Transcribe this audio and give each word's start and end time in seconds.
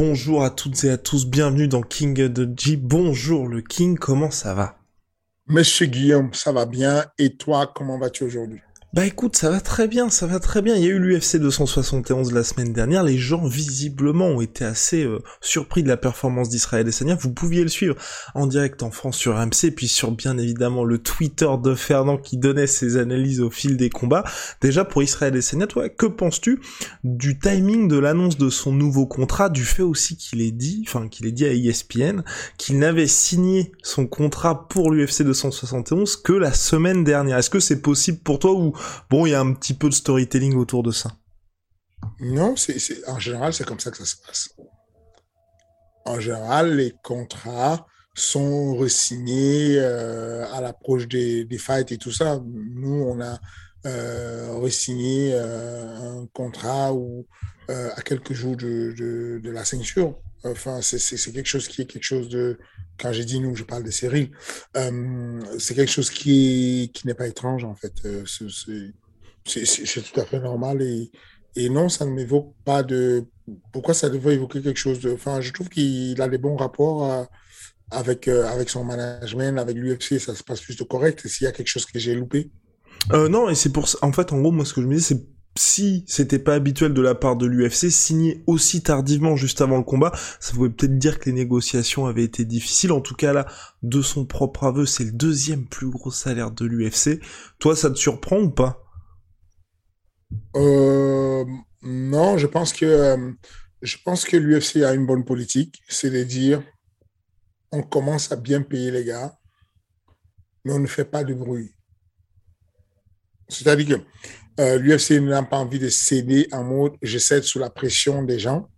Bonjour 0.00 0.44
à 0.44 0.50
toutes 0.50 0.84
et 0.84 0.90
à 0.90 0.96
tous, 0.96 1.26
bienvenue 1.26 1.66
dans 1.66 1.82
King 1.82 2.14
de 2.14 2.48
G. 2.56 2.76
Bonjour 2.76 3.48
le 3.48 3.62
King, 3.62 3.98
comment 3.98 4.30
ça 4.30 4.54
va? 4.54 4.78
Monsieur 5.48 5.86
Guillaume, 5.86 6.32
ça 6.34 6.52
va 6.52 6.66
bien. 6.66 7.06
Et 7.18 7.34
toi, 7.34 7.72
comment 7.74 7.98
vas-tu 7.98 8.22
aujourd'hui? 8.22 8.60
Bah 8.94 9.04
écoute, 9.04 9.36
ça 9.36 9.50
va 9.50 9.60
très 9.60 9.86
bien, 9.86 10.08
ça 10.08 10.26
va 10.26 10.40
très 10.40 10.62
bien. 10.62 10.74
Il 10.74 10.82
y 10.82 10.86
a 10.86 10.88
eu 10.88 10.98
l'UFC 10.98 11.36
271 11.36 12.32
la 12.32 12.42
semaine 12.42 12.72
dernière. 12.72 13.02
Les 13.02 13.18
gens 13.18 13.46
visiblement 13.46 14.28
ont 14.28 14.40
été 14.40 14.64
assez 14.64 15.04
euh, 15.04 15.18
surpris 15.42 15.82
de 15.82 15.88
la 15.88 15.98
performance 15.98 16.48
d'Israël 16.48 16.90
Sanya. 16.90 17.14
Vous 17.14 17.30
pouviez 17.30 17.62
le 17.62 17.68
suivre 17.68 17.96
en 18.34 18.46
direct 18.46 18.82
en 18.82 18.90
France 18.90 19.18
sur 19.18 19.34
MC, 19.34 19.74
puis 19.76 19.88
sur 19.88 20.10
bien 20.12 20.38
évidemment 20.38 20.84
le 20.84 20.96
Twitter 20.96 21.50
de 21.62 21.74
Fernand 21.74 22.16
qui 22.16 22.38
donnait 22.38 22.66
ses 22.66 22.96
analyses 22.96 23.42
au 23.42 23.50
fil 23.50 23.76
des 23.76 23.90
combats. 23.90 24.24
Déjà 24.62 24.86
pour 24.86 25.02
Israël 25.02 25.40
Sanya, 25.42 25.66
toi, 25.66 25.90
que 25.90 26.06
penses-tu 26.06 26.58
du 27.04 27.38
timing 27.38 27.88
de 27.88 27.98
l'annonce 27.98 28.38
de 28.38 28.48
son 28.48 28.72
nouveau 28.72 29.04
contrat, 29.04 29.50
du 29.50 29.66
fait 29.66 29.82
aussi 29.82 30.16
qu'il 30.16 30.40
ait 30.40 30.50
dit, 30.50 30.82
enfin 30.86 31.08
qu'il 31.08 31.26
ait 31.26 31.32
dit 31.32 31.44
à 31.44 31.52
ESPN 31.52 32.22
qu'il 32.56 32.78
n'avait 32.78 33.06
signé 33.06 33.70
son 33.82 34.06
contrat 34.06 34.66
pour 34.68 34.90
l'UFC 34.90 35.24
271 35.24 36.16
que 36.16 36.32
la 36.32 36.54
semaine 36.54 37.04
dernière? 37.04 37.36
Est-ce 37.36 37.50
que 37.50 37.60
c'est 37.60 37.82
possible 37.82 38.20
pour 38.20 38.38
toi 38.38 38.54
ou 38.54 38.72
bon, 39.10 39.26
il 39.26 39.30
y 39.30 39.34
a 39.34 39.40
un 39.40 39.52
petit 39.52 39.74
peu 39.74 39.88
de 39.88 39.94
storytelling 39.94 40.54
autour 40.54 40.82
de 40.82 40.90
ça. 40.90 41.12
Non, 42.20 42.56
c'est, 42.56 42.78
en 43.08 43.18
général, 43.18 43.52
c'est 43.52 43.64
comme 43.64 43.80
ça 43.80 43.90
que 43.90 43.98
ça 43.98 44.04
se 44.04 44.16
passe. 44.24 44.50
En 46.04 46.20
général, 46.20 46.76
les 46.76 46.94
contrats 47.02 47.86
sont 48.14 48.74
resignés 48.76 49.76
euh, 49.78 50.46
à 50.52 50.60
l'approche 50.60 51.06
des, 51.06 51.44
des, 51.44 51.58
fights 51.58 51.92
et 51.92 51.98
tout 51.98 52.10
ça. 52.10 52.40
Nous, 52.44 53.04
on 53.04 53.20
a 53.20 53.38
euh, 53.86 54.68
euh, 54.90 56.20
un 56.22 56.26
contrat 56.32 56.92
euh, 57.70 57.90
à 57.94 58.02
quelques 58.02 58.32
jours 58.32 58.56
de 58.56 59.50
la 59.50 59.64
ceinture. 59.64 60.18
Enfin, 60.44 60.80
c'est, 60.82 61.32
quelque 61.32 61.46
chose 61.46 61.68
qui 61.68 61.82
est 61.82 61.86
quelque 61.86 62.04
chose 62.04 62.28
de, 62.28 62.58
quand 62.98 63.12
j'ai 63.12 63.24
dit 63.24 63.40
nous, 63.40 63.54
je 63.54 63.64
parle 63.64 63.84
de 63.84 63.90
Cyril, 63.90 64.30
euh, 64.76 65.40
c'est 65.58 65.74
quelque 65.74 65.90
chose 65.90 66.10
qui, 66.10 66.90
qui 66.92 67.06
n'est 67.06 67.14
pas 67.14 67.26
étrange 67.26 67.64
en 67.64 67.74
fait. 67.74 67.92
Euh, 68.04 68.24
c'est 69.46 70.02
tout 70.02 70.20
à 70.20 70.24
fait 70.24 70.40
normal 70.40 70.82
et, 70.82 71.10
et 71.56 71.68
non, 71.68 71.88
ça 71.88 72.04
ne 72.04 72.10
m'évoque 72.10 72.52
pas 72.64 72.82
de. 72.82 73.24
Pourquoi 73.72 73.94
ça 73.94 74.10
devrait 74.10 74.34
évoquer 74.34 74.60
quelque 74.60 74.78
chose 74.78 75.00
de. 75.00 75.12
Enfin, 75.12 75.40
je 75.40 75.52
trouve 75.52 75.68
qu'il 75.68 76.20
a 76.20 76.28
des 76.28 76.38
bons 76.38 76.56
rapports 76.56 77.10
euh, 77.10 77.24
avec, 77.90 78.28
avec 78.28 78.68
son 78.68 78.84
management, 78.84 79.58
avec 79.58 79.76
l'UFC, 79.76 80.18
ça 80.20 80.34
se 80.34 80.42
passe 80.42 80.60
plus 80.60 80.76
de 80.76 80.84
correct. 80.84 81.26
S'il 81.26 81.44
y 81.46 81.48
a 81.48 81.52
quelque 81.52 81.68
chose 81.68 81.86
que 81.86 81.98
j'ai 81.98 82.14
loupé. 82.14 82.50
non, 83.10 83.48
et 83.48 83.54
c'est 83.54 83.72
pour 83.72 83.88
ça. 83.88 83.98
En 84.02 84.12
fait, 84.12 84.32
en 84.32 84.40
gros, 84.40 84.52
moi, 84.52 84.66
ce 84.66 84.74
que 84.74 84.82
je 84.82 84.86
me 84.86 84.96
dis, 84.96 85.02
c'est 85.02 85.24
si 85.56 86.04
c'était 86.06 86.38
pas 86.38 86.54
habituel 86.54 86.94
de 86.94 87.02
la 87.02 87.14
part 87.14 87.36
de 87.36 87.46
l'UFC, 87.46 87.90
signer 87.90 88.42
aussi 88.46 88.82
tardivement 88.82 89.36
juste 89.36 89.60
avant 89.60 89.78
le 89.78 89.82
combat, 89.84 90.12
ça 90.40 90.52
pouvait 90.54 90.70
peut-être 90.70 90.98
dire 90.98 91.18
que 91.18 91.26
les 91.26 91.32
négociations 91.32 92.06
avaient 92.06 92.24
été 92.24 92.44
difficiles. 92.44 92.92
En 92.92 93.00
tout 93.00 93.14
cas 93.14 93.32
là, 93.32 93.46
de 93.82 94.02
son 94.02 94.24
propre 94.24 94.64
aveu, 94.64 94.86
c'est 94.86 95.04
le 95.04 95.12
deuxième 95.12 95.66
plus 95.66 95.90
gros 95.90 96.10
salaire 96.12 96.50
de 96.52 96.64
l'UFC. 96.64 97.20
Toi, 97.58 97.74
ça 97.76 97.90
te 97.90 97.96
surprend 97.96 98.38
ou 98.38 98.50
pas? 98.50 98.84
Euh, 100.56 101.44
Non, 101.82 102.36
je 102.38 102.46
pense 102.46 102.72
que 102.72 102.84
euh, 102.84 103.32
je 103.82 103.96
pense 104.04 104.24
que 104.24 104.36
l'UFC 104.36 104.82
a 104.82 104.94
une 104.94 105.06
bonne 105.06 105.24
politique, 105.24 105.82
c'est 105.88 106.10
de 106.10 106.22
dire 106.24 106.62
on 107.72 107.82
commence 107.82 108.30
à 108.32 108.36
bien 108.36 108.62
payer 108.62 108.90
les 108.90 109.04
gars, 109.04 109.38
mais 110.64 110.72
on 110.72 110.78
ne 110.78 110.86
fait 110.86 111.04
pas 111.04 111.24
de 111.24 111.34
bruit. 111.34 111.74
C'est-à-dire 113.48 113.98
que 113.98 114.04
euh, 114.58 114.78
L'UFC 114.78 115.20
n'a 115.20 115.42
pas 115.42 115.58
envie 115.58 115.78
de 115.78 115.88
céder 115.88 116.48
en 116.52 116.64
mode 116.64 116.92
je 117.02 117.18
cède 117.18 117.44
sous 117.44 117.58
la 117.58 117.70
pression 117.70 118.22
des 118.22 118.38
gens, 118.38 118.68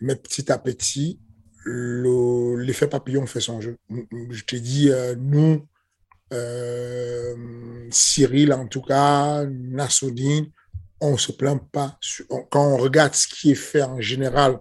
mais 0.00 0.16
petit 0.16 0.50
à 0.52 0.58
petit, 0.58 1.20
l'effet 1.66 2.86
papillon 2.86 3.26
fait 3.26 3.40
son 3.40 3.60
jeu. 3.60 3.76
Je 4.30 4.44
te 4.44 4.56
dis, 4.56 4.90
euh, 4.90 5.14
nous, 5.16 5.66
euh, 6.32 7.34
Cyril 7.90 8.52
en 8.52 8.66
tout 8.66 8.82
cas, 8.82 9.44
Nassoudine, 9.44 10.50
on 11.00 11.12
ne 11.12 11.16
se 11.16 11.32
plaint 11.32 11.62
pas. 11.70 11.98
Quand 12.50 12.74
on 12.74 12.76
regarde 12.76 13.14
ce 13.14 13.26
qui 13.26 13.52
est 13.52 13.56
fait 13.56 13.82
en 13.82 14.00
général 14.00 14.58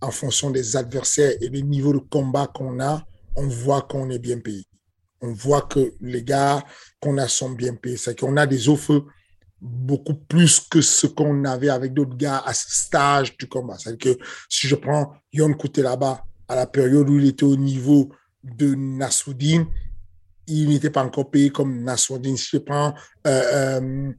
en 0.00 0.10
fonction 0.10 0.50
des 0.50 0.76
adversaires 0.76 1.34
et 1.40 1.48
des 1.48 1.62
niveaux 1.62 1.92
de 1.92 1.98
combat 1.98 2.46
qu'on 2.46 2.80
a, 2.80 3.04
on 3.36 3.46
voit 3.46 3.82
qu'on 3.82 4.10
est 4.10 4.18
bien 4.18 4.38
payé. 4.38 4.64
On 5.22 5.32
voit 5.32 5.62
que 5.62 5.94
les 6.00 6.22
gars 6.22 6.64
qu'on 7.00 7.18
a 7.18 7.28
sont 7.28 7.50
bien 7.50 7.74
payés. 7.74 7.96
C'est 7.96 8.18
qu'on 8.18 8.36
a 8.36 8.46
des 8.46 8.68
offres 8.68 9.04
beaucoup 9.60 10.14
plus 10.14 10.60
que 10.60 10.80
ce 10.80 11.06
qu'on 11.06 11.44
avait 11.44 11.68
avec 11.68 11.92
d'autres 11.92 12.16
gars 12.16 12.42
à 12.44 12.54
ce 12.54 12.66
stage 12.70 13.36
du 13.36 13.46
combat. 13.46 13.76
C'est-à-dire 13.78 14.16
que 14.16 14.24
si 14.48 14.66
je 14.66 14.74
prends 14.74 15.14
Yon 15.32 15.52
Kouté 15.54 15.82
là-bas, 15.82 16.24
à 16.48 16.54
la 16.56 16.66
période 16.66 17.08
où 17.08 17.18
il 17.18 17.28
était 17.28 17.44
au 17.44 17.56
niveau 17.56 18.10
de 18.42 18.74
Nassoudine, 18.74 19.66
il 20.46 20.68
n'était 20.68 20.90
pas 20.90 21.04
encore 21.04 21.30
payé 21.30 21.50
comme 21.50 21.82
Nassoudine. 21.84 22.36
Si 22.36 22.48
je 22.54 22.58
prends 22.58 22.94
euh, 23.26 23.42
euh, 23.80 24.12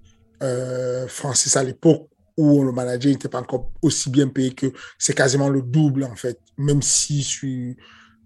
euh, 0.44 1.07
Francis 1.07 1.57
à 1.57 1.63
l'époque, 1.63 2.07
où 2.38 2.63
le 2.63 2.72
manager 2.72 3.12
n'était 3.12 3.28
pas 3.28 3.41
encore 3.41 3.72
aussi 3.81 4.09
bien 4.09 4.28
payé 4.30 4.51
que 4.53 4.72
c'est 4.97 5.13
quasiment 5.13 5.50
le 5.50 5.62
double 5.62 6.03
en 6.03 6.16
fait. 6.16 6.40
Même 6.57 6.81
si 6.81 7.24
sur, 7.24 7.75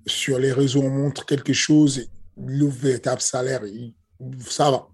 sur 0.05 0.37
les 0.37 0.51
réseaux 0.51 0.83
on 0.83 0.89
montre 0.89 1.25
quelque 1.25 1.53
chose, 1.53 2.07
le 2.37 2.67
véritable 2.67 3.21
salaire, 3.21 3.61
ça 4.47 4.69
va 4.69 4.87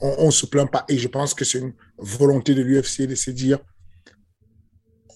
on 0.00 0.26
ne 0.26 0.30
se 0.30 0.46
plaint 0.46 0.70
pas. 0.70 0.84
Et 0.88 0.98
je 0.98 1.08
pense 1.08 1.34
que 1.34 1.44
c'est 1.44 1.58
une 1.58 1.72
volonté 1.98 2.54
de 2.54 2.62
l'UFC 2.62 3.02
de 3.06 3.14
se 3.14 3.30
dire, 3.30 3.58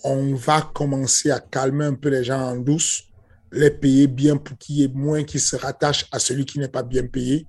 on 0.04 0.34
va 0.34 0.62
commencer 0.62 1.30
à 1.30 1.40
calmer 1.40 1.86
un 1.86 1.94
peu 1.94 2.08
les 2.08 2.24
gens 2.24 2.40
en 2.40 2.56
douce, 2.56 3.04
les 3.52 3.70
payer 3.70 4.06
bien 4.06 4.36
pour 4.36 4.56
qu'il 4.58 4.76
y 4.76 4.84
ait 4.84 4.88
moins 4.88 5.24
qui 5.24 5.40
se 5.40 5.56
rattachent 5.56 6.06
à 6.12 6.18
celui 6.18 6.44
qui 6.44 6.58
n'est 6.58 6.68
pas 6.68 6.82
bien 6.82 7.06
payé 7.06 7.46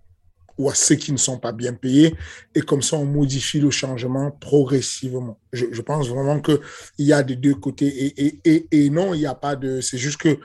ou 0.57 0.69
à 0.69 0.75
ceux 0.75 0.95
qui 0.95 1.13
ne 1.13 1.17
sont 1.17 1.37
pas 1.37 1.53
bien 1.53 1.73
payés. 1.73 2.15
Et 2.53 2.61
comme 2.61 2.81
ça, 2.81 2.97
on 2.97 3.05
modifie 3.05 3.61
le 3.61 3.71
changement 3.71 4.31
progressivement. 4.31 5.39
Je, 5.53 5.81
pense 5.81 6.09
vraiment 6.09 6.41
qu'il 6.41 6.59
y 6.97 7.13
a 7.13 7.23
des 7.23 7.37
deux 7.37 7.55
côtés. 7.55 7.87
Et, 7.87 8.41
et, 8.43 8.67
et, 8.69 8.89
non, 8.89 9.13
il 9.13 9.19
n'y 9.19 9.25
a 9.25 9.35
pas 9.35 9.55
de... 9.55 9.79
C'est 9.79 9.97
juste 9.97 10.17
que, 10.17 10.37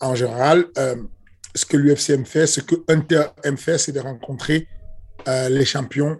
en 0.00 0.14
général, 0.14 0.64
euh, 0.78 0.96
ce 1.54 1.66
que 1.66 1.76
l'UFC 1.76 2.10
aime 2.10 2.24
faire, 2.24 2.48
ce 2.48 2.60
que 2.60 2.76
Hunter 2.88 3.24
aime 3.44 3.58
faire, 3.58 3.78
c'est 3.78 3.92
de 3.92 4.00
rencontrer 4.00 4.68
euh, 5.26 5.50
les 5.50 5.66
champions 5.66 6.18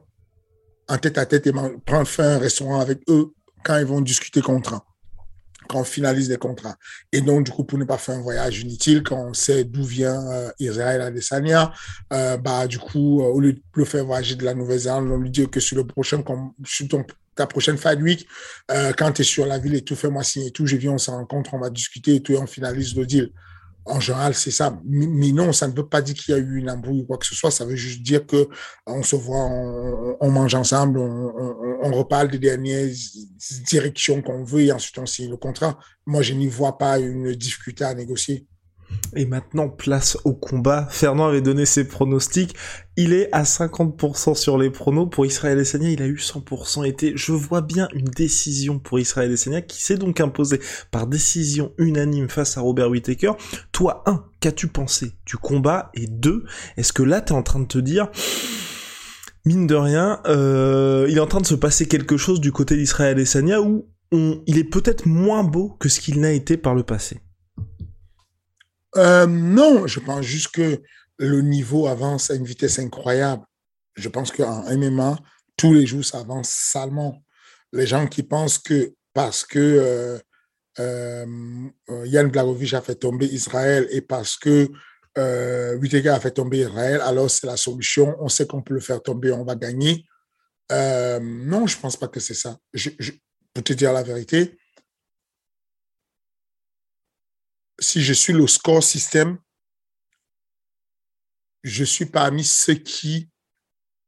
en 0.88 0.98
tête 0.98 1.18
à 1.18 1.26
tête 1.26 1.46
et 1.46 1.52
prendre 1.52 2.06
fin 2.06 2.36
un 2.36 2.38
restaurant 2.38 2.80
avec 2.80 3.00
eux 3.08 3.32
quand 3.62 3.78
ils 3.78 3.84
vont 3.84 4.00
discuter 4.00 4.40
contrat, 4.40 4.84
quand 5.68 5.80
on 5.80 5.84
finalise 5.84 6.30
les 6.30 6.36
contrats. 6.36 6.76
Et 7.12 7.20
donc, 7.20 7.44
du 7.44 7.50
coup, 7.50 7.64
pour 7.64 7.78
ne 7.78 7.84
pas 7.84 7.98
faire 7.98 8.16
un 8.16 8.22
voyage 8.22 8.60
inutile, 8.60 9.02
quand 9.02 9.28
on 9.28 9.34
sait 9.34 9.64
d'où 9.64 9.84
vient 9.84 10.26
euh, 10.30 10.50
Israël 10.58 11.00
Adesanya, 11.00 11.72
euh, 12.12 12.36
bah, 12.36 12.66
du 12.66 12.78
coup, 12.78 13.20
euh, 13.20 13.26
au 13.26 13.40
lieu 13.40 13.52
de 13.54 13.62
le 13.74 13.84
faire 13.84 14.04
voyager 14.04 14.36
de 14.36 14.44
la 14.44 14.54
Nouvelle-Zélande, 14.54 15.10
on 15.10 15.18
lui 15.18 15.30
dit 15.30 15.48
que 15.48 15.60
sur 15.60 15.76
le 15.76 15.86
prochain, 15.86 16.22
sur 16.64 16.86
ta 17.34 17.46
prochaine 17.46 17.78
fight 17.78 18.00
week, 18.00 18.26
euh, 18.70 18.92
quand 18.96 19.12
tu 19.12 19.22
es 19.22 19.24
sur 19.24 19.46
la 19.46 19.58
ville 19.58 19.74
et 19.74 19.82
tout, 19.82 19.96
fais-moi 19.96 20.22
signer 20.22 20.48
et 20.48 20.50
tout, 20.50 20.66
je 20.66 20.76
viens, 20.76 20.92
on 20.92 20.98
se 20.98 21.10
rencontre, 21.10 21.54
on 21.54 21.58
va 21.58 21.70
discuter 21.70 22.16
et 22.16 22.20
tout, 22.20 22.32
et 22.32 22.38
on 22.38 22.46
finalise 22.46 22.96
le 22.96 23.06
deal. 23.06 23.32
En 23.88 24.00
général, 24.00 24.34
c'est 24.34 24.50
ça. 24.50 24.78
Mais 24.84 25.32
non, 25.32 25.52
ça 25.52 25.66
ne 25.66 25.72
veut 25.72 25.86
pas 25.86 26.02
dire 26.02 26.14
qu'il 26.14 26.34
y 26.34 26.38
a 26.38 26.40
eu 26.40 26.56
une 26.56 26.70
embrouille 26.70 27.02
ou 27.02 27.06
quoi 27.06 27.18
que 27.18 27.26
ce 27.26 27.34
soit. 27.34 27.50
Ça 27.50 27.64
veut 27.64 27.76
juste 27.76 28.02
dire 28.02 28.26
que 28.26 28.48
on 28.86 29.02
se 29.02 29.16
voit, 29.16 29.44
on, 30.20 30.30
mange 30.30 30.54
ensemble, 30.54 30.98
on, 30.98 31.90
reparle 31.92 32.28
des 32.30 32.38
dernières 32.38 32.88
directions 33.66 34.22
qu'on 34.22 34.44
veut 34.44 34.62
et 34.62 34.72
ensuite 34.72 34.98
on 34.98 35.06
signe 35.06 35.30
le 35.30 35.36
contrat. 35.36 35.78
Moi, 36.06 36.22
je 36.22 36.34
n'y 36.34 36.48
vois 36.48 36.76
pas 36.76 36.98
une 36.98 37.34
difficulté 37.34 37.84
à 37.84 37.94
négocier. 37.94 38.46
Et 39.16 39.24
maintenant, 39.24 39.68
place 39.68 40.18
au 40.24 40.34
combat. 40.34 40.86
Fernand 40.90 41.28
avait 41.28 41.40
donné 41.40 41.64
ses 41.64 41.88
pronostics. 41.88 42.54
Il 42.96 43.12
est 43.12 43.28
à 43.32 43.44
50% 43.44 44.34
sur 44.34 44.58
les 44.58 44.70
pronos. 44.70 45.06
Pour 45.06 45.24
Israël 45.24 45.64
Sania, 45.64 45.90
il 45.90 46.02
a 46.02 46.06
eu 46.06 46.16
100% 46.16 46.86
été. 46.86 47.12
Je 47.16 47.32
vois 47.32 47.62
bien 47.62 47.88
une 47.94 48.08
décision 48.08 48.78
pour 48.78 48.98
Israël 48.98 49.36
Sania 49.36 49.62
qui 49.62 49.82
s'est 49.82 49.96
donc 49.96 50.20
imposé 50.20 50.60
par 50.90 51.06
décision 51.06 51.72
unanime 51.78 52.28
face 52.28 52.58
à 52.58 52.60
Robert 52.60 52.90
Whittaker. 52.90 53.32
Toi, 53.72 54.02
un, 54.06 54.24
qu'as-tu 54.40 54.68
pensé 54.68 55.12
du 55.24 55.36
combat? 55.36 55.90
Et 55.94 56.06
deux, 56.06 56.44
est-ce 56.76 56.92
que 56.92 57.02
là, 57.02 57.20
t'es 57.20 57.32
en 57.32 57.42
train 57.42 57.60
de 57.60 57.66
te 57.66 57.78
dire 57.78 58.10
mine 59.44 59.66
de 59.66 59.74
rien, 59.74 60.20
euh, 60.26 61.06
il 61.08 61.16
est 61.16 61.20
en 61.20 61.26
train 61.26 61.40
de 61.40 61.46
se 61.46 61.54
passer 61.54 61.86
quelque 61.86 62.18
chose 62.18 62.38
du 62.38 62.52
côté 62.52 62.76
d'Israël 62.76 63.26
Sania 63.26 63.62
où 63.62 63.86
il 64.12 64.58
est 64.58 64.64
peut-être 64.64 65.06
moins 65.06 65.42
beau 65.42 65.76
que 65.80 65.88
ce 65.88 66.00
qu'il 66.00 66.20
n'a 66.20 66.32
été 66.32 66.58
par 66.58 66.74
le 66.74 66.82
passé? 66.82 67.20
Euh, 68.98 69.26
non, 69.26 69.86
je 69.86 70.00
pense 70.00 70.24
juste 70.24 70.48
que 70.48 70.82
le 71.18 71.40
niveau 71.40 71.86
avance 71.86 72.30
à 72.30 72.34
une 72.34 72.44
vitesse 72.44 72.78
incroyable. 72.78 73.42
Je 73.96 74.08
pense 74.08 74.30
qu'en 74.30 74.64
MMA, 74.76 75.18
tous 75.56 75.72
les 75.72 75.86
jours, 75.86 76.04
ça 76.04 76.20
avance 76.20 76.50
salement. 76.50 77.22
Les 77.72 77.86
gens 77.86 78.06
qui 78.06 78.22
pensent 78.22 78.58
que 78.58 78.94
parce 79.12 79.44
que 79.44 80.20
euh, 80.78 81.26
euh, 81.90 82.06
Yann 82.06 82.28
Blagovic 82.28 82.72
a 82.74 82.80
fait 82.80 82.94
tomber 82.94 83.26
Israël 83.26 83.88
et 83.90 84.00
parce 84.00 84.36
que 84.36 84.68
euh, 85.16 85.76
a 86.06 86.20
fait 86.20 86.30
tomber 86.30 86.60
Israël, 86.60 87.00
alors 87.00 87.28
c'est 87.28 87.46
la 87.46 87.56
solution. 87.56 88.16
On 88.20 88.28
sait 88.28 88.46
qu'on 88.46 88.62
peut 88.62 88.74
le 88.74 88.80
faire 88.80 89.02
tomber, 89.02 89.32
on 89.32 89.44
va 89.44 89.56
gagner. 89.56 90.04
non, 90.70 91.66
je 91.66 91.76
ne 91.76 91.80
pense 91.80 91.96
pas 91.96 92.08
que 92.08 92.20
c'est 92.20 92.34
ça. 92.34 92.58
Je, 92.72 92.90
pour 93.52 93.64
te 93.64 93.72
dire 93.72 93.92
la 93.92 94.04
vérité, 94.04 94.56
si 97.78 98.02
je 98.02 98.12
suis 98.12 98.32
le 98.32 98.46
score 98.46 98.82
système, 98.82 99.38
je 101.62 101.84
suis 101.84 102.06
parmi 102.06 102.44
ceux 102.44 102.74
qui. 102.74 103.28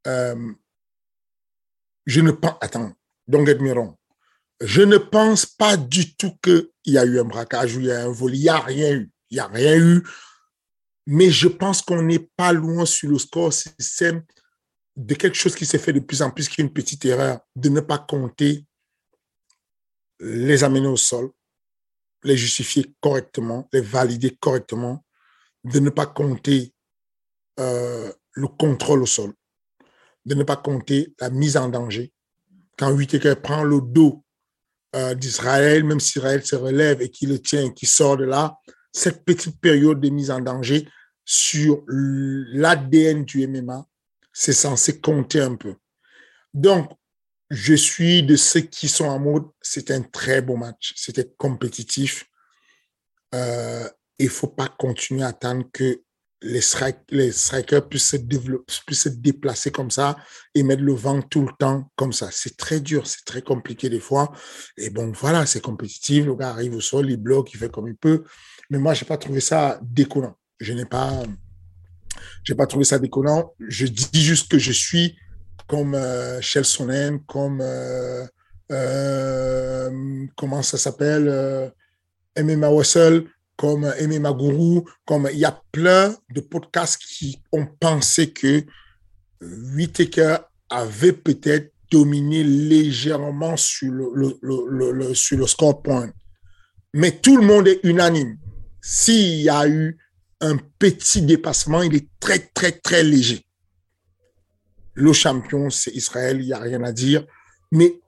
Euh, 0.06 0.52
je 2.06 2.20
ne 2.20 2.31
pense. 2.31 2.56
Attends, 2.61 2.93
me 3.28 3.72
wrong. 3.72 3.94
Je 4.61 4.82
ne 4.82 4.99
pense 4.99 5.46
pas 5.46 5.76
du 5.76 6.14
tout 6.17 6.37
qu'il 6.43 6.69
y 6.87 6.99
a 6.99 7.05
eu 7.05 7.19
un 7.19 7.25
braquage 7.25 7.76
ou 7.76 7.90
un 7.90 8.11
vol. 8.11 8.34
Il 8.34 8.43
n'y 8.43 8.49
a 8.49 8.61
rien 8.61 8.93
eu. 8.93 9.11
Il 9.31 9.34
n'y 9.34 9.40
a 9.40 9.46
rien 9.46 9.76
eu. 9.76 10.02
Mais 11.06 11.31
je 11.31 11.49
pense 11.49 11.82
qu'on 11.82 12.02
n'est 12.02 12.31
pas 12.37 12.52
loin 12.52 12.84
sur 12.84 13.11
le 13.11 13.19
score 13.19 13.52
système 13.52 14.23
de 14.96 15.14
quelque 15.14 15.37
chose 15.37 15.55
qui 15.55 15.64
s'est 15.64 15.78
fait 15.78 15.93
de 15.93 16.00
plus 16.00 16.20
en 16.20 16.31
plus, 16.31 16.49
qui 16.49 16.61
est 16.61 16.64
une 16.64 16.73
petite 16.73 17.05
erreur, 17.05 17.40
de 17.56 17.69
ne 17.69 17.81
pas 17.81 17.99
compter 17.99 18.66
les 20.20 20.62
amener 20.62 20.88
au 20.88 20.96
sol, 20.96 21.31
les 22.25 22.37
justifier 22.37 22.94
correctement, 23.00 23.69
les 23.72 23.81
valider 23.81 24.37
correctement, 24.40 25.05
de 25.64 25.78
ne 25.81 25.90
pas 25.90 26.06
compter 26.06 26.72
euh, 27.58 28.12
le 28.32 28.49
contrôle 28.49 29.02
au 29.02 29.06
sol, 29.06 29.32
de 30.25 30.34
ne 30.34 30.44
pas 30.44 30.56
compter 30.56 31.14
la 31.20 31.31
mise 31.31 31.56
en 31.56 31.69
danger. 31.69 32.12
Quand 32.78 32.93
Whitaker 32.93 33.37
prend 33.37 33.64
le 33.64 33.81
dos 33.81 34.25
euh, 34.96 35.14
d'Israël, 35.14 35.84
même 35.84 36.00
si 36.00 36.19
Israël 36.19 36.44
se 36.44 36.56
relève 36.56 37.02
et 37.02 37.11
qu'il 37.11 37.31
le 37.31 37.40
tient 37.40 37.64
et 37.64 37.75
qu'il 37.75 37.88
sort 37.88 38.17
de 38.17 38.25
là, 38.25 38.56
cette 38.93 39.25
petite 39.25 39.61
période 39.61 40.00
de 40.00 40.08
mise 40.08 40.31
en 40.31 40.40
danger 40.40 40.88
sur 41.25 41.84
l'ADN 41.87 43.25
du 43.25 43.46
MMA, 43.46 43.87
c'est 44.32 44.52
censé 44.52 45.00
compter 45.00 45.40
un 45.40 45.55
peu. 45.55 45.75
Donc, 46.55 46.90
je 47.50 47.75
suis 47.75 48.23
de 48.23 48.37
ceux 48.37 48.61
qui 48.61 48.88
sont 48.88 49.06
en 49.06 49.19
mode, 49.19 49.44
c'est 49.61 49.91
un 49.91 50.02
très 50.02 50.41
beau 50.41 50.56
match, 50.56 50.93
c'était 50.97 51.29
compétitif. 51.37 52.25
Euh, 53.35 53.88
il 54.19 54.26
ne 54.26 54.31
faut 54.31 54.49
pas 54.49 54.69
continuer 54.69 55.23
à 55.23 55.29
attendre 55.29 55.64
que 55.73 56.00
les, 56.43 56.61
les 57.11 57.32
strikers 57.32 57.88
puissent 57.88 58.11
se, 58.11 59.08
déplacer 59.08 59.70
comme 59.70 59.91
ça 59.91 60.17
et 60.55 60.62
mettre 60.62 60.82
le 60.82 60.94
vent 60.94 61.20
tout 61.20 61.43
le 61.43 61.52
temps 61.58 61.91
comme 61.97 62.12
ça. 62.12 62.29
C'est 62.31 62.56
très 62.56 62.81
dur, 62.81 63.06
c'est 63.06 63.25
très 63.25 63.43
compliqué 63.43 63.91
des 63.91 64.00
fois. 64.00 64.32
Et 64.79 64.91
bon, 64.91 65.12
voilà, 65.12 65.44
c'est 65.44 65.61
compétitif. 65.61 66.26
Le 66.26 66.37
gars 66.37 66.50
arrive 66.50 66.75
au 66.75 66.81
sol, 66.81 67.11
il 67.11 67.17
bloque, 67.17 67.52
il 67.52 67.58
fait 67.58 67.70
comme 67.70 67.88
il 67.88 67.97
peut. 67.97 68.25
Mais 68.70 68.79
moi, 68.79 68.94
je 68.94 69.05
n'ai 69.05 69.08
pas 69.08 69.19
trouvé 69.19 69.41
ça 69.41 69.81
déconnant. 69.82 70.37
Je 70.61 70.73
n'ai 70.73 70.87
pas, 70.87 71.23
pas 72.56 72.67
trouvé 72.67 72.85
ça 72.85 72.99
déconnant. 72.99 73.55
Je 73.61 73.87
dis 73.87 74.23
juste 74.23 74.50
que 74.50 74.58
je 74.58 74.73
suis 74.73 75.19
comme 75.67 75.95
euh, 75.95 76.41
Sonnen, 76.43 77.21
comme 77.27 77.61
euh, 77.61 78.27
euh, 78.73 80.27
comment 80.37 80.62
ça 80.62 80.79
s'appelle, 80.79 81.29
euh, 81.29 81.69
MMA 82.39 82.71
Wessel, 82.71 83.25
comme 83.57 83.83
MMA 84.01 84.33
Guru, 84.33 84.83
comme 85.05 85.29
il 85.33 85.39
y 85.39 85.45
a 85.45 85.61
plein 85.73 86.15
de 86.35 86.41
podcasts 86.41 87.03
qui 87.03 87.43
ont 87.53 87.67
pensé 87.67 88.31
que 88.31 88.65
Whitaker 89.43 90.37
avait 90.71 91.12
peut-être 91.12 91.73
dominé 91.91 92.45
légèrement 92.45 93.57
sur 93.57 93.93
sur 95.15 95.39
le 95.39 95.47
score 95.47 95.83
point. 95.83 96.11
Mais 96.95 97.11
tout 97.11 97.37
le 97.37 97.45
monde 97.45 97.69
est 97.69 97.81
unanime. 97.83 98.39
S'il 98.81 99.43
y 99.43 99.51
a 99.51 99.67
eu 99.67 99.99
un 100.41 100.57
petit 100.79 101.23
dépassement, 101.23 101.83
il 101.83 101.95
est 101.97 102.09
très, 102.19 102.39
très, 102.39 102.73
très 102.73 103.03
léger 103.03 103.45
le 105.00 105.12
champion, 105.12 105.70
c'est 105.70 105.93
Israël, 105.93 106.38
il 106.41 106.47
n'y 106.47 106.52
a 106.52 106.58
rien 106.58 106.82
à 106.82 106.93
dire. 106.93 107.25
Mais 107.73 108.00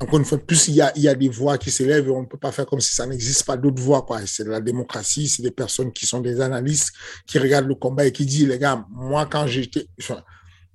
encore 0.00 0.18
une 0.18 0.24
fois, 0.24 0.38
plus 0.38 0.68
il 0.68 0.74
y 0.74 1.08
a, 1.08 1.14
des 1.14 1.28
voix 1.28 1.58
qui 1.58 1.70
s'élèvent 1.70 2.10
on 2.10 2.22
ne 2.22 2.26
peut 2.26 2.38
pas 2.38 2.52
faire 2.52 2.66
comme 2.66 2.80
si 2.80 2.94
ça 2.94 3.06
n'existe 3.06 3.44
pas 3.44 3.56
d'autres 3.56 3.82
voix. 3.82 4.06
C'est 4.26 4.44
de 4.44 4.50
la 4.50 4.60
démocratie, 4.60 5.28
c'est 5.28 5.42
des 5.42 5.50
personnes 5.50 5.92
qui 5.92 6.06
sont 6.06 6.20
des 6.20 6.40
analystes, 6.40 6.92
qui 7.26 7.38
regardent 7.38 7.68
le 7.68 7.74
combat 7.74 8.06
et 8.06 8.12
qui 8.12 8.24
disent, 8.24 8.46
les 8.46 8.58
gars, 8.58 8.84
moi, 8.90 9.26
quand 9.26 9.46
j'étais... 9.46 9.86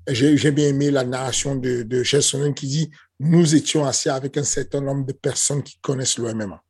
j'ai 0.07 0.51
bien 0.51 0.67
aimé 0.67 0.91
la 0.91 1.05
narration 1.05 1.55
de, 1.55 1.83
de 1.83 2.51
qui 2.51 2.67
dit, 2.67 2.91
nous 3.19 3.55
étions 3.55 3.85
assis 3.85 4.09
avec 4.09 4.37
un 4.37 4.43
certain 4.43 4.81
nombre 4.81 5.05
de 5.05 5.13
personnes 5.13 5.63
qui 5.63 5.77
connaissent 5.79 6.17
le 6.17 6.33
MMA. 6.33 6.61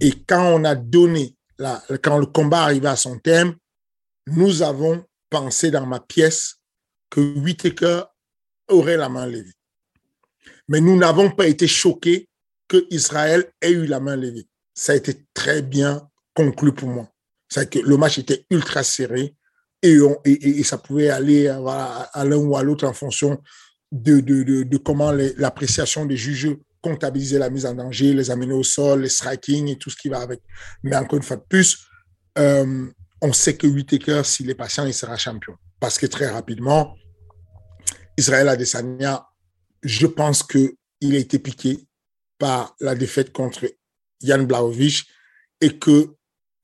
Et 0.00 0.12
quand 0.26 0.54
on 0.54 0.64
a 0.64 0.74
donné, 0.74 1.36
quand 2.02 2.18
le 2.18 2.26
combat 2.26 2.62
arrivait 2.62 2.88
à 2.88 2.96
son 2.96 3.18
thème, 3.18 3.54
nous 4.26 4.62
avons 4.62 5.04
pensé 5.28 5.70
dans 5.70 5.86
ma 5.86 6.00
pièce 6.00 6.56
que 7.10 7.20
Whitaker 7.20 8.02
aurait 8.68 8.96
la 8.96 9.08
main 9.08 9.26
levée. 9.26 9.52
Mais 10.68 10.80
nous 10.80 10.96
n'avons 10.96 11.30
pas 11.30 11.46
été 11.46 11.66
choqués 11.66 12.28
que 12.68 12.86
Israël 12.90 13.50
ait 13.60 13.70
eu 13.70 13.86
la 13.86 14.00
main 14.00 14.16
levée. 14.16 14.48
Ça 14.74 14.92
a 14.92 14.96
été 14.96 15.24
très 15.32 15.62
bien 15.62 16.08
conclu 16.34 16.72
pour 16.72 16.88
moi. 16.88 17.08
C'est 17.48 17.70
que 17.70 17.78
le 17.78 17.96
match 17.96 18.18
était 18.18 18.44
ultra 18.50 18.82
serré 18.82 19.34
et, 19.82 20.64
ça 20.64 20.78
pouvait 20.78 21.10
aller 21.10 21.46
à 21.46 22.24
l'un 22.24 22.36
ou 22.36 22.56
à 22.56 22.62
l'autre 22.62 22.86
en 22.86 22.92
fonction 22.92 23.40
de, 23.92 24.76
comment 24.78 25.12
l'appréciation 25.12 26.06
des 26.06 26.16
juges 26.16 26.56
comptabiliser 26.82 27.38
la 27.38 27.50
mise 27.50 27.66
en 27.66 27.74
danger, 27.74 28.12
les 28.12 28.30
amener 28.30 28.54
au 28.54 28.62
sol, 28.62 29.02
les 29.02 29.08
striking 29.08 29.68
et 29.68 29.78
tout 29.78 29.90
ce 29.90 29.96
qui 29.96 30.08
va 30.08 30.20
avec. 30.20 30.40
Mais 30.82 30.96
encore 30.96 31.16
une 31.16 31.22
fois 31.22 31.36
de 31.36 31.44
plus, 31.48 31.86
euh, 32.38 32.86
on 33.20 33.32
sait 33.32 33.56
que 33.56 33.66
Whitaker, 33.66 34.22
s'il 34.24 34.50
est 34.50 34.54
patient, 34.54 34.86
il 34.86 34.94
sera 34.94 35.16
champion 35.16 35.56
parce 35.80 35.98
que 35.98 36.06
très 36.06 36.28
rapidement, 36.28 36.96
Israël 38.16 38.48
Adesanya, 38.48 39.26
je 39.82 40.06
pense 40.06 40.42
qu'il 40.42 40.74
a 41.02 41.18
été 41.18 41.38
piqué 41.38 41.86
par 42.38 42.74
la 42.80 42.94
défaite 42.94 43.32
contre 43.32 43.66
Yann 44.22 44.46
Blaovic 44.46 45.04
et 45.60 45.78
que 45.78 46.14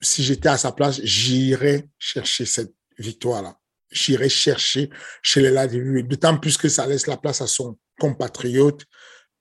si 0.00 0.22
j'étais 0.22 0.48
à 0.48 0.58
sa 0.58 0.72
place, 0.72 1.00
j'irais 1.02 1.88
chercher 1.98 2.44
cette 2.44 2.74
victoire-là. 2.98 3.56
J'irais 3.90 4.28
chercher 4.28 4.90
chez 5.22 5.40
les 5.40 5.50
Ladivu, 5.50 6.02
d'autant 6.02 6.36
plus 6.38 6.56
que 6.56 6.68
ça 6.68 6.86
laisse 6.86 7.06
la 7.06 7.16
place 7.16 7.40
à 7.40 7.46
son 7.46 7.78
compatriote 8.00 8.84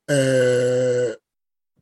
euh, 0.09 1.15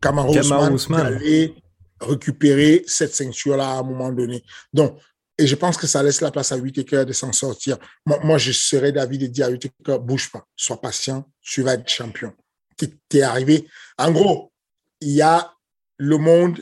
Ousmane, 0.05 0.77
d'aller 0.89 1.55
récupérer 1.99 2.83
cette 2.87 3.13
ceinture-là 3.13 3.71
à 3.71 3.79
un 3.79 3.83
moment 3.83 4.11
donné. 4.11 4.43
Donc, 4.71 4.97
et 5.39 5.47
je 5.47 5.55
pense 5.55 5.77
que 5.77 5.87
ça 5.87 6.03
laisse 6.03 6.19
la 6.19 6.31
place 6.31 6.51
à 6.51 6.57
Whitaker 6.57 7.05
de 7.05 7.13
s'en 7.13 7.31
sortir. 7.31 7.77
Moi, 8.05 8.37
je 8.37 8.51
serais 8.51 8.91
d'avis 8.91 9.17
de 9.17 9.27
dire 9.27 9.45
à 9.45 9.49
Whitaker, 9.49 9.97
bouge 9.99 10.29
pas, 10.33 10.45
sois 10.53 10.81
patient, 10.81 11.25
tu 11.41 11.61
vas 11.61 11.75
être 11.75 11.87
champion. 11.87 12.33
Tu 12.75 12.89
es 13.13 13.21
arrivé. 13.21 13.65
En 13.97 14.11
gros, 14.11 14.51
il 14.99 15.11
y 15.11 15.21
a 15.21 15.53
le 15.95 16.17
monde 16.17 16.59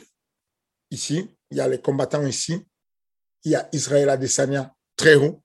ici, 0.92 1.28
il 1.50 1.56
y 1.56 1.60
a 1.60 1.66
les 1.66 1.80
combattants 1.80 2.24
ici, 2.24 2.64
il 3.42 3.50
y 3.50 3.56
a 3.56 3.68
Israël 3.72 4.10
Adesanya 4.10 4.72
très 4.94 5.16
haut, 5.16 5.42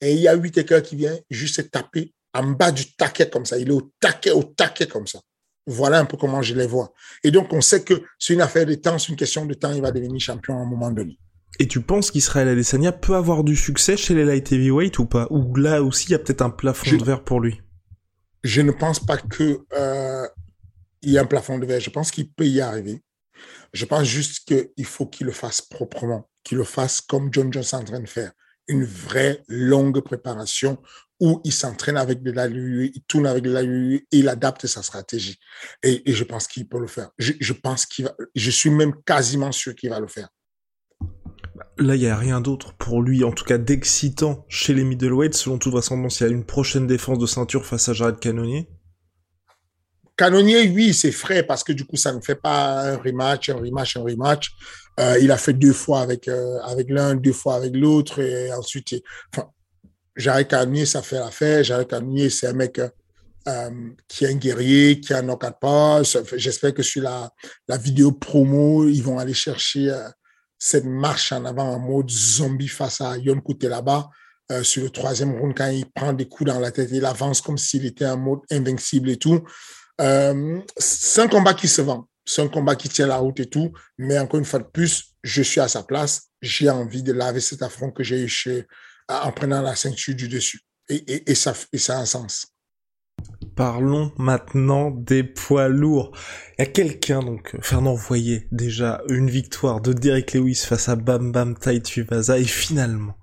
et 0.00 0.12
il 0.12 0.20
y 0.20 0.28
a 0.28 0.36
Whitaker 0.36 0.80
qui 0.82 0.94
vient 0.94 1.18
juste 1.28 1.72
taper 1.72 2.14
en 2.34 2.44
bas 2.44 2.70
du 2.70 2.94
taquet 2.94 3.28
comme 3.28 3.46
ça. 3.46 3.58
Il 3.58 3.68
est 3.68 3.72
au 3.72 3.92
taquet, 3.98 4.30
au 4.30 4.44
taquet 4.44 4.86
comme 4.86 5.08
ça. 5.08 5.20
Voilà 5.66 5.98
un 5.98 6.04
peu 6.04 6.16
comment 6.16 6.40
je 6.40 6.54
les 6.54 6.68
vois. 6.68 6.92
Et 7.24 7.32
donc, 7.32 7.52
on 7.52 7.60
sait 7.60 7.82
que 7.82 8.04
c'est 8.16 8.34
une 8.34 8.42
affaire 8.42 8.66
de 8.66 8.76
temps, 8.76 8.96
c'est 8.96 9.08
une 9.08 9.16
question 9.16 9.44
de 9.44 9.54
temps, 9.54 9.72
il 9.72 9.82
va 9.82 9.90
devenir 9.90 10.20
champion 10.20 10.56
à 10.56 10.62
un 10.62 10.66
moment 10.66 10.92
donné. 10.92 11.18
Et 11.58 11.68
tu 11.68 11.80
penses 11.80 12.10
qu'Israël 12.10 12.48
Adesanya 12.48 12.92
peut 12.92 13.14
avoir 13.14 13.44
du 13.44 13.56
succès 13.56 13.96
chez 13.96 14.14
les 14.14 14.24
light 14.24 14.50
heavyweight 14.50 14.98
ou 14.98 15.06
pas? 15.06 15.26
Ou 15.30 15.54
là 15.54 15.82
aussi, 15.82 16.06
il 16.08 16.12
y 16.12 16.14
a 16.14 16.18
peut-être 16.18 16.42
un 16.42 16.50
plafond 16.50 16.96
de 16.96 17.04
verre 17.04 17.22
pour 17.22 17.40
lui? 17.40 17.60
Je 18.42 18.60
ne 18.60 18.72
pense 18.72 19.00
pas 19.00 19.16
que 19.16 19.60
euh, 19.72 20.28
il 21.02 21.12
y 21.12 21.18
a 21.18 21.22
un 21.22 21.26
plafond 21.26 21.58
de 21.58 21.66
verre. 21.66 21.80
Je 21.80 21.90
pense 21.90 22.10
qu'il 22.10 22.30
peut 22.30 22.46
y 22.46 22.60
arriver. 22.60 23.02
Je 23.72 23.84
pense 23.84 24.04
juste 24.04 24.44
qu'il 24.46 24.84
faut 24.84 25.06
qu'il 25.06 25.26
le 25.26 25.32
fasse 25.32 25.60
proprement. 25.60 26.28
qu'il 26.42 26.58
le 26.58 26.64
fasse 26.64 27.00
comme 27.00 27.30
John 27.32 27.52
Jones 27.52 27.62
est 27.62 27.74
en 27.74 27.84
train 27.84 28.00
de 28.00 28.08
faire. 28.08 28.32
Une 28.68 28.84
vraie 28.84 29.42
longue 29.48 30.00
préparation 30.00 30.78
où 31.20 31.40
il 31.44 31.52
s'entraîne 31.52 31.96
avec 31.96 32.22
de 32.22 32.30
la 32.30 32.46
il 32.48 33.02
tourne 33.06 33.26
avec 33.26 33.42
de 33.44 33.50
la 33.50 33.62
et 33.62 34.04
il 34.12 34.28
adapte 34.28 34.66
sa 34.66 34.82
stratégie. 34.82 35.38
Et, 35.82 36.02
je 36.12 36.24
pense 36.24 36.46
qu'il 36.46 36.68
peut 36.68 36.80
le 36.80 36.86
faire. 36.86 37.10
Je, 37.18 37.52
pense 37.52 37.86
qu'il 37.86 38.06
va, 38.06 38.14
je 38.34 38.50
suis 38.50 38.70
même 38.70 38.94
quasiment 39.04 39.52
sûr 39.52 39.74
qu'il 39.74 39.90
va 39.90 40.00
le 40.00 40.08
faire. 40.08 40.28
Là, 41.78 41.94
il 41.94 42.00
n'y 42.00 42.08
a 42.08 42.16
rien 42.16 42.40
d'autre 42.40 42.74
pour 42.74 43.00
lui, 43.00 43.22
en 43.22 43.30
tout 43.30 43.44
cas 43.44 43.58
d'excitant 43.58 44.44
chez 44.48 44.74
les 44.74 44.84
middleweights. 44.84 45.34
Selon 45.34 45.58
toute 45.58 45.72
vraisemblance, 45.72 46.20
il 46.20 46.24
y 46.24 46.26
a 46.26 46.30
une 46.30 46.44
prochaine 46.44 46.86
défense 46.86 47.18
de 47.18 47.26
ceinture 47.26 47.64
face 47.64 47.88
à 47.88 47.92
Jared 47.92 48.18
Cannonier. 48.18 48.68
Canonnier, 50.16 50.68
oui, 50.68 50.94
c'est 50.94 51.12
frais 51.12 51.42
parce 51.42 51.64
que 51.64 51.72
du 51.72 51.84
coup, 51.84 51.96
ça 51.96 52.12
ne 52.12 52.20
fait 52.20 52.36
pas 52.36 52.82
un 52.82 52.96
rematch, 52.96 53.50
un 53.50 53.56
rematch, 53.56 53.96
un 53.96 54.02
rematch. 54.02 54.50
Euh, 55.00 55.18
il 55.20 55.30
a 55.32 55.36
fait 55.36 55.52
deux 55.52 55.72
fois 55.72 56.00
avec, 56.00 56.28
euh, 56.28 56.58
avec 56.62 56.88
l'un, 56.90 57.14
deux 57.14 57.32
fois 57.32 57.56
avec 57.56 57.74
l'autre. 57.74 58.20
Et 58.20 58.52
ensuite, 58.52 58.94
Jarek 60.16 60.48
Canonnier, 60.48 60.86
ça 60.86 61.02
fait 61.02 61.18
l'affaire. 61.18 61.64
Jarek 61.64 61.88
Canonnier, 61.88 62.30
c'est 62.30 62.46
un 62.46 62.52
mec 62.52 62.80
euh, 63.48 63.70
qui 64.06 64.24
est 64.24 64.28
un 64.28 64.36
guerrier, 64.36 65.00
qui 65.00 65.12
a 65.12 65.18
un 65.18 65.22
knockout 65.22 65.54
pas. 65.60 66.02
J'espère 66.36 66.74
que 66.74 66.82
sur 66.82 67.02
la, 67.02 67.30
la 67.68 67.76
vidéo 67.76 68.12
promo, 68.12 68.86
ils 68.88 69.02
vont 69.02 69.18
aller 69.18 69.34
chercher 69.34 69.92
cette 70.64 70.86
marche 70.86 71.30
en 71.30 71.44
avant 71.44 71.74
en 71.74 71.78
mode 71.78 72.10
zombie 72.10 72.68
face 72.68 73.02
à 73.02 73.18
Yon 73.18 73.38
Koute 73.42 73.64
là-bas. 73.64 74.08
sur 74.62 74.82
le 74.82 74.88
troisième 74.88 75.38
round, 75.38 75.54
quand 75.54 75.68
il 75.68 75.84
prend 75.84 76.14
des 76.14 76.26
coups 76.26 76.50
dans 76.50 76.58
la 76.58 76.70
tête, 76.70 76.88
il 76.90 77.04
avance 77.04 77.42
comme 77.42 77.58
s'il 77.58 77.84
était 77.84 78.06
en 78.06 78.16
mode 78.16 78.40
invincible 78.50 79.10
et 79.10 79.18
tout. 79.18 79.42
Euh, 80.00 80.60
c'est 80.78 81.20
un 81.20 81.28
combat 81.28 81.52
qui 81.52 81.68
se 81.68 81.82
vend. 81.82 82.08
C'est 82.24 82.40
un 82.40 82.48
combat 82.48 82.76
qui 82.76 82.88
tient 82.88 83.06
la 83.06 83.18
route 83.18 83.40
et 83.40 83.46
tout. 83.46 83.72
Mais 83.98 84.18
encore 84.18 84.38
une 84.38 84.46
fois 84.46 84.60
de 84.60 84.64
plus, 84.64 85.14
je 85.22 85.42
suis 85.42 85.60
à 85.60 85.68
sa 85.68 85.82
place. 85.82 86.30
J'ai 86.40 86.70
envie 86.70 87.02
de 87.02 87.12
laver 87.12 87.40
cet 87.40 87.60
affront 87.60 87.90
que 87.90 88.02
j'ai 88.02 88.22
eu 88.22 88.28
chez, 88.28 88.66
en 89.08 89.32
prenant 89.32 89.60
la 89.60 89.76
ceinture 89.76 90.14
du 90.14 90.28
dessus. 90.28 90.60
Et 90.88 91.34
ça 91.34 91.52
a 91.52 91.98
un 91.98 92.06
sens. 92.06 92.53
Parlons 93.56 94.10
maintenant 94.18 94.90
des 94.90 95.22
poids 95.22 95.68
lourds. 95.68 96.10
Il 96.58 96.62
y 96.62 96.64
a 96.64 96.66
quelqu'un, 96.66 97.20
donc, 97.20 97.56
Fernand 97.60 97.94
voyait 97.94 98.48
déjà 98.50 99.00
une 99.08 99.30
victoire 99.30 99.80
de 99.80 99.92
Derek 99.92 100.34
Lewis 100.34 100.64
face 100.66 100.88
à 100.88 100.96
Bam 100.96 101.30
Bam 101.30 101.56
Tai 101.56 101.80
Tuivasa 101.80 102.38
et 102.38 102.44
finalement, 102.44 103.16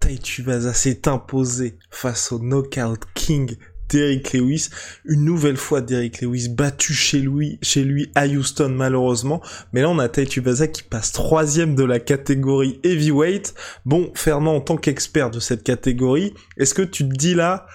Tai 0.00 0.18
Tuivasa 0.18 0.72
s'est 0.72 1.06
imposé 1.06 1.78
face 1.90 2.32
au 2.32 2.38
Knockout 2.38 3.00
King 3.14 3.56
Derrick 3.90 4.32
Lewis. 4.32 4.70
Une 5.04 5.24
nouvelle 5.24 5.56
fois 5.56 5.80
Derrick 5.80 6.22
Lewis 6.22 6.48
battu 6.48 6.94
chez 6.94 7.20
lui, 7.20 7.58
chez 7.62 7.84
lui 7.84 8.10
à 8.14 8.26
Houston 8.26 8.70
malheureusement. 8.70 9.42
Mais 9.72 9.82
là 9.82 9.90
on 9.90 9.98
a 9.98 10.08
Tai 10.08 10.26
Tuivasa 10.26 10.66
qui 10.66 10.82
passe 10.82 11.12
troisième 11.12 11.74
de 11.74 11.84
la 11.84 12.00
catégorie 12.00 12.80
heavyweight. 12.84 13.54
Bon, 13.84 14.10
Fernand 14.14 14.56
en 14.56 14.60
tant 14.60 14.76
qu'expert 14.76 15.30
de 15.30 15.40
cette 15.40 15.62
catégorie, 15.62 16.34
est-ce 16.56 16.74
que 16.74 16.82
tu 16.82 17.08
te 17.08 17.14
dis 17.14 17.34
là, 17.34 17.66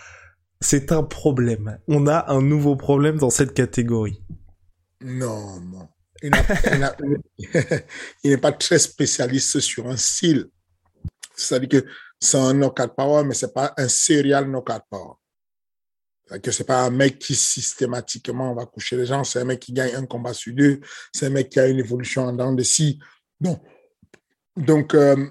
c'est 0.62 0.92
un 0.92 1.04
problème 1.04 1.80
On 1.88 2.08
a 2.08 2.32
un 2.32 2.42
nouveau 2.42 2.76
problème 2.76 3.18
dans 3.18 3.30
cette 3.30 3.54
catégorie 3.54 4.22
Non, 5.02 5.60
non. 5.62 5.88
Il 6.22 6.32
n'est 8.26 8.38
pas 8.38 8.52
très 8.52 8.80
spécialiste 8.80 9.60
sur 9.62 9.88
un 9.88 9.96
style. 9.96 10.50
C'est-à-dire 11.36 11.82
que 11.82 11.88
c'est 12.20 12.38
un 12.38 12.54
knockout 12.54 12.94
power, 12.96 13.24
mais 13.24 13.34
c'est 13.34 13.54
pas 13.54 13.74
un 13.78 13.88
serial 13.88 14.46
knockout 14.50 14.84
power 14.90 15.14
que 16.38 16.52
c'est 16.52 16.64
pas 16.64 16.84
un 16.84 16.92
mec 16.92 17.18
qui 17.18 17.34
systématiquement 17.34 18.54
va 18.54 18.66
coucher 18.66 18.96
les 18.96 19.08
gens, 19.08 19.24
c'est 19.24 19.40
un 19.40 19.46
mec 19.46 19.60
qui 19.60 19.74
gagne 19.74 19.96
un 19.96 20.06
combat 20.06 20.34
sur 20.34 20.54
deux, 20.54 20.80
c'est 21.12 21.26
un 21.26 21.32
mec 21.32 21.50
qui 21.50 21.60
a 21.60 21.68
une 21.68 21.80
évolution 21.80 22.24
en 22.24 22.34
dents 22.34 22.54
de 22.54 22.62
scie. 22.62 23.00
Donc, 23.42 23.62
donc 24.56 24.94
euh, 24.94 25.28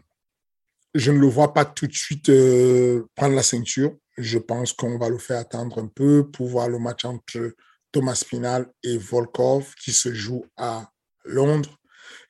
je 0.94 1.12
ne 1.12 1.18
le 1.18 1.28
vois 1.28 1.54
pas 1.54 1.64
tout 1.64 1.86
de 1.86 1.94
suite 1.94 2.30
euh, 2.30 3.06
prendre 3.14 3.36
la 3.36 3.42
ceinture. 3.44 3.94
Je 4.18 4.38
pense 4.38 4.72
qu'on 4.72 4.98
va 4.98 5.08
le 5.08 5.18
faire 5.18 5.38
attendre 5.38 5.78
un 5.78 5.86
peu 5.86 6.28
pour 6.30 6.48
voir 6.48 6.68
le 6.68 6.78
match 6.78 7.04
entre 7.04 7.54
Thomas 7.92 8.22
Pinal 8.28 8.70
et 8.82 8.98
Volkov 8.98 9.74
qui 9.76 9.92
se 9.92 10.12
joue 10.12 10.44
à 10.56 10.90
Londres. 11.24 11.78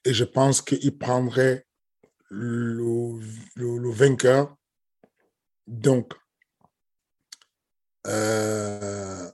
Et 0.04 0.12
je 0.12 0.24
pense 0.24 0.60
qu'il 0.62 0.96
prendrait 0.98 1.66
le, 2.28 3.18
le 3.56 3.90
vainqueur. 3.90 4.54
Donc, 5.66 6.12
euh, 8.06 9.30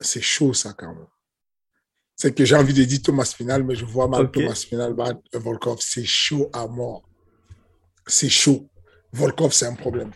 c'est 0.00 0.20
chaud, 0.20 0.52
ça, 0.54 0.72
quand 0.72 0.94
même. 0.94 1.06
C'est 2.16 2.34
que 2.34 2.44
j'ai 2.44 2.56
envie 2.56 2.74
de 2.74 2.84
dire 2.84 3.02
Thomas 3.02 3.32
Final, 3.36 3.64
mais 3.64 3.74
je 3.74 3.84
vois 3.84 4.08
mal 4.08 4.30
Thomas 4.30 4.54
Final 4.54 4.94
Volkov. 5.32 5.80
C'est 5.80 6.04
chaud 6.04 6.50
à 6.52 6.66
mort. 6.66 7.08
C'est 8.06 8.28
chaud. 8.28 8.68
Volkov, 9.12 9.52
c'est 9.52 9.66
un 9.66 9.74
problème. 9.74 10.12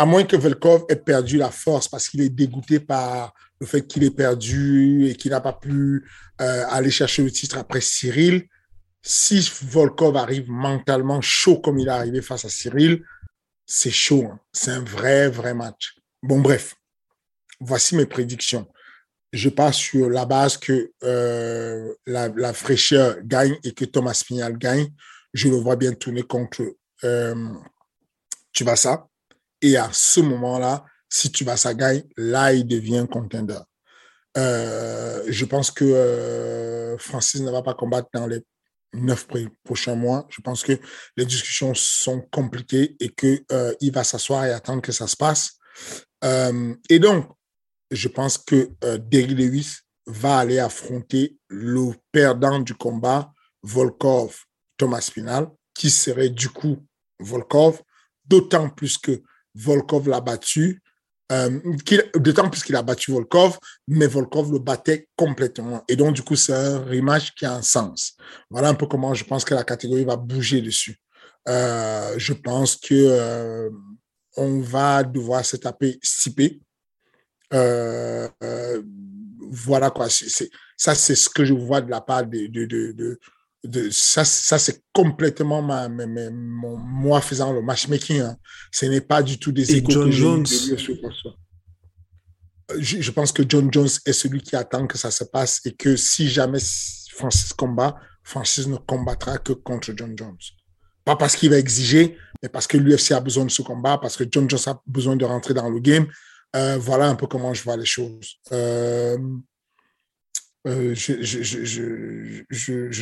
À 0.00 0.06
moins 0.06 0.24
que 0.24 0.34
Volkov 0.34 0.86
ait 0.88 0.96
perdu 0.96 1.36
la 1.36 1.50
force 1.50 1.86
parce 1.86 2.08
qu'il 2.08 2.22
est 2.22 2.30
dégoûté 2.30 2.80
par 2.80 3.34
le 3.60 3.66
fait 3.66 3.86
qu'il 3.86 4.02
est 4.02 4.10
perdu 4.10 5.06
et 5.06 5.14
qu'il 5.14 5.30
n'a 5.32 5.42
pas 5.42 5.52
pu 5.52 6.08
euh, 6.40 6.64
aller 6.70 6.90
chercher 6.90 7.22
le 7.22 7.30
titre 7.30 7.58
après 7.58 7.82
Cyril. 7.82 8.46
Si 9.02 9.46
Volkov 9.60 10.16
arrive 10.16 10.48
mentalement 10.48 11.20
chaud 11.20 11.60
comme 11.60 11.78
il 11.78 11.88
est 11.88 11.90
arrivé 11.90 12.22
face 12.22 12.46
à 12.46 12.48
Cyril, 12.48 13.04
c'est 13.66 13.90
chaud. 13.90 14.24
Hein. 14.24 14.40
C'est 14.54 14.70
un 14.70 14.82
vrai, 14.82 15.28
vrai 15.28 15.52
match. 15.52 15.96
Bon, 16.22 16.40
bref, 16.40 16.76
voici 17.60 17.94
mes 17.94 18.06
prédictions. 18.06 18.66
Je 19.34 19.50
pars 19.50 19.74
sur 19.74 20.08
la 20.08 20.24
base 20.24 20.56
que 20.56 20.92
euh, 21.04 21.92
la, 22.06 22.54
fraîcheur 22.54 23.18
gagne 23.22 23.58
et 23.64 23.72
que 23.72 23.84
Thomas 23.84 24.18
Pignal 24.26 24.56
gagne. 24.56 24.88
Je 25.34 25.50
le 25.50 25.56
vois 25.56 25.76
bien 25.76 25.92
tourner 25.92 26.22
contre 26.22 26.62
euh, 27.04 27.34
ça. 28.76 29.09
Et 29.62 29.76
à 29.76 29.90
ce 29.92 30.20
moment-là, 30.20 30.84
si 31.08 31.32
ça 31.56 31.74
gagne, 31.74 32.04
là, 32.16 32.52
il 32.52 32.66
devient 32.66 33.06
contender. 33.10 33.58
Euh, 34.36 35.24
je 35.28 35.44
pense 35.44 35.70
que 35.70 35.84
euh, 35.84 36.96
Francis 36.98 37.40
ne 37.40 37.50
va 37.50 37.62
pas 37.62 37.74
combattre 37.74 38.08
dans 38.14 38.26
les 38.26 38.42
neuf 38.92 39.26
prochains 39.64 39.96
mois. 39.96 40.26
Je 40.30 40.40
pense 40.40 40.62
que 40.62 40.78
les 41.16 41.24
discussions 41.24 41.74
sont 41.74 42.20
compliquées 42.32 42.96
et 43.00 43.10
qu'il 43.10 43.92
va 43.92 44.04
s'asseoir 44.04 44.44
et 44.44 44.52
attendre 44.52 44.82
que 44.82 44.92
ça 44.92 45.06
se 45.06 45.16
passe. 45.16 45.58
Euh, 46.24 46.74
et 46.88 46.98
donc, 46.98 47.26
je 47.90 48.08
pense 48.08 48.38
que 48.38 48.70
euh, 48.84 48.98
Derry 48.98 49.34
Lewis 49.34 49.78
va 50.06 50.38
aller 50.38 50.58
affronter 50.58 51.38
le 51.48 51.92
perdant 52.12 52.60
du 52.60 52.74
combat, 52.74 53.32
Volkov, 53.62 54.44
Thomas 54.76 55.08
Pinal, 55.12 55.48
qui 55.74 55.90
serait 55.90 56.30
du 56.30 56.48
coup 56.48 56.84
Volkov, 57.18 57.82
d'autant 58.24 58.70
plus 58.70 58.96
que 58.98 59.22
Volkov 59.54 60.08
l'a 60.08 60.20
battu, 60.20 60.82
euh, 61.32 61.60
d'autant 62.16 62.48
plus 62.50 62.62
qu'il 62.62 62.76
a 62.76 62.82
battu 62.82 63.12
Volkov, 63.12 63.58
mais 63.86 64.06
Volkov 64.06 64.52
le 64.52 64.58
battait 64.58 65.08
complètement. 65.16 65.84
Et 65.88 65.96
donc, 65.96 66.14
du 66.14 66.22
coup, 66.22 66.36
c'est 66.36 66.52
un 66.52 66.80
rematch 66.80 67.34
qui 67.34 67.46
a 67.46 67.54
un 67.54 67.62
sens. 67.62 68.16
Voilà 68.50 68.68
un 68.68 68.74
peu 68.74 68.86
comment 68.86 69.14
je 69.14 69.24
pense 69.24 69.44
que 69.44 69.54
la 69.54 69.64
catégorie 69.64 70.04
va 70.04 70.16
bouger 70.16 70.60
dessus. 70.60 71.00
Euh, 71.48 72.14
je 72.18 72.32
pense 72.32 72.76
que 72.76 72.94
euh, 72.94 73.70
on 74.36 74.60
va 74.60 75.02
devoir 75.02 75.44
se 75.44 75.56
taper 75.56 75.98
6 76.02 76.60
euh, 77.52 78.28
voilà 79.50 79.90
quoi. 79.90 80.08
ça, 80.08 80.94
c'est 80.94 81.14
ce 81.16 81.28
que 81.28 81.44
je 81.44 81.54
vois 81.54 81.80
de 81.80 81.90
la 81.90 82.00
part 82.00 82.24
de, 82.24 83.18
ça, 83.90 84.24
ça 84.24 84.58
c'est 84.58 84.82
complètement 84.92 85.62
ma, 85.62 85.88
moi 85.88 87.20
faisant 87.20 87.52
le 87.52 87.62
matchmaking. 87.62 88.20
Hein. 88.20 88.36
Ce 88.72 88.86
n'est 88.86 89.00
pas 89.00 89.22
du 89.22 89.38
tout 89.38 89.52
des 89.52 89.76
Et 89.76 89.84
John 89.86 90.10
Jones. 90.10 90.46
Je, 92.78 93.00
je, 93.00 93.10
pense 93.10 93.32
que 93.32 93.42
John 93.46 93.72
Jones 93.72 93.88
est 94.06 94.12
celui 94.12 94.40
qui 94.42 94.54
attend 94.54 94.86
que 94.86 94.96
ça 94.96 95.10
se 95.10 95.24
passe 95.24 95.60
et 95.64 95.72
que 95.72 95.96
si 95.96 96.28
jamais 96.28 96.60
Francis 97.12 97.52
combat, 97.52 97.96
Francis 98.22 98.66
ne 98.68 98.76
combattra 98.76 99.38
que 99.38 99.52
contre 99.52 99.92
John 99.96 100.16
Jones. 100.16 100.38
Pas 101.04 101.16
parce 101.16 101.34
qu'il 101.34 101.50
va 101.50 101.58
exiger, 101.58 102.16
mais 102.42 102.48
parce 102.48 102.66
que 102.66 102.76
l'UFC 102.76 103.12
a 103.12 103.20
besoin 103.20 103.44
de 103.44 103.50
ce 103.50 103.62
combat, 103.62 103.98
parce 103.98 104.16
que 104.16 104.24
John 104.30 104.48
Jones 104.48 104.60
a 104.66 104.80
besoin 104.86 105.16
de 105.16 105.24
rentrer 105.24 105.54
dans 105.54 105.68
le 105.68 105.80
game. 105.80 106.06
Euh, 106.54 106.78
voilà 106.78 107.08
un 107.08 107.14
peu 107.14 107.26
comment 107.26 107.54
je 107.54 107.62
vois 107.62 107.76
les 107.76 107.84
choses. 107.84 108.36
Euh, 108.52 109.18
euh, 110.66 110.94
je, 110.94 111.12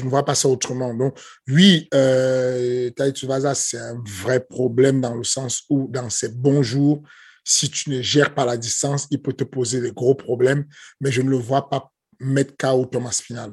ne 0.04 0.08
vois 0.08 0.24
pas 0.24 0.34
ça 0.34 0.48
autrement. 0.48 0.94
Donc, 0.94 1.18
oui, 1.48 1.88
euh, 1.92 2.90
Vaza, 3.24 3.54
c'est 3.54 3.78
un 3.78 4.00
vrai 4.06 4.40
problème 4.40 5.00
dans 5.00 5.14
le 5.14 5.24
sens 5.24 5.64
où, 5.68 5.88
dans 5.88 6.08
ses 6.08 6.28
bons 6.28 6.62
jours, 6.62 7.02
si 7.44 7.70
tu 7.70 7.90
ne 7.90 8.00
gères 8.00 8.34
pas 8.34 8.44
la 8.44 8.56
distance, 8.56 9.08
il 9.10 9.20
peut 9.20 9.32
te 9.32 9.44
poser 9.44 9.80
des 9.80 9.92
gros 9.92 10.14
problèmes, 10.14 10.66
mais 11.00 11.10
je 11.10 11.22
ne 11.22 11.30
le 11.30 11.36
vois 11.36 11.68
pas 11.68 11.90
mettre 12.20 12.56
KO 12.56 12.86
Thomas 12.86 13.20
Final. 13.22 13.52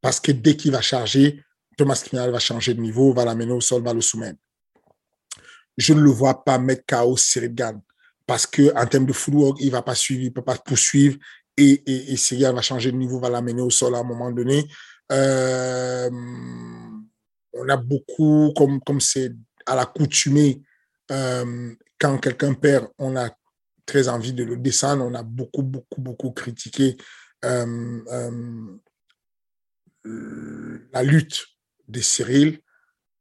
Parce 0.00 0.20
que 0.20 0.32
dès 0.32 0.56
qu'il 0.56 0.70
va 0.70 0.80
charger, 0.80 1.42
Thomas 1.76 2.02
Pinal 2.08 2.30
va 2.30 2.38
changer 2.38 2.74
de 2.74 2.80
niveau, 2.80 3.12
va 3.12 3.24
l'amener 3.24 3.52
au 3.52 3.60
sol, 3.60 3.82
va 3.82 3.92
le 3.92 4.00
soumettre. 4.00 4.38
Je 5.76 5.92
ne 5.92 6.00
le 6.00 6.10
vois 6.10 6.44
pas 6.44 6.58
mettre 6.58 6.84
KO 6.86 7.16
Cyril 7.16 7.54
Gann 7.54 7.80
parce 8.26 8.46
qu'en 8.46 8.86
termes 8.86 9.06
de 9.06 9.12
footwork, 9.12 9.58
il 9.60 9.66
ne 9.66 9.72
va 9.72 9.82
pas 9.82 9.94
suivre, 9.94 10.22
il 10.22 10.28
ne 10.28 10.30
peut 10.30 10.44
pas 10.44 10.56
poursuivre 10.56 11.18
et, 11.56 11.82
et, 11.86 12.12
et 12.12 12.16
Cyril 12.16 12.54
va 12.54 12.62
changer 12.62 12.92
de 12.92 12.96
niveau, 12.96 13.20
va 13.20 13.30
l'amener 13.30 13.62
au 13.62 13.70
sol 13.70 13.94
à 13.94 13.98
un 13.98 14.04
moment 14.04 14.30
donné. 14.30 14.66
Euh, 15.12 16.10
on 17.52 17.68
a 17.68 17.76
beaucoup, 17.76 18.52
comme 18.56 18.80
comme 18.80 19.00
c'est 19.00 19.32
à 19.66 19.76
l'accoutumée, 19.76 20.62
euh, 21.10 21.74
quand 21.98 22.18
quelqu'un 22.18 22.54
perd, 22.54 22.88
on 22.98 23.16
a 23.16 23.30
très 23.86 24.08
envie 24.08 24.32
de 24.32 24.44
le 24.44 24.56
descendre. 24.56 25.04
On 25.04 25.14
a 25.14 25.22
beaucoup, 25.22 25.62
beaucoup, 25.62 26.00
beaucoup 26.00 26.30
critiqué 26.32 26.96
euh, 27.44 28.00
euh, 30.06 30.88
la 30.92 31.02
lutte 31.02 31.46
de 31.88 32.00
Cyril, 32.00 32.60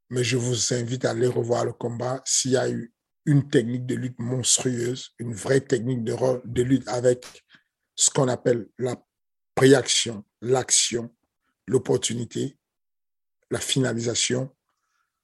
mais 0.10 0.24
je 0.24 0.38
vous 0.38 0.74
invite 0.74 1.06
à 1.06 1.12
aller 1.12 1.28
revoir 1.28 1.66
le 1.66 1.74
combat. 1.74 2.22
S'il 2.25 2.52
y 2.52 2.58
a 2.58 2.70
eu 2.70 2.94
une 3.25 3.50
technique 3.50 3.86
de 3.86 3.96
lutte 3.96 4.20
monstrueuse, 4.20 5.12
une 5.20 5.34
vraie 5.34 5.62
technique 5.62 6.04
de, 6.04 6.16
de 6.46 6.62
lutte 6.62 6.88
avec 6.88 7.25
ce 7.95 8.09
qu'on 8.09 8.27
appelle 8.27 8.67
la 8.77 8.95
préaction, 9.55 10.23
l'action, 10.41 11.13
l'opportunité, 11.67 12.57
la 13.51 13.59
finalisation, 13.59 14.53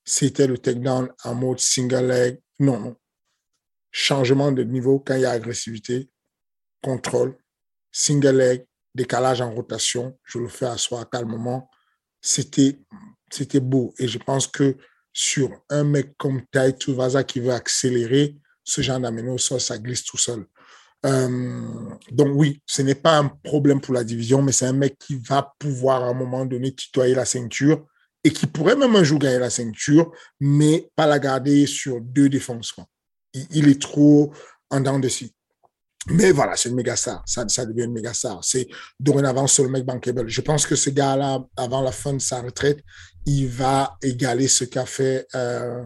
c'était 0.06 0.48
le 0.48 0.58
takedown 0.58 1.12
en 1.24 1.36
mode 1.36 1.60
single 1.60 2.08
leg. 2.08 2.42
Non, 2.60 2.80
non. 2.80 2.96
Changement 3.92 4.52
de 4.52 4.64
niveau 4.64 5.00
quand 5.00 5.16
il 5.16 5.22
y 5.22 5.26
a 5.26 5.32
agressivité, 5.32 6.10
contrôle, 6.82 7.38
single 7.92 8.38
leg, 8.38 8.66
décalage 8.94 9.42
en 9.42 9.54
rotation. 9.54 10.18
Je 10.24 10.40
le 10.40 10.48
fais 10.48 10.78
soi 10.78 11.06
calmement. 11.06 11.70
C'était, 12.22 12.80
c'était 13.32 13.60
beau. 13.60 13.94
Et 13.98 14.08
je 14.08 14.20
pense 14.20 14.48
que 14.48 14.78
sur 15.14 15.52
un 15.70 15.84
mec 15.84 16.16
comme 16.18 16.46
Tai 16.52 16.76
Tuivasa 16.78 17.24
qui 17.24 17.40
veut 17.40 17.54
accélérer, 17.54 18.38
ce 18.64 18.82
genre 18.82 19.00
d'amener 19.00 19.38
ça 19.38 19.78
glisse 19.78 20.04
tout 20.04 20.18
seul. 20.18 20.46
Euh, 21.06 21.62
donc 22.12 22.30
oui, 22.34 22.62
ce 22.66 22.82
n'est 22.82 22.96
pas 22.96 23.18
un 23.18 23.28
problème 23.28 23.80
pour 23.80 23.94
la 23.94 24.04
division, 24.04 24.42
mais 24.42 24.52
c'est 24.52 24.66
un 24.66 24.74
mec 24.74 24.98
qui 25.00 25.16
va 25.16 25.54
pouvoir 25.60 26.04
à 26.04 26.08
un 26.08 26.14
moment 26.14 26.46
donné 26.46 26.74
tutoyer 26.74 27.16
la 27.16 27.26
ceinture 27.26 27.86
et 28.24 28.32
qui 28.32 28.48
pourrait 28.48 28.76
même 28.76 28.96
un 28.96 29.04
jour 29.04 29.20
gagner 29.20 29.40
la 29.40 29.50
ceinture, 29.50 30.12
mais 30.40 30.90
pas 30.96 31.08
la 31.08 31.20
garder 31.20 31.66
sur 31.66 32.02
deux 32.02 32.28
défenses. 32.28 32.76
Il, 33.34 33.70
est 33.70 33.82
trop 33.82 34.34
en 34.70 34.82
dents 34.82 35.00
de. 35.00 35.08
Mais 36.08 36.32
voilà, 36.32 36.56
c'est 36.56 36.70
une 36.70 36.76
méga 36.76 36.96
star. 36.96 37.24
Ça, 37.26 37.48
ça 37.48 37.66
devient 37.66 37.86
une 37.86 37.94
méga 37.94 38.14
star. 38.14 38.44
C'est 38.44 38.68
dorénavant 39.00 39.48
sur 39.48 39.64
le 39.64 39.70
mec 39.70 39.86
bankable. 39.86 40.28
Je 40.28 40.42
pense 40.42 40.66
que 40.66 40.76
ce 40.76 40.90
gars-là, 40.90 41.46
avant 41.56 41.82
la 41.82 41.92
fin 41.92 42.14
de 42.14 42.20
sa 42.20 42.42
retraite, 42.42 42.80
il 43.26 43.48
va 43.48 43.98
égaler 44.02 44.48
ce 44.48 44.66
qu'a 44.66 44.86
fait 44.86 45.28
euh, 45.36 45.84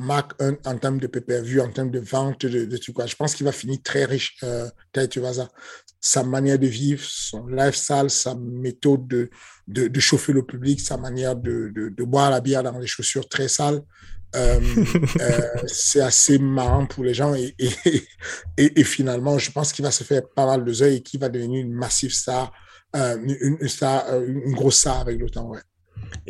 Mark 0.00 0.32
en 0.40 0.78
termes 0.78 0.98
de 0.98 1.06
PPV, 1.06 1.60
en 1.60 1.70
termes 1.70 1.90
de 1.90 2.00
vente, 2.00 2.46
de, 2.46 2.64
de 2.64 2.76
tout 2.76 2.92
quoi. 2.92 3.06
Je 3.06 3.16
pense 3.16 3.34
qu'il 3.34 3.44
va 3.44 3.52
finir 3.52 3.78
très 3.82 4.04
riche, 4.04 4.36
euh, 4.42 4.68
ça 5.32 5.48
Sa 6.00 6.22
manière 6.24 6.58
de 6.58 6.66
vivre, 6.66 7.02
son 7.04 7.46
lifestyle, 7.46 8.08
sa 8.08 8.34
méthode 8.34 9.06
de, 9.06 9.30
de, 9.68 9.88
de 9.88 10.00
chauffer 10.00 10.32
le 10.32 10.44
public, 10.44 10.80
sa 10.80 10.96
manière 10.96 11.36
de, 11.36 11.70
de, 11.74 12.04
boire 12.04 12.30
la 12.30 12.40
bière 12.40 12.62
dans 12.62 12.78
des 12.78 12.86
chaussures 12.86 13.28
très 13.28 13.48
sales. 13.48 13.82
Euh, 14.36 14.60
euh, 15.20 15.40
c'est 15.66 16.00
assez 16.00 16.38
marrant 16.38 16.86
pour 16.86 17.02
les 17.04 17.14
gens 17.14 17.34
et, 17.34 17.54
et, 17.58 18.80
et, 18.80 18.84
finalement, 18.84 19.38
je 19.38 19.50
pense 19.50 19.72
qu'il 19.72 19.84
va 19.84 19.90
se 19.90 20.04
faire 20.04 20.22
pas 20.28 20.46
mal 20.46 20.64
de 20.64 20.84
et 20.84 21.02
qu'il 21.02 21.18
va 21.18 21.28
devenir 21.28 21.64
une 21.64 21.72
massive 21.72 22.12
star, 22.12 22.52
euh, 22.94 23.16
une, 23.22 23.68
star, 23.68 24.22
une 24.22 24.54
grosse 24.54 24.78
star 24.78 25.00
avec 25.00 25.18
le 25.18 25.28
temps. 25.28 25.48
Ouais. 25.48 25.60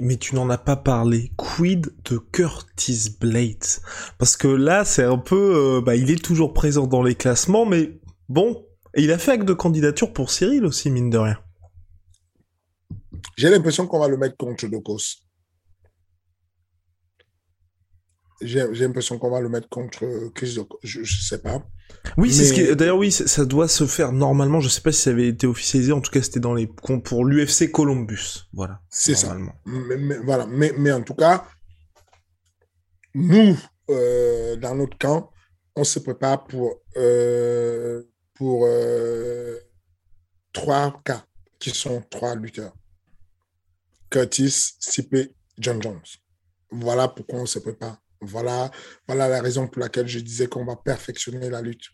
Mais 0.01 0.17
tu 0.17 0.35
n'en 0.35 0.51
as 0.51 0.59
pas 0.59 0.77
parlé. 0.77 1.33
Quid 1.37 1.93
de 2.05 2.19
Curtis 2.19 3.17
Blades? 3.21 3.81
Parce 4.19 4.37
que 4.37 4.49
là, 4.49 4.85
c'est 4.85 5.05
un 5.05 5.19
peu... 5.19 5.79
Euh, 5.79 5.81
bah, 5.81 5.97
il 5.97 6.11
est 6.11 6.23
toujours 6.23 6.53
présent 6.53 6.87
dans 6.87 7.03
les 7.03 7.15
classements, 7.15 7.67
mais 7.67 8.01
bon... 8.29 8.67
Et 8.95 9.05
il 9.05 9.13
a 9.13 9.19
fait 9.19 9.31
acte 9.31 9.45
de 9.45 9.53
candidature 9.53 10.13
pour 10.13 10.33
Cyril 10.33 10.65
aussi, 10.65 10.91
mine 10.91 11.11
de 11.11 11.19
rien. 11.19 11.39
J'ai 13.37 13.49
l'impression 13.49 13.87
qu'on 13.87 14.01
va 14.01 14.09
le 14.09 14.17
mettre 14.17 14.37
contre 14.37 14.67
Dokos. 14.67 15.23
J'ai 18.43 18.67
l'impression 18.73 19.19
qu'on 19.19 19.31
va 19.31 19.41
le 19.41 19.49
mettre 19.49 19.69
contre 19.69 20.31
Chris 20.35 20.55
Dokos. 20.55 20.79
Je 20.83 21.01
ne 21.01 21.05
sais 21.05 21.39
pas. 21.39 21.63
Oui, 22.17 22.33
c'est 22.33 22.45
ce 22.45 22.53
qui. 22.53 22.75
D'ailleurs, 22.75 22.97
oui, 22.97 23.13
ça 23.13 23.45
doit 23.45 23.69
se 23.69 23.87
faire 23.87 24.13
normalement. 24.13 24.61
Je 24.61 24.69
sais 24.69 24.81
pas 24.81 24.93
si 24.93 25.03
ça 25.03 25.11
avait 25.11 25.29
été 25.29 25.47
officialisé. 25.47 25.93
En 25.93 26.01
tout 26.01 26.11
cas, 26.11 26.23
c'était 26.23 26.41
dans 26.41 26.55
les 26.55 26.67
pour 26.67 27.25
l'UFC 27.25 27.71
Columbus. 27.71 28.49
Voilà. 28.53 28.81
C'est 28.89 29.15
ça. 29.15 29.37
Mais, 29.67 30.19
voilà. 30.25 30.47
Mais, 30.47 30.73
mais 30.79 30.93
en 30.93 31.03
tout 31.03 31.15
cas, 31.15 31.45
nous, 33.15 33.57
euh, 33.91 34.57
dans 34.57 34.75
notre 34.75 34.97
camp, 34.99 35.31
on 35.77 35.85
se 35.85 35.99
prépare 35.99 36.45
pour 36.45 36.81
euh, 36.97 38.03
pour 38.35 38.65
euh, 38.67 39.57
trois 40.53 41.01
cas 41.05 41.25
qui 41.59 41.71
sont 41.71 42.03
trois 42.11 42.35
lutteurs. 42.35 42.75
Curtis, 44.11 44.75
Sipe, 44.81 45.35
John 45.59 45.81
Jones. 45.83 46.01
Voilà 46.71 47.09
pourquoi 47.09 47.41
on 47.41 47.47
se 47.47 47.59
prépare. 47.59 47.99
Voilà, 48.23 48.71
voilà 49.09 49.29
la 49.29 49.41
raison 49.41 49.67
pour 49.67 49.81
laquelle 49.81 50.07
je 50.07 50.19
disais 50.19 50.47
qu'on 50.47 50.65
va 50.65 50.77
perfectionner 50.77 51.49
la 51.49 51.63
lutte. 51.63 51.87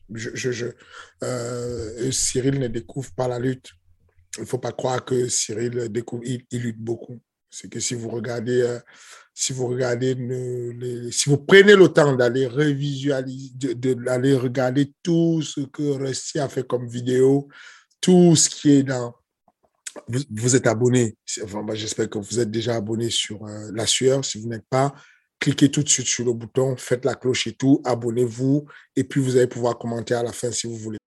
Euh, 1.23 2.11
Cyril 2.11 2.59
ne 2.59 2.67
découvre 2.67 3.13
pas 3.15 3.29
la 3.29 3.39
lutte. 3.39 3.71
Il 4.37 4.43
ne 4.43 4.47
faut 4.47 4.59
pas 4.59 4.73
croire 4.73 5.05
que 5.05 5.29
Cyril 5.29 5.89
découvre, 5.89 6.25
il, 6.25 6.45
lutte 6.51 6.81
beaucoup. 6.81 7.21
C'est 7.49 7.69
que 7.69 7.79
si 7.79 7.95
vous 7.95 8.09
regardez, 8.09 8.61
euh, 8.61 8.79
si 9.33 9.53
vous 9.53 9.69
regardez, 9.69 10.15
si 11.13 11.31
vous 11.31 11.39
prenez 11.39 11.77
le 11.77 11.89
temps 11.89 12.15
d'aller 12.15 12.47
revisualiser, 12.47 13.55
d'aller 13.55 14.35
regarder 14.35 14.93
tout 15.03 15.43
ce 15.43 15.61
que 15.61 15.83
Rusty 15.83 16.41
a 16.41 16.49
fait 16.49 16.67
comme 16.67 16.89
vidéo, 16.89 17.49
tout 18.01 18.35
ce 18.35 18.51
qui 18.51 18.73
est 18.73 18.83
dans, 18.83 19.15
vous, 20.09 20.57
êtes 20.57 20.67
abonné. 20.67 21.17
J'espère 21.25 22.11
que 22.11 22.19
vous 22.19 22.41
êtes 22.41 22.51
déjà 22.51 22.77
abonné 22.77 23.11
sur 23.11 23.45
euh, 23.47 23.71
La 23.75 23.87
Sueur. 23.87 24.25
Si 24.25 24.41
vous 24.41 24.49
n'êtes 24.49 24.67
pas, 24.69 24.95
cliquez 25.47 25.71
tout 25.71 25.85
de 25.85 25.89
suite 25.89 26.09
sur 26.09 26.25
le 26.25 26.33
bouton, 26.33 26.77
faites 26.77 27.05
la 27.05 27.15
cloche 27.15 27.47
et 27.47 27.53
tout, 27.53 27.81
abonnez-vous, 27.85 28.67
et 28.97 29.05
puis 29.05 29.21
vous 29.21 29.37
allez 29.37 29.47
pouvoir 29.47 29.79
commenter 29.79 30.13
à 30.13 30.25
la 30.25 30.33
fin 30.33 30.51
si 30.51 30.67
vous 30.67 30.77
voulez. 30.77 30.99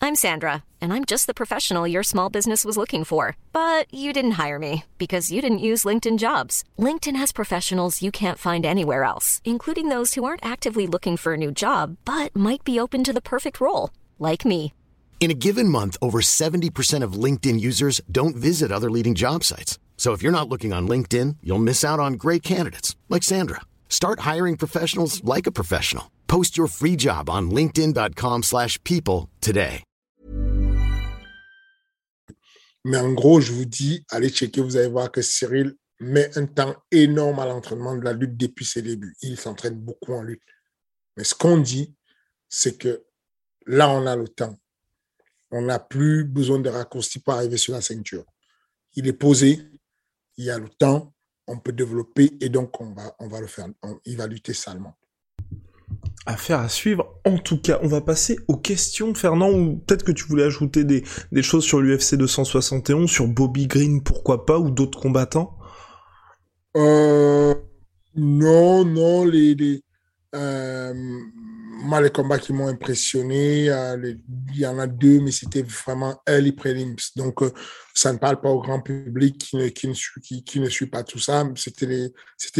I'm 0.00 0.14
Sandra, 0.14 0.64
and 0.80 0.90
I'm 0.90 1.04
just 1.04 1.26
the 1.26 1.34
professional 1.34 1.86
your 1.86 2.02
small 2.02 2.30
business 2.30 2.64
was 2.64 2.78
looking 2.78 3.04
for. 3.04 3.36
But 3.52 3.92
you 3.92 4.14
didn't 4.14 4.38
hire 4.38 4.58
me 4.58 4.84
because 4.96 5.30
you 5.30 5.42
didn't 5.42 5.58
use 5.58 5.84
LinkedIn 5.84 6.16
jobs. 6.16 6.64
LinkedIn 6.78 7.16
has 7.16 7.30
professionals 7.30 8.00
you 8.00 8.10
can't 8.10 8.38
find 8.38 8.64
anywhere 8.64 9.04
else, 9.04 9.42
including 9.44 9.90
those 9.90 10.14
who 10.14 10.24
aren't 10.24 10.46
actively 10.46 10.86
looking 10.86 11.18
for 11.18 11.34
a 11.34 11.36
new 11.36 11.52
job, 11.52 11.98
but 12.06 12.34
might 12.34 12.64
be 12.64 12.80
open 12.80 13.04
to 13.04 13.12
the 13.12 13.20
perfect 13.20 13.60
role, 13.60 13.90
like 14.18 14.46
me. 14.46 14.72
In 15.20 15.30
a 15.30 15.34
given 15.34 15.68
month, 15.68 15.98
over 16.00 16.20
70% 16.20 17.02
of 17.02 17.22
LinkedIn 17.24 17.60
users 17.60 18.00
don't 18.10 18.36
visit 18.36 18.72
other 18.72 18.90
leading 18.90 19.14
job 19.14 19.44
sites. 19.44 19.78
So 19.98 20.14
if 20.14 20.22
you're 20.22 20.32
not 20.32 20.48
looking 20.48 20.72
on 20.72 20.88
LinkedIn, 20.88 21.38
you'll 21.42 21.58
miss 21.58 21.84
out 21.84 22.00
on 22.00 22.14
great 22.14 22.42
candidates 22.42 22.96
like 23.10 23.24
Sandra. 23.24 23.60
Start 23.90 24.20
hiring 24.20 24.56
professionals 24.56 25.22
like 25.24 25.46
a 25.46 25.52
professional. 25.52 26.04
Post 26.28 26.56
your 26.56 26.68
free 26.68 26.96
job 26.96 27.28
on 27.28 27.50
linkedin.com/people 27.50 29.28
today. 29.40 29.82
Mais 32.84 32.98
en 32.98 33.12
gros, 33.12 33.40
je 33.40 33.52
vous 33.52 33.66
dis, 33.66 34.04
allez 34.08 34.30
checker, 34.30 34.62
vous 34.62 34.76
allez 34.76 34.88
voir 34.88 35.10
que 35.10 35.20
Cyril 35.20 35.74
met 36.00 36.36
un 36.38 36.46
temps 36.46 36.74
énorme 36.90 37.38
à 37.38 37.46
l'entraînement 37.46 37.96
de 37.96 38.02
la 38.02 38.12
lutte 38.12 38.36
depuis 38.36 38.64
ses 38.64 38.82
débuts. 38.82 39.14
Il 39.22 39.38
s'entraîne 39.38 39.74
beaucoup 39.74 40.14
en 40.14 40.22
lutte. 40.22 40.42
Mais 41.16 41.24
ce 41.24 41.34
qu'on 41.34 41.58
dit, 41.58 41.94
c'est 42.48 42.78
que 42.78 43.04
là, 43.66 43.90
on 43.90 44.06
a 44.06 44.16
le 44.16 44.28
temps. 44.28 44.56
On 45.50 45.62
n'a 45.62 45.78
plus 45.78 46.24
besoin 46.24 46.60
de 46.60 46.68
raccourcis 46.68 47.18
pour 47.18 47.34
arriver 47.34 47.56
sur 47.56 47.74
la 47.74 47.80
ceinture. 47.80 48.24
Il 48.94 49.06
est 49.06 49.12
posé, 49.12 49.60
il 50.38 50.46
y 50.46 50.50
a 50.50 50.58
le 50.58 50.68
temps, 50.68 51.14
on 51.46 51.58
peut 51.58 51.72
développer 51.72 52.32
et 52.40 52.48
donc 52.48 52.80
on 52.80 52.92
va, 52.94 53.14
on 53.18 53.28
va 53.28 53.40
le 53.40 53.46
faire. 53.46 53.66
il 54.06 54.16
va 54.16 54.26
lutter 54.26 54.54
salement. 54.54 54.96
Affaire 56.26 56.60
à 56.60 56.68
suivre. 56.68 57.20
En 57.24 57.38
tout 57.38 57.60
cas, 57.60 57.78
on 57.82 57.88
va 57.88 58.00
passer 58.02 58.38
aux 58.48 58.56
questions, 58.56 59.14
Fernand, 59.14 59.50
ou 59.50 59.76
peut-être 59.78 60.04
que 60.04 60.12
tu 60.12 60.24
voulais 60.26 60.44
ajouter 60.44 60.84
des, 60.84 61.04
des 61.32 61.42
choses 61.42 61.64
sur 61.64 61.80
l'UFC 61.80 62.16
271, 62.16 63.10
sur 63.10 63.26
Bobby 63.28 63.66
Green, 63.66 64.02
pourquoi 64.02 64.44
pas, 64.46 64.58
ou 64.58 64.70
d'autres 64.70 65.00
combattants? 65.00 65.58
Euh, 66.76 67.54
Non, 68.14 68.84
non, 68.84 69.24
les, 69.24 69.54
les 69.54 69.82
euh, 70.34 70.94
moi, 71.80 72.00
les 72.00 72.10
combats 72.10 72.38
qui 72.38 72.52
m'ont 72.52 72.68
impressionné, 72.68 73.70
euh, 73.70 74.14
il 74.52 74.58
y 74.58 74.66
en 74.66 74.78
a 74.78 74.86
deux, 74.86 75.20
mais 75.20 75.30
c'était 75.30 75.62
vraiment 75.62 76.20
early 76.28 76.52
prelims. 76.52 76.96
Donc, 77.16 77.42
euh, 77.42 77.52
ça 77.94 78.12
ne 78.12 78.18
parle 78.18 78.40
pas 78.40 78.50
au 78.50 78.60
grand 78.60 78.80
public 78.80 79.38
qui 79.38 79.56
ne, 79.86 80.68
suit, 80.68 80.86
pas 80.86 81.04
tout 81.04 81.18
ça. 81.18 81.48
C'était 81.56 81.86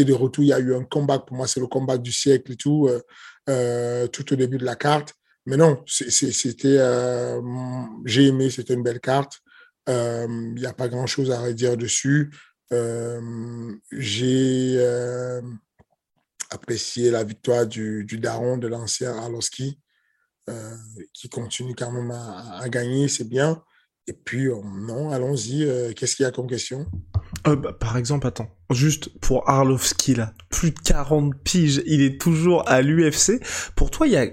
des 0.05 0.13
retours. 0.13 0.43
Il 0.43 0.47
y 0.47 0.53
a 0.53 0.59
eu 0.59 0.73
un 0.73 0.83
combat, 0.83 1.19
pour 1.19 1.35
moi, 1.35 1.47
c'est 1.47 1.59
le 1.59 1.67
combat 1.67 1.97
du 1.97 2.11
siècle 2.11 2.53
et 2.53 2.55
tout, 2.55 2.89
euh, 3.49 4.07
tout 4.07 4.33
au 4.33 4.35
début 4.35 4.57
de 4.57 4.65
la 4.65 4.75
carte. 4.75 5.13
Mais 5.45 5.57
non, 5.57 5.83
c'était, 5.85 6.77
j'ai 8.05 8.27
aimé, 8.27 8.49
c'était 8.49 8.73
une 8.73 8.83
belle 8.83 8.99
carte. 8.99 9.39
Il 9.87 10.55
n'y 10.55 10.65
a 10.65 10.73
pas 10.73 10.87
grand-chose 10.87 11.31
à 11.31 11.41
redire 11.41 11.75
dessus. 11.75 12.31
j'ai 13.91 14.77
apprécier 16.49 17.11
la 17.11 17.23
victoire 17.23 17.67
du, 17.67 18.05
du 18.05 18.17
daron 18.17 18.57
de 18.57 18.67
l'ancien 18.67 19.15
Arlovski, 19.15 19.79
euh, 20.49 20.75
qui 21.13 21.29
continue 21.29 21.75
quand 21.75 21.91
même 21.91 22.11
à, 22.11 22.67
gagner, 22.69 23.07
c'est 23.07 23.27
bien. 23.27 23.61
Et 24.07 24.13
puis, 24.13 24.47
euh, 24.47 24.55
non, 24.63 25.11
allons-y. 25.11 25.63
Euh, 25.63 25.93
qu'est-ce 25.93 26.15
qu'il 26.15 26.23
y 26.23 26.27
a 26.27 26.31
comme 26.31 26.47
question? 26.47 26.87
Bah, 27.45 27.73
Par 27.79 27.97
exemple, 27.97 28.25
attends, 28.25 28.49
juste 28.71 29.09
pour 29.19 29.47
Arlovski 29.47 30.15
là, 30.15 30.33
plus 30.49 30.71
de 30.71 30.79
40 30.79 31.35
piges, 31.43 31.83
il 31.85 32.01
est 32.01 32.19
toujours 32.19 32.67
à 32.67 32.81
l'UFC. 32.81 33.39
Pour 33.75 33.91
toi, 33.91 34.07
il 34.07 34.13
y 34.13 34.17
a 34.17 34.27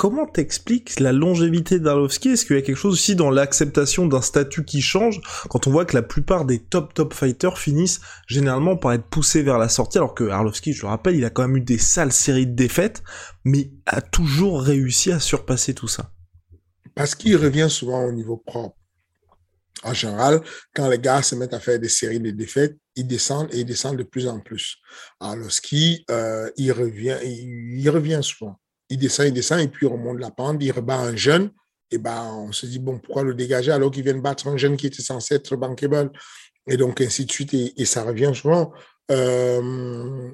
comment 0.00 0.24
t'expliques 0.24 0.98
la 0.98 1.12
longévité 1.12 1.78
d'Arlovski? 1.78 2.30
Est-ce 2.30 2.46
qu'il 2.46 2.56
y 2.56 2.58
a 2.58 2.62
quelque 2.62 2.74
chose 2.74 2.94
aussi 2.94 3.16
dans 3.16 3.30
l'acceptation 3.30 4.06
d'un 4.06 4.22
statut 4.22 4.64
qui 4.64 4.80
change 4.80 5.20
quand 5.50 5.66
on 5.66 5.70
voit 5.70 5.84
que 5.84 5.94
la 5.94 6.00
plupart 6.00 6.46
des 6.46 6.58
top 6.58 6.94
top 6.94 7.12
fighters 7.12 7.58
finissent 7.58 8.00
généralement 8.26 8.78
par 8.78 8.94
être 8.94 9.04
poussés 9.04 9.42
vers 9.42 9.58
la 9.58 9.68
sortie? 9.68 9.98
Alors 9.98 10.14
que 10.14 10.24
Arlovski, 10.24 10.72
je 10.72 10.80
le 10.80 10.88
rappelle, 10.88 11.16
il 11.16 11.24
a 11.26 11.28
quand 11.28 11.42
même 11.42 11.58
eu 11.58 11.60
des 11.60 11.76
sales 11.76 12.12
séries 12.12 12.46
de 12.46 12.54
défaites 12.54 13.02
mais 13.44 13.72
a 13.84 14.00
toujours 14.00 14.62
réussi 14.62 15.12
à 15.12 15.20
surpasser 15.20 15.74
tout 15.74 15.88
ça 15.88 16.10
Parce 16.94 17.14
qu'il 17.14 17.36
revient 17.36 17.68
souvent 17.68 18.02
au 18.02 18.12
niveau 18.12 18.38
propre. 18.38 18.76
En 19.82 19.92
général, 19.92 20.40
quand 20.74 20.88
les 20.88 20.98
gars 20.98 21.20
se 21.20 21.34
mettent 21.34 21.52
à 21.52 21.60
faire 21.60 21.78
des 21.78 21.90
séries 21.90 22.20
de 22.20 22.30
défaites, 22.30 22.78
ils 22.96 23.06
descendent 23.06 23.52
et 23.52 23.60
ils 23.60 23.66
descendent 23.66 23.98
de 23.98 24.02
plus 24.04 24.28
en 24.28 24.40
plus. 24.40 24.78
Arlovski, 25.20 26.06
euh, 26.10 26.50
il 26.56 26.72
revient, 26.72 27.18
il 27.22 27.90
revient 27.90 28.20
souvent 28.22 28.56
il 28.90 28.98
descend, 28.98 29.28
il 29.28 29.32
descend, 29.32 29.60
et 29.60 29.68
puis 29.68 29.86
il 29.86 29.90
remonte 29.90 30.18
la 30.18 30.30
pente, 30.30 30.58
il 30.60 30.72
rebat 30.72 30.98
un 30.98 31.16
jeune, 31.16 31.50
et 31.90 31.98
ben 31.98 32.32
on 32.34 32.52
se 32.52 32.66
dit, 32.66 32.78
bon, 32.78 32.98
pourquoi 32.98 33.22
le 33.22 33.34
dégager 33.34 33.72
alors 33.72 33.90
qu'il 33.90 34.04
vient 34.04 34.14
de 34.14 34.20
battre 34.20 34.48
un 34.48 34.56
jeune 34.56 34.76
qui 34.76 34.86
était 34.86 35.02
censé 35.02 35.34
être 35.34 35.56
bankable? 35.56 36.12
Et 36.68 36.76
donc, 36.76 37.00
ainsi 37.00 37.24
de 37.24 37.32
suite, 37.32 37.54
et, 37.54 37.84
ça 37.84 38.04
revient 38.04 38.32
souvent. 38.34 38.72
Euh, 39.10 40.30